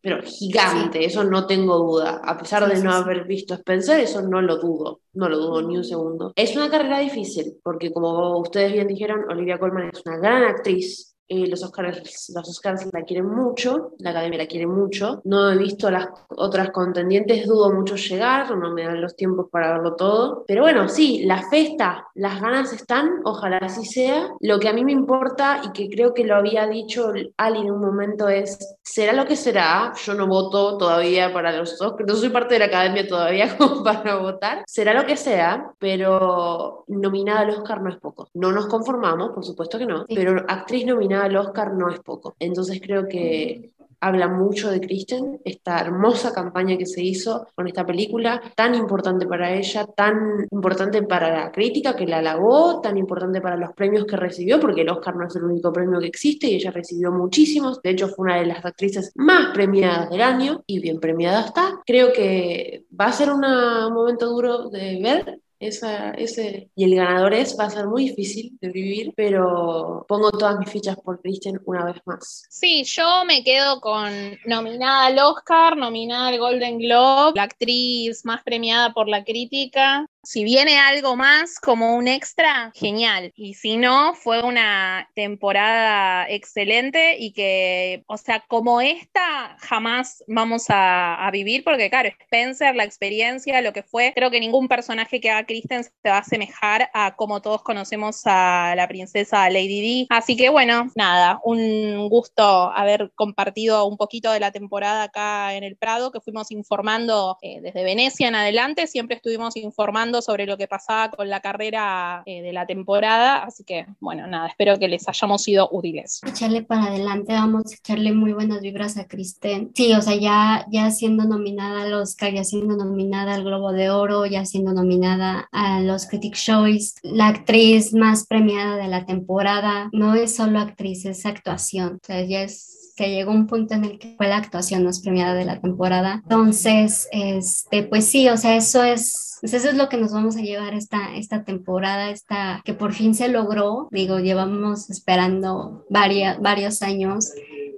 pero 0.00 0.22
gigante, 0.22 1.04
eso 1.04 1.24
no 1.24 1.46
tengo 1.46 1.78
duda. 1.78 2.20
A 2.24 2.36
pesar 2.38 2.66
de 2.72 2.82
no 2.82 2.92
haber 2.92 3.24
visto 3.24 3.54
Spencer, 3.54 4.00
eso 4.00 4.22
no 4.22 4.40
lo 4.40 4.58
dudo, 4.58 5.00
no 5.14 5.28
lo 5.28 5.38
dudo 5.38 5.62
ni 5.62 5.76
un 5.76 5.84
segundo. 5.84 6.32
Es 6.36 6.56
una 6.56 6.70
carrera 6.70 7.00
difícil, 7.00 7.56
porque 7.62 7.92
como 7.92 8.38
ustedes 8.38 8.72
bien 8.72 8.86
dijeron, 8.86 9.24
Olivia 9.28 9.58
Colman 9.58 9.90
es 9.92 10.02
una 10.06 10.18
gran 10.18 10.44
actriz, 10.44 11.15
eh, 11.28 11.46
los, 11.48 11.62
Oscars, 11.64 12.30
los 12.34 12.48
Oscars 12.48 12.86
la 12.92 13.02
quieren 13.02 13.26
mucho, 13.26 13.92
la 13.98 14.10
academia 14.10 14.38
la 14.38 14.46
quiere 14.46 14.66
mucho. 14.66 15.20
No 15.24 15.50
he 15.50 15.58
visto 15.58 15.90
las 15.90 16.08
otras 16.28 16.70
contendientes, 16.70 17.46
dudo 17.46 17.72
mucho 17.72 17.96
llegar, 17.96 18.56
no 18.56 18.72
me 18.72 18.84
dan 18.84 19.00
los 19.00 19.16
tiempos 19.16 19.48
para 19.50 19.72
verlo 19.72 19.96
todo. 19.96 20.44
Pero 20.46 20.62
bueno, 20.62 20.88
sí, 20.88 21.24
la 21.24 21.42
fe 21.48 21.62
está, 21.72 22.06
las 22.14 22.40
ganas 22.40 22.72
están, 22.72 23.20
ojalá 23.24 23.58
así 23.58 23.84
sea. 23.84 24.28
Lo 24.40 24.60
que 24.60 24.68
a 24.68 24.72
mí 24.72 24.84
me 24.84 24.92
importa 24.92 25.62
y 25.64 25.72
que 25.72 25.88
creo 25.88 26.14
que 26.14 26.24
lo 26.24 26.36
había 26.36 26.66
dicho 26.66 27.12
Ali 27.36 27.60
en 27.60 27.72
un 27.72 27.80
momento 27.80 28.28
es, 28.28 28.76
será 28.82 29.12
lo 29.12 29.26
que 29.26 29.36
será, 29.36 29.92
yo 30.04 30.14
no 30.14 30.26
voto 30.28 30.78
todavía 30.78 31.32
para 31.32 31.56
los 31.56 31.80
Oscars, 31.80 32.08
no 32.08 32.14
soy 32.14 32.28
parte 32.28 32.54
de 32.54 32.60
la 32.60 32.66
academia 32.66 33.06
todavía 33.06 33.56
como 33.58 33.82
para 33.82 34.16
votar, 34.16 34.62
será 34.66 34.94
lo 34.94 35.04
que 35.06 35.16
sea, 35.16 35.72
pero 35.78 36.84
nominada 36.86 37.40
al 37.40 37.50
Oscar 37.50 37.82
no 37.82 37.90
es 37.90 37.96
poco. 37.96 38.28
No 38.34 38.52
nos 38.52 38.66
conformamos, 38.66 39.32
por 39.32 39.44
supuesto 39.44 39.78
que 39.78 39.86
no, 39.86 40.04
pero 40.08 40.44
actriz 40.46 40.86
nominada 40.86 41.15
al 41.22 41.36
Oscar 41.36 41.74
no 41.74 41.90
es 41.90 42.00
poco. 42.00 42.36
Entonces 42.38 42.80
creo 42.80 43.08
que 43.08 43.72
habla 44.00 44.28
mucho 44.28 44.70
de 44.70 44.80
Kristen, 44.80 45.40
esta 45.44 45.80
hermosa 45.80 46.32
campaña 46.32 46.76
que 46.76 46.86
se 46.86 47.02
hizo 47.02 47.46
con 47.54 47.66
esta 47.66 47.84
película, 47.84 48.40
tan 48.54 48.74
importante 48.74 49.26
para 49.26 49.54
ella, 49.54 49.86
tan 49.86 50.46
importante 50.50 51.02
para 51.02 51.32
la 51.32 51.52
crítica 51.52 51.96
que 51.96 52.06
la 52.06 52.18
halagó, 52.18 52.80
tan 52.80 52.96
importante 52.96 53.40
para 53.40 53.56
los 53.56 53.72
premios 53.72 54.04
que 54.04 54.16
recibió, 54.16 54.60
porque 54.60 54.82
el 54.82 54.90
Oscar 54.90 55.16
no 55.16 55.26
es 55.26 55.36
el 55.36 55.44
único 55.44 55.72
premio 55.72 55.98
que 55.98 56.06
existe 56.06 56.46
y 56.46 56.56
ella 56.56 56.70
recibió 56.70 57.10
muchísimos, 57.10 57.80
de 57.82 57.90
hecho 57.90 58.08
fue 58.08 58.26
una 58.26 58.36
de 58.38 58.46
las 58.46 58.64
actrices 58.64 59.12
más 59.16 59.52
premiadas 59.54 60.10
del 60.10 60.22
año 60.22 60.62
y 60.66 60.80
bien 60.80 61.00
premiada 61.00 61.46
está. 61.46 61.80
Creo 61.86 62.12
que 62.12 62.84
va 62.98 63.06
a 63.06 63.12
ser 63.12 63.30
un 63.30 63.40
momento 63.40 64.26
duro 64.26 64.68
de 64.68 65.00
ver, 65.02 65.40
esa, 65.58 66.10
ese, 66.12 66.70
y 66.74 66.84
el 66.84 66.94
ganador 66.94 67.34
es, 67.34 67.56
va 67.58 67.64
a 67.64 67.70
ser 67.70 67.86
muy 67.86 68.08
difícil 68.10 68.56
de 68.60 68.68
vivir, 68.70 69.12
pero 69.16 70.04
pongo 70.08 70.30
todas 70.30 70.58
mis 70.58 70.70
fichas 70.70 70.96
por 70.96 71.20
Kristen 71.20 71.60
una 71.64 71.84
vez 71.84 71.96
más. 72.04 72.46
Sí, 72.50 72.84
yo 72.84 73.24
me 73.26 73.42
quedo 73.42 73.80
con 73.80 74.12
nominada 74.44 75.06
al 75.06 75.18
Oscar, 75.18 75.76
nominada 75.76 76.28
al 76.28 76.38
Golden 76.38 76.78
Globe, 76.78 77.32
la 77.34 77.44
actriz 77.44 78.24
más 78.24 78.42
premiada 78.42 78.92
por 78.92 79.08
la 79.08 79.24
crítica, 79.24 80.06
si 80.26 80.42
viene 80.42 80.76
algo 80.76 81.14
más 81.14 81.60
como 81.60 81.94
un 81.94 82.08
extra, 82.08 82.72
genial. 82.74 83.32
Y 83.36 83.54
si 83.54 83.76
no, 83.76 84.12
fue 84.14 84.42
una 84.42 85.08
temporada 85.14 86.28
excelente 86.28 87.16
y 87.16 87.32
que, 87.32 88.02
o 88.08 88.16
sea, 88.16 88.44
como 88.48 88.80
esta, 88.80 89.56
jamás 89.60 90.24
vamos 90.26 90.64
a, 90.68 91.28
vivir, 91.32 91.64
porque 91.64 91.90
claro, 91.90 92.08
Spencer, 92.08 92.74
la 92.74 92.84
experiencia, 92.84 93.60
lo 93.60 93.72
que 93.72 93.82
fue, 93.82 94.12
creo 94.14 94.30
que 94.30 94.40
ningún 94.40 94.68
personaje 94.68 95.20
que 95.20 95.30
haga 95.30 95.46
Kristen 95.46 95.84
se 95.84 96.08
va 96.08 96.16
a 96.16 96.20
asemejar 96.20 96.88
a 96.94 97.14
como 97.16 97.42
todos 97.42 97.62
conocemos 97.62 98.22
a 98.24 98.74
la 98.76 98.88
princesa 98.88 99.50
Lady 99.50 99.80
D. 99.80 100.06
Así 100.08 100.36
que 100.36 100.48
bueno, 100.48 100.90
nada, 100.94 101.40
un 101.44 102.08
gusto 102.08 102.72
haber 102.72 103.12
compartido 103.14 103.86
un 103.86 103.96
poquito 103.96 104.32
de 104.32 104.40
la 104.40 104.50
temporada 104.50 105.04
acá 105.04 105.54
en 105.54 105.64
el 105.64 105.76
Prado, 105.76 106.10
que 106.10 106.20
fuimos 106.20 106.50
informando 106.50 107.36
eh, 107.42 107.60
desde 107.60 107.84
Venecia 107.84 108.28
en 108.28 108.34
adelante, 108.34 108.86
siempre 108.86 109.16
estuvimos 109.16 109.56
informando 109.56 110.15
sobre 110.22 110.46
lo 110.46 110.56
que 110.56 110.68
pasaba 110.68 111.10
con 111.10 111.28
la 111.28 111.40
carrera 111.40 112.22
eh, 112.26 112.42
de 112.42 112.52
la 112.52 112.66
temporada, 112.66 113.44
así 113.44 113.64
que 113.64 113.86
bueno, 114.00 114.26
nada, 114.26 114.48
espero 114.48 114.78
que 114.78 114.88
les 114.88 115.08
hayamos 115.08 115.42
sido 115.42 115.68
útiles. 115.70 116.20
Echarle 116.26 116.62
para 116.62 116.86
adelante, 116.86 117.32
vamos 117.32 117.72
a 117.72 117.74
echarle 117.74 118.12
muy 118.12 118.32
buenas 118.32 118.60
vibras 118.60 118.96
a 118.96 119.06
Kristen. 119.06 119.70
Sí, 119.74 119.92
o 119.94 120.02
sea, 120.02 120.16
ya, 120.16 120.66
ya 120.70 120.90
siendo 120.90 121.24
nominada 121.24 121.82
al 121.82 121.94
Oscar, 121.94 122.32
ya 122.32 122.44
siendo 122.44 122.76
nominada 122.76 123.34
al 123.34 123.44
Globo 123.44 123.72
de 123.72 123.90
Oro, 123.90 124.26
ya 124.26 124.44
siendo 124.44 124.72
nominada 124.72 125.48
a 125.52 125.80
los 125.80 126.06
Critic 126.06 126.34
Choice, 126.34 126.94
la 127.02 127.28
actriz 127.28 127.94
más 127.94 128.26
premiada 128.26 128.76
de 128.76 128.88
la 128.88 129.06
temporada, 129.06 129.88
no 129.92 130.14
es 130.14 130.36
solo 130.36 130.58
actriz, 130.58 131.04
es 131.04 131.26
actuación, 131.26 131.98
o 132.02 132.06
sea, 132.06 132.24
ya 132.24 132.42
es 132.42 132.75
que 132.96 133.10
llegó 133.10 133.30
un 133.30 133.46
punto 133.46 133.74
en 133.74 133.84
el 133.84 133.98
que 133.98 134.14
fue 134.16 134.28
la 134.28 134.38
actuación 134.38 134.84
más 134.84 135.00
premiada 135.00 135.34
de 135.34 135.44
la 135.44 135.60
temporada. 135.60 136.20
Entonces, 136.22 137.08
este, 137.12 137.82
pues 137.82 138.06
sí, 138.06 138.28
o 138.28 138.36
sea, 138.36 138.56
eso 138.56 138.82
es, 138.82 139.38
pues 139.40 139.52
eso 139.54 139.68
es 139.68 139.76
lo 139.76 139.88
que 139.88 139.98
nos 139.98 140.12
vamos 140.12 140.36
a 140.36 140.40
llevar 140.40 140.74
esta, 140.74 141.14
esta 141.14 141.44
temporada, 141.44 142.10
esta, 142.10 142.62
que 142.64 142.74
por 142.74 142.94
fin 142.94 143.14
se 143.14 143.28
logró. 143.28 143.88
Digo, 143.90 144.18
llevamos 144.18 144.90
esperando 144.90 145.84
varios 145.90 146.82
años 146.82 147.32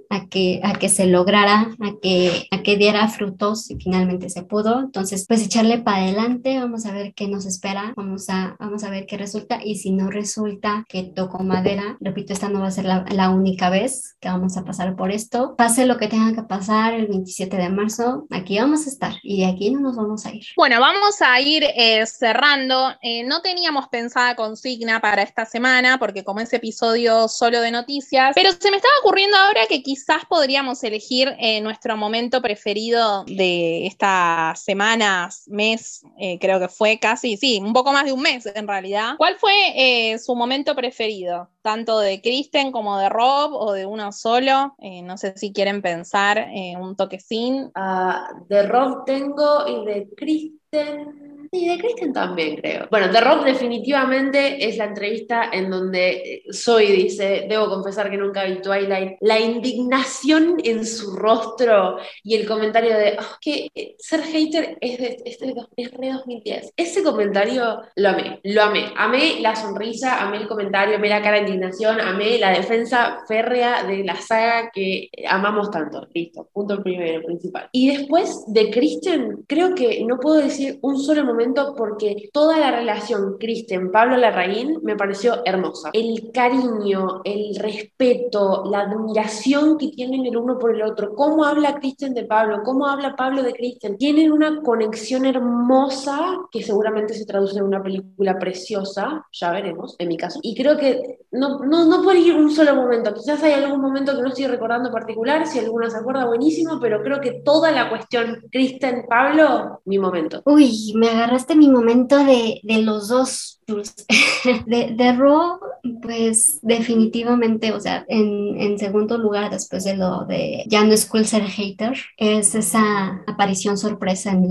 a 0.09 0.27
que, 0.27 0.59
a 0.63 0.73
que 0.73 0.89
se 0.89 1.05
lograra, 1.05 1.69
a 1.79 1.99
que, 2.01 2.47
a 2.51 2.63
que 2.63 2.77
diera 2.77 3.07
frutos 3.07 3.69
y 3.69 3.75
finalmente 3.75 4.29
se 4.29 4.43
pudo. 4.43 4.79
Entonces, 4.79 5.25
pues 5.27 5.43
echarle 5.43 5.77
para 5.77 6.03
adelante, 6.03 6.57
vamos 6.59 6.85
a 6.85 6.91
ver 6.91 7.13
qué 7.13 7.27
nos 7.27 7.45
espera, 7.45 7.93
vamos 7.95 8.29
a, 8.29 8.55
vamos 8.59 8.83
a 8.83 8.89
ver 8.89 9.05
qué 9.05 9.17
resulta 9.17 9.59
y 9.63 9.75
si 9.75 9.91
no 9.91 10.09
resulta 10.09 10.85
que 10.89 11.03
toco 11.03 11.43
madera, 11.43 11.97
repito, 12.01 12.33
esta 12.33 12.49
no 12.49 12.61
va 12.61 12.67
a 12.67 12.71
ser 12.71 12.85
la, 12.85 13.05
la 13.11 13.29
única 13.29 13.69
vez 13.69 14.17
que 14.19 14.29
vamos 14.29 14.57
a 14.57 14.63
pasar 14.63 14.95
por 14.95 15.11
esto. 15.11 15.55
Pase 15.55 15.85
lo 15.85 15.97
que 15.97 16.07
tenga 16.07 16.33
que 16.33 16.43
pasar 16.43 16.95
el 16.95 17.07
27 17.07 17.55
de 17.55 17.69
marzo, 17.69 18.25
aquí 18.31 18.57
vamos 18.57 18.87
a 18.87 18.89
estar 18.89 19.13
y 19.21 19.41
de 19.41 19.45
aquí 19.45 19.69
no 19.69 19.79
nos 19.79 19.95
vamos 19.95 20.25
a 20.25 20.33
ir. 20.33 20.45
Bueno, 20.57 20.79
vamos 20.79 21.21
a 21.21 21.39
ir 21.39 21.63
eh, 21.75 22.05
cerrando. 22.07 22.93
Eh, 23.01 23.23
no 23.25 23.41
teníamos 23.41 23.87
pensada 23.89 24.35
consigna 24.35 24.99
para 25.01 25.21
esta 25.21 25.45
semana 25.45 25.99
porque 25.99 26.23
como 26.23 26.39
es 26.39 26.51
episodio 26.51 27.27
solo 27.27 27.61
de 27.61 27.71
noticias, 27.71 28.31
pero 28.33 28.51
se 28.51 28.71
me 28.71 28.77
estaba 28.77 28.93
ocurriendo 29.03 29.37
ahora 29.37 29.61
que 29.69 29.83
quizás 29.83 29.98
quizás 29.99 30.25
podríamos 30.25 30.81
elegir 30.83 31.35
eh, 31.39 31.59
nuestro 31.61 31.97
momento 31.97 32.41
preferido 32.41 33.25
de 33.25 33.85
estas 33.85 34.63
semanas, 34.63 35.43
mes, 35.47 36.01
eh, 36.17 36.39
creo 36.39 36.59
que 36.59 36.69
fue 36.69 36.99
casi, 36.99 37.35
sí, 37.35 37.59
un 37.61 37.73
poco 37.73 37.91
más 37.91 38.05
de 38.05 38.13
un 38.13 38.21
mes 38.21 38.45
en 38.45 38.67
realidad. 38.67 39.15
¿Cuál 39.17 39.35
fue 39.35 39.51
eh, 39.75 40.17
su 40.19 40.35
momento 40.35 40.73
preferido? 40.75 41.49
Tanto 41.61 41.99
de 41.99 42.21
Kristen 42.21 42.71
como 42.71 42.97
de 42.97 43.09
Rob 43.09 43.53
o 43.53 43.73
de 43.73 43.85
uno 43.85 44.11
solo. 44.13 44.75
no 44.79 45.17
sé 45.17 45.33
si 45.35 45.51
quieren 45.51 45.81
pensar 45.81 46.47
un 46.79 46.95
toquecín. 46.95 47.69
Ah, 47.75 48.29
de 48.47 48.63
Rob 48.63 49.03
tengo 49.05 49.67
y 49.67 49.85
de 49.85 50.07
Kristen 50.15 51.38
Sí, 51.51 51.67
de 51.67 51.79
Kristen 51.79 52.13
también 52.13 52.57
creo. 52.57 52.87
Bueno, 52.91 53.09
The 53.11 53.21
Rock 53.21 53.43
definitivamente 53.43 54.67
es 54.67 54.77
la 54.77 54.85
entrevista 54.85 55.49
en 55.51 55.71
donde 55.71 56.43
Zoe 56.53 56.91
dice, 56.91 57.47
debo 57.49 57.69
confesar 57.69 58.11
que 58.11 58.17
nunca 58.17 58.43
vi 58.43 58.61
Twilight, 58.61 59.17
la 59.21 59.39
indignación 59.39 60.57
en 60.63 60.85
su 60.85 61.15
rostro 61.15 61.97
y 62.23 62.35
el 62.35 62.47
comentario 62.47 62.95
de, 62.95 63.17
oh, 63.19 63.37
que 63.41 63.95
ser 63.97 64.21
hater 64.21 64.77
es, 64.79 64.99
de, 64.99 65.17
es, 65.25 65.39
de, 65.39 65.55
es 65.75 65.91
re 65.91 66.11
2010. 66.11 66.73
Ese 66.77 67.01
comentario 67.01 67.81
lo 67.95 68.09
amé, 68.09 68.39
lo 68.43 68.61
amé. 68.61 68.85
Amé 68.95 69.39
la 69.39 69.55
sonrisa, 69.55 70.21
amé 70.21 70.37
el 70.37 70.47
comentario, 70.47 70.97
amé 70.97 71.09
la 71.09 71.23
cara 71.23 71.37
de 71.37 71.47
indignación, 71.47 71.99
amé 71.99 72.37
la 72.37 72.51
defensa 72.51 73.23
férrea 73.27 73.83
de 73.85 74.03
la 74.03 74.15
saga 74.17 74.69
que 74.71 75.09
amamos 75.27 75.71
tanto. 75.71 76.07
Listo, 76.13 76.47
punto 76.53 76.83
primero, 76.83 77.23
principal. 77.25 77.69
Y 77.71 77.97
después 77.97 78.43
de 78.47 78.69
Kristen, 78.69 79.45
creo 79.47 79.73
que 79.73 80.03
no 80.05 80.19
puedo 80.19 80.37
decir 80.37 80.77
un 80.81 80.99
solo 80.99 81.23
momento 81.23 81.38
porque 81.75 82.29
toda 82.33 82.59
la 82.59 82.71
relación 82.71 83.37
Kristen-Pablo 83.39 84.17
Larraín 84.17 84.79
me 84.83 84.95
pareció 84.95 85.41
hermosa. 85.45 85.89
El 85.93 86.31
cariño, 86.33 87.21
el 87.23 87.55
respeto, 87.55 88.63
la 88.69 88.81
admiración 88.81 89.77
que 89.77 89.87
tienen 89.87 90.25
el 90.25 90.35
uno 90.35 90.57
por 90.57 90.75
el 90.75 90.81
otro, 90.81 91.15
cómo 91.15 91.45
habla 91.45 91.79
Kristen 91.79 92.13
de 92.13 92.25
Pablo, 92.25 92.61
cómo 92.63 92.87
habla 92.87 93.15
Pablo 93.15 93.41
de 93.41 93.53
Kristen, 93.53 93.97
tienen 93.97 94.31
una 94.31 94.61
conexión 94.61 95.25
hermosa 95.25 96.19
que 96.51 96.61
seguramente 96.61 97.13
se 97.13 97.25
traduce 97.25 97.57
en 97.57 97.63
una 97.63 97.81
película 97.81 98.37
preciosa, 98.37 99.25
ya 99.31 99.51
veremos, 99.51 99.95
en 99.97 100.07
mi 100.09 100.17
caso. 100.17 100.39
Y 100.43 100.55
creo 100.55 100.77
que 100.77 101.19
no, 101.31 101.59
no, 101.59 101.85
no 101.85 102.03
puede 102.03 102.19
ir 102.19 102.35
un 102.35 102.51
solo 102.51 102.75
momento, 102.75 103.13
quizás 103.13 103.41
hay 103.43 103.53
algún 103.53 103.81
momento 103.81 104.15
que 104.15 104.21
no 104.21 104.27
estoy 104.27 104.47
recordando 104.47 104.91
particular, 104.91 105.47
si 105.47 105.59
alguna 105.59 105.89
se 105.89 105.97
acuerda, 105.97 106.25
buenísimo, 106.25 106.79
pero 106.81 107.01
creo 107.01 107.21
que 107.21 107.41
toda 107.45 107.71
la 107.71 107.89
cuestión 107.89 108.43
Kristen-Pablo, 108.51 109.81
mi 109.85 109.99
momento. 109.99 110.41
Uy, 110.45 110.93
me 110.95 111.09
agarra 111.09 111.28
este 111.35 111.55
mi 111.55 111.69
momento 111.69 112.17
de, 112.23 112.59
de 112.63 112.81
los 112.81 113.07
dos 113.07 113.59
de, 114.65 114.95
de 114.95 115.13
Raw, 115.13 115.59
pues 116.01 116.59
definitivamente, 116.61 117.71
o 117.71 117.79
sea, 117.79 118.05
en, 118.07 118.59
en, 118.59 118.79
segundo 118.79 119.17
lugar, 119.17 119.51
después 119.51 119.83
de 119.83 119.95
lo 119.95 120.25
de 120.25 120.63
ya 120.67 120.83
no 120.83 120.93
es 120.93 121.05
cool 121.05 121.25
ser 121.25 121.43
hater, 121.43 121.97
es 122.17 122.55
esa 122.55 123.23
aparición 123.27 123.77
sorpresa 123.77 124.31
en 124.31 124.43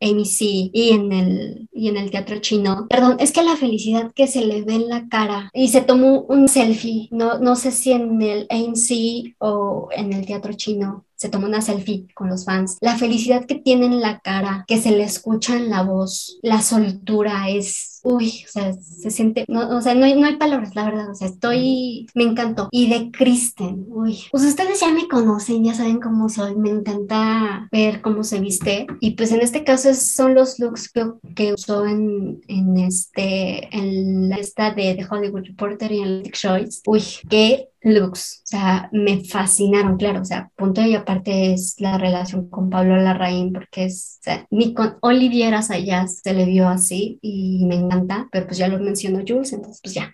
AMC 0.00 0.40
y 0.40 0.90
en 0.92 1.12
el, 1.12 1.68
y 1.72 1.88
en 1.88 1.96
el 1.96 2.10
teatro 2.10 2.38
chino. 2.38 2.86
Perdón, 2.88 3.16
es 3.18 3.32
que 3.32 3.42
la 3.42 3.56
felicidad 3.56 4.12
que 4.14 4.26
se 4.26 4.44
le 4.44 4.62
ve 4.62 4.74
en 4.74 4.88
la 4.88 5.08
cara 5.08 5.50
y 5.54 5.68
se 5.68 5.80
tomó 5.80 6.22
un 6.22 6.48
selfie, 6.48 7.08
no, 7.10 7.38
no 7.38 7.56
sé 7.56 7.70
si 7.70 7.92
en 7.92 8.20
el 8.20 8.46
AMC 8.50 9.36
o 9.38 9.88
en 9.92 10.12
el 10.12 10.26
teatro 10.26 10.52
chino, 10.54 11.04
se 11.16 11.28
tomó 11.28 11.46
una 11.46 11.62
selfie 11.62 12.06
con 12.14 12.28
los 12.28 12.44
fans. 12.44 12.78
La 12.80 12.96
felicidad 12.96 13.46
que 13.46 13.56
tiene 13.56 13.86
en 13.86 14.00
la 14.00 14.20
cara, 14.20 14.64
que 14.68 14.78
se 14.78 14.90
le 14.90 15.04
escucha 15.04 15.56
en 15.56 15.70
la 15.70 15.82
voz, 15.82 16.38
la 16.42 16.60
soltura 16.60 17.48
es, 17.48 18.00
uy, 18.02 18.44
o 18.46 18.50
sea, 18.50 18.72
se 18.74 19.10
siente, 19.10 19.44
no, 19.48 19.76
o 19.76 19.80
sea, 19.80 19.94
no 19.94 20.04
hay, 20.04 20.14
no 20.14 20.26
hay 20.26 20.36
palabras, 20.36 20.74
la 20.74 20.84
verdad, 20.84 21.10
o 21.10 21.14
sea, 21.14 21.28
estoy, 21.28 22.06
me 22.14 22.24
encantó. 22.24 22.68
Y 22.70 22.88
de 22.88 23.10
Kristen, 23.10 23.86
uy, 23.88 24.18
pues 24.30 24.44
ustedes 24.44 24.80
ya 24.80 24.92
me 24.92 25.08
conocen, 25.08 25.64
ya 25.64 25.74
saben 25.74 26.00
cómo 26.00 26.28
soy, 26.28 26.54
me 26.54 26.70
encanta 26.70 27.68
ver 27.72 28.02
cómo 28.02 28.22
se 28.22 28.40
viste. 28.40 28.86
Y 29.00 29.12
pues 29.12 29.32
en 29.32 29.40
este 29.40 29.64
caso 29.64 29.94
son 29.94 30.34
los 30.34 30.58
looks 30.58 30.92
que, 30.92 31.06
que 31.34 31.54
usó 31.54 31.86
en, 31.86 32.40
en 32.48 32.76
este, 32.78 33.74
en 33.76 34.28
la 34.28 34.36
esta 34.36 34.70
de 34.70 34.94
The 34.94 35.06
Hollywood 35.08 35.46
Reporter 35.46 35.92
y 35.92 36.00
en 36.00 36.22
The 36.22 36.30
Choice. 36.30 36.80
Uy, 36.86 37.02
qué 37.28 37.68
looks, 37.86 38.42
o 38.44 38.46
sea, 38.48 38.88
me 38.90 39.24
fascinaron, 39.24 39.96
claro, 39.96 40.20
o 40.20 40.24
sea, 40.24 40.50
punto 40.56 40.82
y 40.82 40.94
aparte 40.94 41.52
es 41.52 41.76
la 41.78 41.98
relación 41.98 42.50
con 42.50 42.68
Pablo 42.68 42.96
Larraín, 42.96 43.52
porque 43.52 43.84
es, 43.84 44.18
o 44.20 44.24
sea, 44.24 44.46
ni 44.50 44.74
con 44.74 44.98
Oliviera 45.02 45.62
Sayas 45.62 46.20
se 46.22 46.34
le 46.34 46.46
vio 46.46 46.68
así 46.68 47.18
y 47.22 47.64
me 47.66 47.76
encanta, 47.76 48.28
pero 48.32 48.46
pues 48.46 48.58
ya 48.58 48.66
lo 48.66 48.78
mencionó 48.78 49.20
Jules, 49.26 49.52
entonces 49.52 49.80
pues 49.82 49.94
ya. 49.94 50.12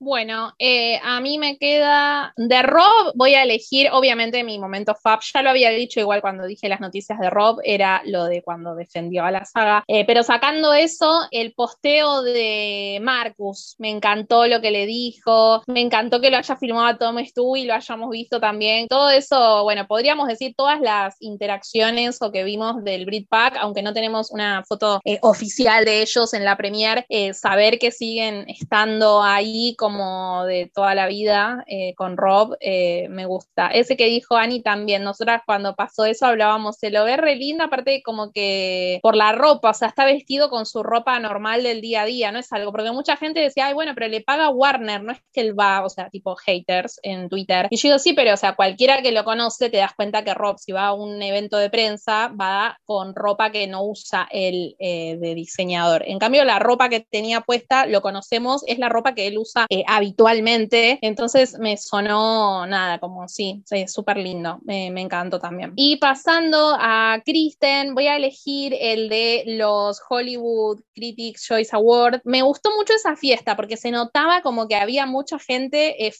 Bueno, 0.00 0.52
eh, 0.58 0.98
a 1.04 1.20
mí 1.20 1.38
me 1.38 1.58
queda, 1.58 2.32
de 2.36 2.62
Rob 2.62 3.12
voy 3.14 3.34
a 3.34 3.44
elegir, 3.44 3.88
obviamente 3.92 4.42
mi 4.42 4.58
momento 4.58 4.96
fab, 5.00 5.20
ya 5.32 5.42
lo 5.42 5.50
había 5.50 5.70
dicho 5.70 6.00
igual 6.00 6.22
cuando 6.22 6.44
dije 6.44 6.68
las 6.68 6.80
noticias 6.80 7.20
de 7.20 7.30
Rob, 7.30 7.60
era 7.64 8.02
lo 8.04 8.24
de 8.24 8.42
cuando 8.42 8.74
defendió 8.74 9.24
a 9.24 9.30
la 9.30 9.44
saga, 9.44 9.84
eh, 9.86 10.04
pero 10.06 10.24
sacando 10.24 10.72
eso, 10.74 11.20
el 11.30 11.52
posteo 11.54 12.22
de 12.22 12.98
Marcus, 13.00 13.76
me 13.78 13.90
encantó 13.90 14.48
lo 14.48 14.60
que 14.60 14.72
le 14.72 14.86
dijo, 14.86 15.62
me 15.68 15.80
encantó 15.80 16.20
que 16.20 16.30
lo 16.30 16.38
haya 16.38 16.56
filmado 16.56 16.98
Tom 17.12 17.24
Stewie 17.24 17.66
lo 17.66 17.74
hayamos 17.74 18.10
visto 18.10 18.40
también. 18.40 18.88
Todo 18.88 19.10
eso, 19.10 19.62
bueno, 19.64 19.86
podríamos 19.86 20.28
decir 20.28 20.54
todas 20.56 20.80
las 20.80 21.16
interacciones 21.20 22.20
o 22.22 22.32
que 22.32 22.44
vimos 22.44 22.82
del 22.84 23.04
Brit 23.04 23.28
Pack, 23.28 23.56
aunque 23.60 23.82
no 23.82 23.92
tenemos 23.92 24.30
una 24.30 24.64
foto 24.64 25.00
eh, 25.04 25.18
oficial 25.22 25.84
de 25.84 26.00
ellos 26.00 26.32
en 26.32 26.44
la 26.44 26.56
premier, 26.56 27.04
eh, 27.08 27.34
saber 27.34 27.78
que 27.78 27.90
siguen 27.90 28.46
estando 28.48 29.22
ahí 29.22 29.74
como 29.76 30.44
de 30.46 30.70
toda 30.74 30.94
la 30.94 31.06
vida 31.06 31.64
eh, 31.66 31.94
con 31.96 32.16
Rob, 32.16 32.56
me 32.62 33.26
gusta. 33.26 33.68
Ese 33.68 33.96
que 33.96 34.06
dijo 34.06 34.36
Annie 34.36 34.62
también, 34.62 35.02
nosotras 35.02 35.42
cuando 35.44 35.74
pasó 35.74 36.04
eso 36.04 36.26
hablábamos, 36.26 36.76
se 36.76 36.90
lo 36.90 37.04
ve 37.04 37.16
re 37.16 37.36
lindo, 37.36 37.64
aparte 37.64 38.02
como 38.02 38.32
que 38.32 39.00
por 39.02 39.16
la 39.16 39.32
ropa, 39.32 39.70
o 39.70 39.74
sea, 39.74 39.88
está 39.88 40.04
vestido 40.04 40.48
con 40.48 40.64
su 40.66 40.82
ropa 40.82 41.18
normal 41.18 41.62
del 41.62 41.80
día 41.80 42.02
a 42.02 42.06
día, 42.06 42.32
no 42.32 42.38
es 42.38 42.52
algo, 42.52 42.72
porque 42.72 42.92
mucha 42.92 43.16
gente 43.16 43.40
decía, 43.40 43.66
ay, 43.66 43.74
bueno, 43.74 43.92
pero 43.94 44.08
le 44.08 44.22
paga 44.22 44.48
Warner, 44.48 45.02
no 45.02 45.12
es 45.12 45.18
que 45.32 45.42
él 45.42 45.58
va, 45.58 45.84
o 45.84 45.90
sea, 45.90 46.08
tipo 46.08 46.36
haters 46.36 46.91
en 47.02 47.28
Twitter. 47.28 47.68
Y 47.70 47.76
yo 47.76 47.88
digo, 47.88 47.98
sí, 47.98 48.12
pero, 48.12 48.34
o 48.34 48.36
sea, 48.36 48.54
cualquiera 48.54 49.02
que 49.02 49.12
lo 49.12 49.24
conoce 49.24 49.70
te 49.70 49.78
das 49.78 49.94
cuenta 49.94 50.24
que 50.24 50.34
Rob, 50.34 50.58
si 50.58 50.72
va 50.72 50.88
a 50.88 50.94
un 50.94 51.22
evento 51.22 51.56
de 51.56 51.70
prensa, 51.70 52.28
va 52.28 52.78
con 52.84 53.14
ropa 53.14 53.50
que 53.50 53.66
no 53.66 53.84
usa 53.84 54.28
él 54.30 54.76
eh, 54.78 55.16
de 55.20 55.34
diseñador. 55.34 56.04
En 56.06 56.18
cambio, 56.18 56.44
la 56.44 56.58
ropa 56.58 56.88
que 56.88 57.00
tenía 57.00 57.42
puesta, 57.42 57.86
lo 57.86 58.02
conocemos, 58.02 58.62
es 58.66 58.78
la 58.78 58.88
ropa 58.88 59.14
que 59.14 59.26
él 59.26 59.38
usa 59.38 59.66
eh, 59.68 59.84
habitualmente. 59.86 60.98
Entonces 61.02 61.58
me 61.58 61.76
sonó 61.76 62.66
nada, 62.66 62.98
como 62.98 63.28
sí, 63.28 63.62
sí 63.66 63.86
súper 63.88 64.16
lindo. 64.16 64.58
Me, 64.64 64.86
encantó 65.02 65.40
también. 65.40 65.72
Y 65.76 65.96
pasando 65.96 66.76
a 66.78 67.20
Kristen, 67.24 67.94
voy 67.94 68.06
a 68.06 68.16
elegir 68.16 68.74
el 68.78 69.08
de 69.08 69.44
los 69.46 70.00
Hollywood 70.08 70.80
Critics 70.94 71.44
Choice 71.44 71.74
Award. 71.74 72.20
Me 72.24 72.42
gustó 72.42 72.70
mucho 72.76 72.94
esa 72.94 73.16
fiesta 73.16 73.56
porque 73.56 73.76
se 73.76 73.90
notaba 73.90 74.42
como 74.42 74.68
que 74.68 74.76
había 74.76 75.06
mucha 75.06 75.38
gente 75.38 76.06
eh, 76.06 76.12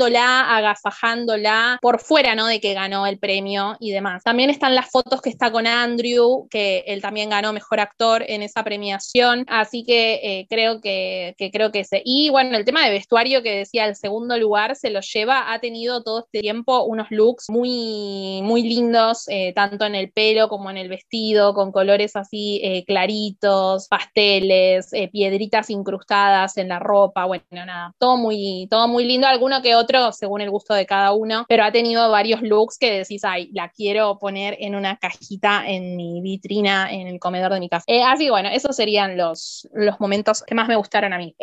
festejándola, 0.00 0.56
agasajándola 0.56 1.78
por 1.80 2.00
fuera, 2.00 2.34
¿no? 2.34 2.46
De 2.46 2.60
que 2.60 2.74
ganó 2.74 3.06
el 3.06 3.18
premio 3.18 3.76
y 3.80 3.92
demás. 3.92 4.22
También 4.22 4.50
están 4.50 4.74
las 4.74 4.90
fotos 4.90 5.20
que 5.20 5.30
está 5.30 5.50
con 5.50 5.66
Andrew, 5.66 6.48
que 6.50 6.84
él 6.86 7.02
también 7.02 7.30
ganó 7.30 7.52
mejor 7.52 7.80
actor 7.80 8.24
en 8.26 8.42
esa 8.42 8.64
premiación. 8.64 9.44
Así 9.48 9.84
que 9.84 10.20
eh, 10.22 10.46
creo 10.48 10.80
que, 10.80 11.34
creo 11.52 11.70
que 11.70 11.80
ese. 11.80 12.02
Y 12.04 12.30
bueno, 12.30 12.56
el 12.56 12.64
tema 12.64 12.84
de 12.84 12.90
vestuario 12.90 13.42
que 13.42 13.56
decía 13.56 13.86
el 13.86 13.96
segundo 13.96 14.36
lugar 14.38 14.76
se 14.76 14.90
lo 14.90 15.00
lleva, 15.00 15.52
ha 15.52 15.60
tenido 15.60 16.02
todo 16.02 16.20
este 16.20 16.40
tiempo 16.40 16.84
unos 16.84 17.10
looks 17.10 17.50
muy, 17.50 18.40
muy 18.42 18.62
lindos, 18.62 19.28
eh, 19.28 19.52
tanto 19.54 19.84
en 19.84 19.94
el 19.94 20.10
pelo 20.10 20.48
como 20.48 20.70
en 20.70 20.76
el 20.76 20.88
vestido, 20.88 21.54
con 21.54 21.72
colores 21.72 22.16
así 22.16 22.84
claritos, 22.86 23.88
pasteles, 23.88 24.90
piedritas 25.12 25.70
incrustadas 25.70 26.56
en 26.56 26.68
la 26.68 26.78
ropa, 26.78 27.24
bueno, 27.24 27.44
nada, 27.50 27.94
todo 27.98 28.16
muy, 28.16 28.66
todo 28.70 28.88
muy 28.88 29.04
lindo, 29.04 29.26
alguno 29.26 29.60
que 29.62 29.74
otro 29.74 29.89
según 30.12 30.40
el 30.40 30.50
gusto 30.50 30.74
de 30.74 30.86
cada 30.86 31.12
uno, 31.12 31.44
pero 31.48 31.64
ha 31.64 31.72
tenido 31.72 32.10
varios 32.10 32.42
looks 32.42 32.78
que 32.78 32.98
decís, 32.98 33.24
ay, 33.24 33.50
la 33.52 33.68
quiero 33.68 34.18
poner 34.18 34.56
en 34.60 34.74
una 34.74 34.96
cajita 34.96 35.64
en 35.66 35.96
mi 35.96 36.20
vitrina, 36.20 36.92
en 36.92 37.06
el 37.06 37.18
comedor 37.18 37.52
de 37.52 37.60
mi 37.60 37.68
casa. 37.68 37.84
Eh, 37.86 38.02
así 38.02 38.30
bueno, 38.30 38.48
esos 38.50 38.76
serían 38.76 39.16
los, 39.16 39.68
los 39.72 40.00
momentos 40.00 40.42
que 40.42 40.54
más 40.54 40.68
me 40.68 40.76
gustaron 40.76 41.12
a 41.12 41.18
mí. 41.18 41.34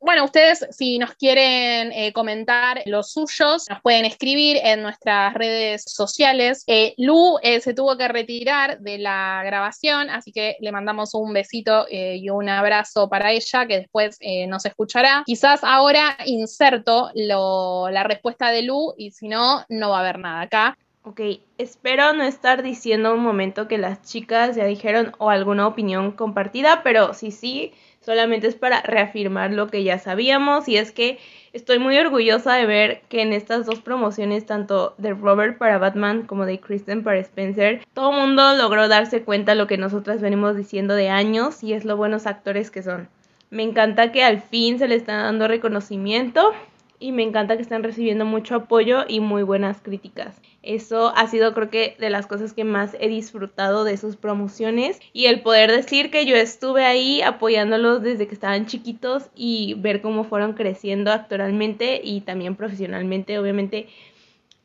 bueno, 0.00 0.24
ustedes 0.24 0.66
si 0.70 0.98
nos 0.98 1.14
quieren 1.14 1.92
eh, 1.92 2.12
comentar 2.12 2.82
los 2.86 3.12
suyos, 3.12 3.66
nos 3.68 3.80
pueden 3.82 4.04
escribir 4.04 4.58
en 4.62 4.82
nuestras 4.82 5.34
redes 5.34 5.84
sociales. 5.86 6.64
Eh, 6.66 6.94
Lu 6.98 7.38
se 7.42 7.74
tuvo 7.74 7.96
que 7.96 8.08
retirar 8.08 8.80
de 8.80 8.98
la 8.98 9.42
grabación, 9.44 10.10
así 10.10 10.32
que 10.32 10.56
le 10.60 10.72
mandamos 10.72 11.14
un 11.14 11.32
besito 11.32 11.86
y 11.90 12.28
un 12.30 12.48
abrazo 12.48 13.08
para 13.08 13.32
ella, 13.32 13.66
que 13.66 13.78
después 13.78 14.18
nos 14.48 14.64
escuchará. 14.64 15.22
Quizás 15.26 15.60
ahora 15.62 16.16
inserto 16.26 17.10
la 17.90 18.04
respuesta 18.04 18.50
de 18.50 18.62
Lu 18.62 18.94
y 18.96 19.10
si 19.10 19.28
no, 19.28 19.64
no 19.68 19.90
va 19.90 19.98
a 19.98 20.00
haber 20.00 20.18
nada 20.18 20.42
acá. 20.42 20.78
Ok, 21.04 21.20
espero 21.56 22.12
no 22.12 22.24
estar 22.24 22.62
diciendo 22.62 23.14
un 23.14 23.22
momento 23.22 23.66
que 23.66 23.78
las 23.78 24.02
chicas 24.02 24.56
ya 24.56 24.66
dijeron 24.66 25.12
o 25.18 25.30
alguna 25.30 25.66
opinión 25.66 26.12
compartida, 26.12 26.82
pero 26.82 27.14
si 27.14 27.30
sí, 27.30 27.72
solamente 28.00 28.46
es 28.46 28.56
para 28.56 28.82
reafirmar 28.82 29.52
lo 29.52 29.68
que 29.68 29.84
ya 29.84 29.98
sabíamos 29.98 30.68
y 30.68 30.76
es 30.76 30.92
que 30.92 31.18
estoy 31.52 31.78
muy 31.78 31.96
orgullosa 31.96 32.54
de 32.56 32.66
ver 32.66 33.02
que 33.08 33.22
en 33.22 33.32
estas 33.32 33.64
dos 33.64 33.80
promociones, 33.80 34.44
tanto 34.44 34.94
de 34.98 35.14
Robert 35.14 35.56
para 35.56 35.78
Batman 35.78 36.24
como 36.26 36.44
de 36.44 36.60
Kristen 36.60 37.02
para 37.02 37.20
Spencer, 37.20 37.86
todo 37.94 38.10
el 38.10 38.18
mundo 38.18 38.54
logró 38.54 38.86
darse 38.88 39.22
cuenta 39.22 39.54
lo 39.54 39.66
que 39.66 39.78
nosotras 39.78 40.20
venimos 40.20 40.56
diciendo 40.56 40.94
de 40.94 41.08
años 41.08 41.62
y 41.62 41.72
es 41.72 41.84
lo 41.84 41.96
buenos 41.96 42.26
actores 42.26 42.70
que 42.70 42.82
son. 42.82 43.08
Me 43.50 43.62
encanta 43.62 44.12
que 44.12 44.24
al 44.24 44.42
fin 44.42 44.78
se 44.78 44.88
le 44.88 44.96
está 44.96 45.22
dando 45.22 45.48
reconocimiento 45.48 46.52
y 47.00 47.12
me 47.12 47.22
encanta 47.22 47.56
que 47.56 47.62
están 47.62 47.82
recibiendo 47.82 48.24
mucho 48.24 48.54
apoyo 48.54 49.04
y 49.06 49.20
muy 49.20 49.42
buenas 49.42 49.80
críticas. 49.80 50.40
Eso 50.62 51.12
ha 51.16 51.26
sido 51.28 51.54
creo 51.54 51.70
que 51.70 51.96
de 51.98 52.10
las 52.10 52.26
cosas 52.26 52.52
que 52.52 52.64
más 52.64 52.96
he 53.00 53.08
disfrutado 53.08 53.84
de 53.84 53.96
sus 53.96 54.16
promociones 54.16 55.00
y 55.12 55.26
el 55.26 55.40
poder 55.40 55.70
decir 55.70 56.10
que 56.10 56.26
yo 56.26 56.36
estuve 56.36 56.84
ahí 56.84 57.22
apoyándolos 57.22 58.02
desde 58.02 58.26
que 58.26 58.34
estaban 58.34 58.66
chiquitos 58.66 59.30
y 59.34 59.74
ver 59.78 60.02
cómo 60.02 60.24
fueron 60.24 60.54
creciendo 60.54 61.12
actualmente 61.12 62.00
y 62.02 62.22
también 62.22 62.56
profesionalmente. 62.56 63.38
Obviamente 63.38 63.88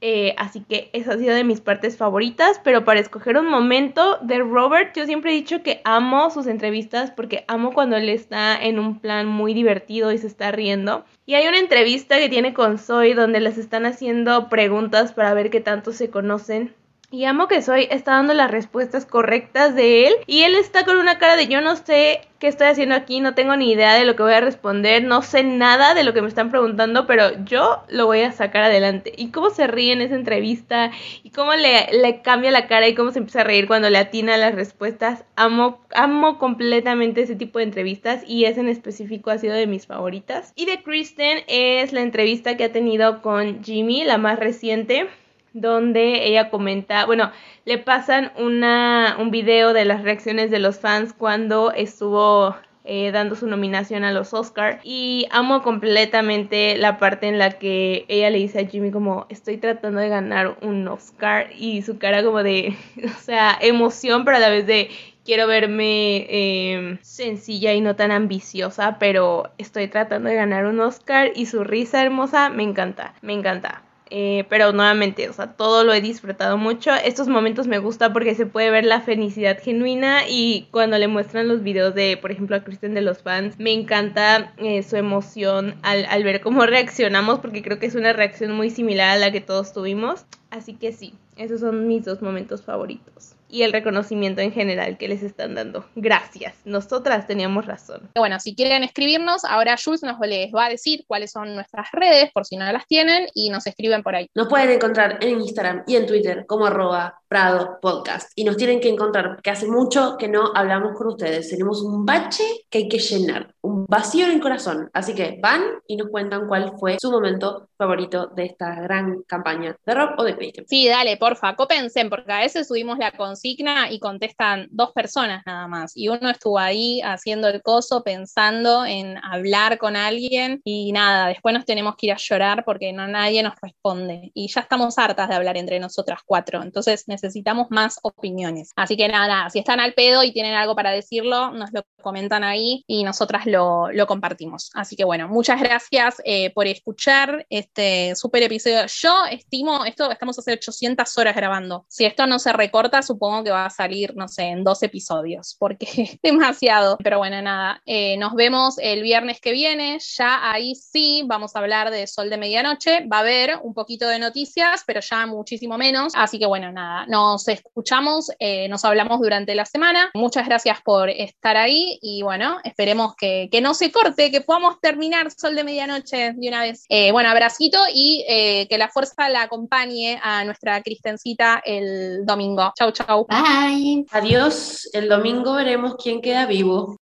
eh, 0.05 0.35
así 0.37 0.59
que 0.67 0.89
esa 0.91 1.13
ha 1.13 1.17
sido 1.17 1.33
de 1.33 1.45
mis 1.45 1.61
partes 1.61 1.95
favoritas, 1.95 2.59
pero 2.61 2.83
para 2.83 2.99
escoger 2.99 3.37
un 3.37 3.49
momento 3.49 4.17
de 4.21 4.39
Robert, 4.39 4.93
yo 4.97 5.05
siempre 5.05 5.31
he 5.31 5.35
dicho 5.35 5.63
que 5.63 5.79
amo 5.85 6.29
sus 6.29 6.45
entrevistas 6.45 7.09
porque 7.09 7.45
amo 7.47 7.71
cuando 7.71 7.95
él 7.95 8.09
está 8.09 8.61
en 8.61 8.79
un 8.79 8.99
plan 8.99 9.27
muy 9.27 9.53
divertido 9.53 10.11
y 10.11 10.17
se 10.17 10.27
está 10.27 10.51
riendo. 10.51 11.05
Y 11.25 11.35
hay 11.35 11.47
una 11.47 11.57
entrevista 11.57 12.17
que 12.17 12.27
tiene 12.27 12.53
con 12.53 12.79
Zoe 12.79 13.13
donde 13.13 13.39
les 13.39 13.57
están 13.57 13.85
haciendo 13.85 14.49
preguntas 14.49 15.13
para 15.13 15.33
ver 15.33 15.49
qué 15.49 15.61
tanto 15.61 15.93
se 15.93 16.09
conocen. 16.09 16.75
Y 17.13 17.25
amo 17.25 17.47
que 17.47 17.61
Zoe 17.61 17.93
está 17.93 18.13
dando 18.13 18.33
las 18.33 18.49
respuestas 18.49 19.05
correctas 19.05 19.75
de 19.75 20.07
él. 20.07 20.13
Y 20.25 20.41
él 20.41 20.55
está 20.55 20.83
con 20.83 20.97
una 20.97 21.19
cara 21.19 21.35
de 21.35 21.45
yo 21.45 21.61
no 21.61 21.75
sé 21.75 22.21
qué 22.39 22.47
estoy 22.47 22.65
haciendo 22.65 22.95
aquí, 22.95 23.19
no 23.19 23.35
tengo 23.35 23.55
ni 23.55 23.71
idea 23.71 23.93
de 23.93 24.03
lo 24.03 24.15
que 24.15 24.23
voy 24.23 24.33
a 24.33 24.41
responder, 24.41 25.03
no 25.03 25.21
sé 25.21 25.43
nada 25.43 25.93
de 25.93 26.03
lo 26.03 26.15
que 26.15 26.23
me 26.23 26.27
están 26.27 26.49
preguntando, 26.49 27.05
pero 27.05 27.45
yo 27.45 27.83
lo 27.87 28.07
voy 28.07 28.21
a 28.21 28.31
sacar 28.31 28.63
adelante. 28.63 29.13
Y 29.15 29.29
cómo 29.29 29.51
se 29.51 29.67
ríe 29.67 29.93
en 29.93 30.01
esa 30.01 30.15
entrevista, 30.15 30.89
y 31.21 31.29
cómo 31.29 31.53
le, 31.53 31.87
le 31.91 32.23
cambia 32.23 32.49
la 32.49 32.65
cara 32.65 32.87
y 32.87 32.95
cómo 32.95 33.11
se 33.11 33.19
empieza 33.19 33.41
a 33.41 33.43
reír 33.43 33.67
cuando 33.67 33.91
le 33.91 33.99
atina 33.99 34.35
las 34.35 34.55
respuestas. 34.55 35.23
Amo, 35.35 35.85
amo 35.93 36.39
completamente 36.39 37.21
ese 37.21 37.35
tipo 37.35 37.59
de 37.59 37.65
entrevistas 37.65 38.23
y 38.27 38.45
ese 38.45 38.61
en 38.61 38.69
específico 38.69 39.29
ha 39.29 39.37
sido 39.37 39.53
de 39.53 39.67
mis 39.67 39.85
favoritas. 39.85 40.51
Y 40.55 40.65
de 40.65 40.81
Kristen 40.81 41.43
es 41.47 41.93
la 41.93 42.01
entrevista 42.01 42.57
que 42.57 42.63
ha 42.63 42.71
tenido 42.71 43.21
con 43.21 43.63
Jimmy, 43.63 44.03
la 44.03 44.17
más 44.17 44.39
reciente 44.39 45.07
donde 45.53 46.27
ella 46.27 46.49
comenta, 46.49 47.05
bueno, 47.05 47.31
le 47.65 47.77
pasan 47.77 48.31
una, 48.37 49.17
un 49.19 49.31
video 49.31 49.73
de 49.73 49.85
las 49.85 50.03
reacciones 50.03 50.51
de 50.51 50.59
los 50.59 50.79
fans 50.79 51.13
cuando 51.13 51.71
estuvo 51.71 52.55
eh, 52.85 53.11
dando 53.11 53.35
su 53.35 53.47
nominación 53.47 54.03
a 54.03 54.11
los 54.11 54.33
Oscar 54.33 54.81
y 54.83 55.25
amo 55.31 55.61
completamente 55.61 56.75
la 56.77 56.97
parte 56.97 57.27
en 57.27 57.39
la 57.39 57.51
que 57.51 58.03
ella 58.09 58.29
le 58.29 58.39
dice 58.39 58.59
a 58.59 58.67
Jimmy 58.67 58.91
como 58.91 59.25
estoy 59.29 59.55
tratando 59.55 60.01
de 60.01 60.09
ganar 60.09 60.57
un 60.61 60.85
Oscar 60.89 61.49
y 61.57 61.81
su 61.83 61.97
cara 61.97 62.25
como 62.25 62.43
de, 62.43 62.75
o 63.05 63.21
sea, 63.21 63.57
emoción 63.61 64.25
pero 64.25 64.35
a 64.35 64.41
la 64.41 64.49
vez 64.49 64.67
de 64.67 64.89
quiero 65.23 65.47
verme 65.47 66.25
eh, 66.29 66.97
sencilla 67.01 67.73
y 67.73 67.79
no 67.79 67.95
tan 67.95 68.11
ambiciosa 68.11 68.97
pero 68.99 69.51
estoy 69.57 69.87
tratando 69.87 70.27
de 70.27 70.35
ganar 70.35 70.65
un 70.65 70.81
Oscar 70.81 71.31
y 71.33 71.45
su 71.45 71.63
risa 71.63 72.01
hermosa 72.03 72.49
me 72.49 72.63
encanta, 72.63 73.13
me 73.21 73.31
encanta. 73.31 73.81
Eh, 74.15 74.45
pero 74.47 74.73
nuevamente, 74.73 75.27
o 75.27 75.33
sea, 75.33 75.53
todo 75.53 75.83
lo 75.83 75.91
he 75.91 75.99
disfrutado 75.99 76.55
mucho. 76.55 76.91
Estos 76.93 77.27
momentos 77.27 77.65
me 77.65 77.79
gusta 77.79 78.13
porque 78.13 78.35
se 78.35 78.45
puede 78.45 78.69
ver 78.69 78.85
la 78.85 79.01
felicidad 79.01 79.57
genuina 79.59 80.29
y 80.29 80.67
cuando 80.69 80.99
le 80.99 81.07
muestran 81.07 81.47
los 81.47 81.63
videos 81.63 81.95
de, 81.95 82.15
por 82.17 82.29
ejemplo, 82.29 82.55
a 82.55 82.63
Kristen 82.63 82.93
de 82.93 83.01
los 83.01 83.23
fans, 83.23 83.57
me 83.57 83.71
encanta 83.73 84.53
eh, 84.57 84.83
su 84.83 84.97
emoción 84.97 85.73
al, 85.81 86.05
al 86.05 86.23
ver 86.23 86.41
cómo 86.41 86.63
reaccionamos 86.67 87.39
porque 87.39 87.63
creo 87.63 87.79
que 87.79 87.87
es 87.87 87.95
una 87.95 88.13
reacción 88.13 88.51
muy 88.51 88.69
similar 88.69 89.09
a 89.09 89.17
la 89.17 89.31
que 89.31 89.41
todos 89.41 89.73
tuvimos. 89.73 90.27
Así 90.51 90.75
que 90.75 90.91
sí, 90.91 91.15
esos 91.35 91.61
son 91.61 91.87
mis 91.87 92.05
dos 92.05 92.21
momentos 92.21 92.61
favoritos 92.61 93.35
y 93.53 93.61
el 93.61 93.71
reconocimiento 93.71 94.41
en 94.41 94.51
general 94.51 94.97
que 94.97 95.07
les 95.07 95.21
están 95.21 95.53
dando. 95.53 95.85
Gracias, 95.95 96.55
nosotras 96.65 97.27
teníamos 97.27 97.67
razón. 97.67 98.09
Bueno, 98.15 98.39
si 98.39 98.55
quieren 98.55 98.83
escribirnos, 98.83 99.45
ahora 99.45 99.75
Jules 99.81 100.01
nos 100.01 100.19
les 100.21 100.51
va 100.51 100.65
a 100.65 100.69
decir 100.69 101.03
cuáles 101.07 101.31
son 101.31 101.53
nuestras 101.53 101.87
redes, 101.91 102.31
por 102.33 102.45
si 102.45 102.57
no 102.57 102.69
las 102.71 102.87
tienen, 102.87 103.27
y 103.35 103.51
nos 103.51 103.67
escriben 103.67 104.01
por 104.01 104.15
ahí. 104.15 104.27
Nos 104.33 104.47
pueden 104.47 104.71
encontrar 104.71 105.19
en 105.21 105.39
Instagram 105.39 105.83
y 105.85 105.97
en 105.97 106.07
Twitter 106.07 106.45
como 106.47 106.65
arroba 106.65 107.21
Prado 107.27 107.77
Podcast. 107.79 108.31
Y 108.35 108.43
nos 108.43 108.57
tienen 108.57 108.79
que 108.79 108.89
encontrar 108.89 109.27
porque 109.33 109.51
hace 109.51 109.67
mucho 109.67 110.17
que 110.17 110.27
no 110.27 110.51
hablamos 110.55 110.97
con 110.97 111.07
ustedes. 111.07 111.49
Tenemos 111.49 111.81
un 111.83 112.05
bache 112.05 112.43
que 112.71 112.79
hay 112.79 112.89
que 112.89 112.99
llenar, 112.99 113.53
un 113.61 113.85
vacío 113.85 114.25
en 114.25 114.33
el 114.33 114.41
corazón. 114.41 114.89
Así 114.93 115.13
que 115.13 115.37
van 115.41 115.63
y 115.87 115.95
nos 115.95 116.09
cuentan 116.09 116.47
cuál 116.47 116.73
fue 116.79 116.97
su 116.99 117.11
momento 117.11 117.69
favorito 117.77 118.27
de 118.35 118.45
esta 118.45 118.75
gran 118.81 119.21
campaña 119.23 119.75
de 119.85 119.93
rock 119.93 120.11
o 120.17 120.23
de 120.23 120.33
Patreon. 120.33 120.67
Sí, 120.67 120.87
dale, 120.87 121.17
porfa, 121.17 121.55
cópense, 121.55 122.05
porque 122.05 122.31
a 122.31 122.39
veces 122.39 122.67
subimos 122.67 122.97
la 122.97 123.11
consulta 123.11 123.42
consigna 123.43 123.91
y 123.91 123.99
contestan 123.99 124.67
dos 124.71 124.91
personas 124.93 125.43
nada 125.45 125.67
más. 125.67 125.91
Y 125.95 126.07
uno 126.07 126.29
estuvo 126.29 126.59
ahí 126.59 127.01
haciendo 127.01 127.49
el 127.49 127.61
coso, 127.61 128.03
pensando 128.03 128.85
en 128.85 129.17
hablar 129.17 129.77
con 129.77 129.95
alguien 129.95 130.61
y 130.63 130.91
nada, 130.93 131.27
después 131.27 131.53
nos 131.53 131.65
tenemos 131.65 131.95
que 131.97 132.07
ir 132.07 132.13
a 132.13 132.17
llorar 132.17 132.63
porque 132.65 132.93
no 132.93 133.07
nadie 133.07 133.43
nos 133.43 133.53
responde. 133.61 134.31
Y 134.33 134.47
ya 134.47 134.61
estamos 134.61 134.97
hartas 134.97 135.27
de 135.27 135.35
hablar 135.35 135.57
entre 135.57 135.79
nosotras 135.79 136.21
cuatro, 136.25 136.63
entonces 136.63 137.03
necesitamos 137.07 137.67
más 137.69 137.99
opiniones. 138.03 138.71
Así 138.75 138.95
que 138.95 139.07
nada, 139.07 139.49
si 139.49 139.59
están 139.59 139.79
al 139.79 139.93
pedo 139.93 140.23
y 140.23 140.31
tienen 140.31 140.53
algo 140.53 140.75
para 140.75 140.91
decirlo, 140.91 141.51
nos 141.51 141.71
lo 141.73 141.83
comentan 142.01 142.43
ahí 142.43 142.83
y 142.87 143.03
nosotras 143.03 143.45
lo, 143.45 143.91
lo 143.91 144.07
compartimos. 144.07 144.71
Así 144.73 144.95
que 144.95 145.03
bueno, 145.03 145.27
muchas 145.27 145.59
gracias 145.59 146.21
eh, 146.23 146.51
por 146.53 146.67
escuchar 146.67 147.45
este 147.49 148.15
súper 148.15 148.43
episodio. 148.43 148.85
Yo 148.87 149.25
estimo, 149.29 149.83
esto 149.85 150.09
estamos 150.11 150.39
hace 150.39 150.53
800 150.53 151.17
horas 151.17 151.35
grabando. 151.35 151.85
Si 151.89 152.05
esto 152.05 152.25
no 152.25 152.39
se 152.39 152.53
recorta, 152.53 153.01
supongo 153.01 153.32
que 153.41 153.51
va 153.51 153.65
a 153.65 153.69
salir, 153.69 154.13
no 154.17 154.27
sé, 154.27 154.43
en 154.43 154.65
dos 154.65 154.83
episodios, 154.83 155.55
porque 155.57 155.87
es 155.97 156.19
demasiado. 156.21 156.97
Pero 157.01 157.19
bueno, 157.19 157.41
nada, 157.41 157.81
eh, 157.85 158.17
nos 158.17 158.33
vemos 158.33 158.75
el 158.79 159.01
viernes 159.01 159.39
que 159.39 159.53
viene. 159.53 159.99
Ya 160.17 160.51
ahí 160.51 160.75
sí 160.75 161.23
vamos 161.25 161.55
a 161.55 161.59
hablar 161.59 161.89
de 161.89 162.05
Sol 162.05 162.29
de 162.29 162.37
Medianoche. 162.37 163.07
Va 163.07 163.17
a 163.17 163.19
haber 163.21 163.59
un 163.63 163.73
poquito 163.73 164.07
de 164.07 164.19
noticias, 164.19 164.83
pero 164.85 164.99
ya 164.99 165.25
muchísimo 165.25 165.77
menos. 165.77 166.11
Así 166.15 166.37
que 166.37 166.45
bueno, 166.45 166.71
nada, 166.71 167.05
nos 167.07 167.47
escuchamos, 167.47 168.29
eh, 168.39 168.67
nos 168.67 168.83
hablamos 168.83 169.21
durante 169.21 169.55
la 169.55 169.65
semana. 169.65 170.11
Muchas 170.13 170.45
gracias 170.45 170.81
por 170.81 171.09
estar 171.09 171.55
ahí 171.55 171.97
y 172.01 172.21
bueno, 172.23 172.57
esperemos 172.63 173.15
que, 173.15 173.47
que 173.49 173.61
no 173.61 173.73
se 173.73 173.91
corte, 173.91 174.31
que 174.31 174.41
podamos 174.41 174.81
terminar 174.81 175.31
Sol 175.31 175.55
de 175.55 175.63
Medianoche 175.63 176.33
de 176.33 176.47
una 176.49 176.61
vez. 176.61 176.83
Eh, 176.89 177.11
bueno, 177.13 177.29
abracito 177.29 177.79
y 177.93 178.25
que 178.69 178.77
la 178.77 178.89
fuerza 178.89 179.29
la 179.29 179.43
acompañe 179.43 180.19
a 180.21 180.43
nuestra 180.43 180.81
Cristencita 180.81 181.61
el 181.65 182.25
domingo. 182.25 182.73
Chau, 182.77 182.91
chau. 182.91 183.12
Bye. 183.21 184.05
Adiós. 184.11 184.89
El 184.93 185.09
domingo 185.09 185.53
veremos 185.53 185.95
quién 186.01 186.21
queda 186.21 186.45
vivo. 186.45 186.95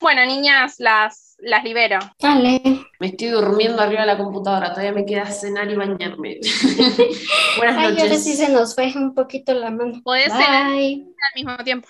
Bueno, 0.00 0.24
niñas, 0.24 0.76
las, 0.78 1.36
las 1.38 1.64
libero. 1.64 1.98
Dale. 2.20 2.62
Me 3.00 3.08
estoy 3.08 3.28
durmiendo 3.28 3.82
arriba 3.82 4.02
de 4.02 4.06
la 4.06 4.16
computadora. 4.16 4.70
Todavía 4.70 4.92
me 4.92 5.04
queda 5.04 5.26
cenar 5.26 5.70
y 5.70 5.76
bañarme. 5.76 6.38
Buenas 7.58 7.76
Ay, 7.76 7.84
ahora 7.84 7.90
noches. 8.04 8.24
sí 8.24 8.34
se 8.34 8.48
nos 8.48 8.74
fue 8.74 8.92
un 8.94 9.14
poquito 9.14 9.52
la 9.54 9.70
mano. 9.70 10.00
Podés 10.02 10.32
cenar 10.32 10.70
Bye. 10.72 11.04
al 11.04 11.44
mismo 11.44 11.64
tiempo. 11.64 11.88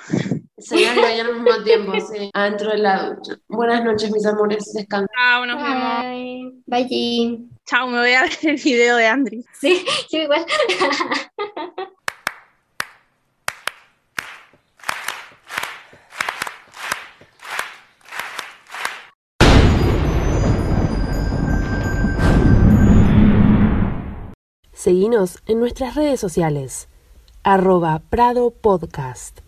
Cenar 0.58 0.96
y 0.96 1.00
bañar 1.00 1.26
al 1.26 1.40
mismo 1.42 1.62
tiempo, 1.64 1.92
sí. 2.00 2.30
Adentro 2.34 2.70
de 2.70 2.78
la 2.78 3.10
ducha. 3.10 3.34
Buenas 3.48 3.84
noches, 3.84 4.10
mis 4.10 4.26
amores. 4.26 4.72
Descansen. 4.74 5.08
Chao, 5.16 5.46
nos 5.46 5.62
vemos. 5.62 6.02
Bye. 6.66 6.88
Bye. 6.88 7.48
Chao, 7.68 7.86
me 7.86 7.98
voy 7.98 8.12
a 8.12 8.22
ver 8.22 8.30
el 8.44 8.56
video 8.56 8.96
de 8.96 9.06
Andri. 9.06 9.44
Sí, 9.60 9.84
yo 10.10 10.20
igual. 10.20 10.46
Seguinos 24.72 25.42
en 25.44 25.60
nuestras 25.60 25.94
redes 25.94 26.18
sociales. 26.18 26.88
Arroba 27.42 28.00
Prado 28.08 28.50
Podcast. 28.50 29.40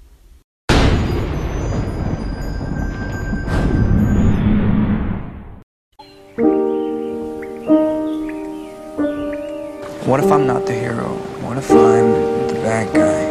What 10.10 10.18
if 10.18 10.32
I'm 10.32 10.44
not 10.44 10.66
the 10.66 10.74
hero? 10.74 11.06
What 11.40 11.56
if 11.56 11.70
I'm 11.70 12.48
the 12.48 12.54
bad 12.54 12.92
guy? 12.92 13.29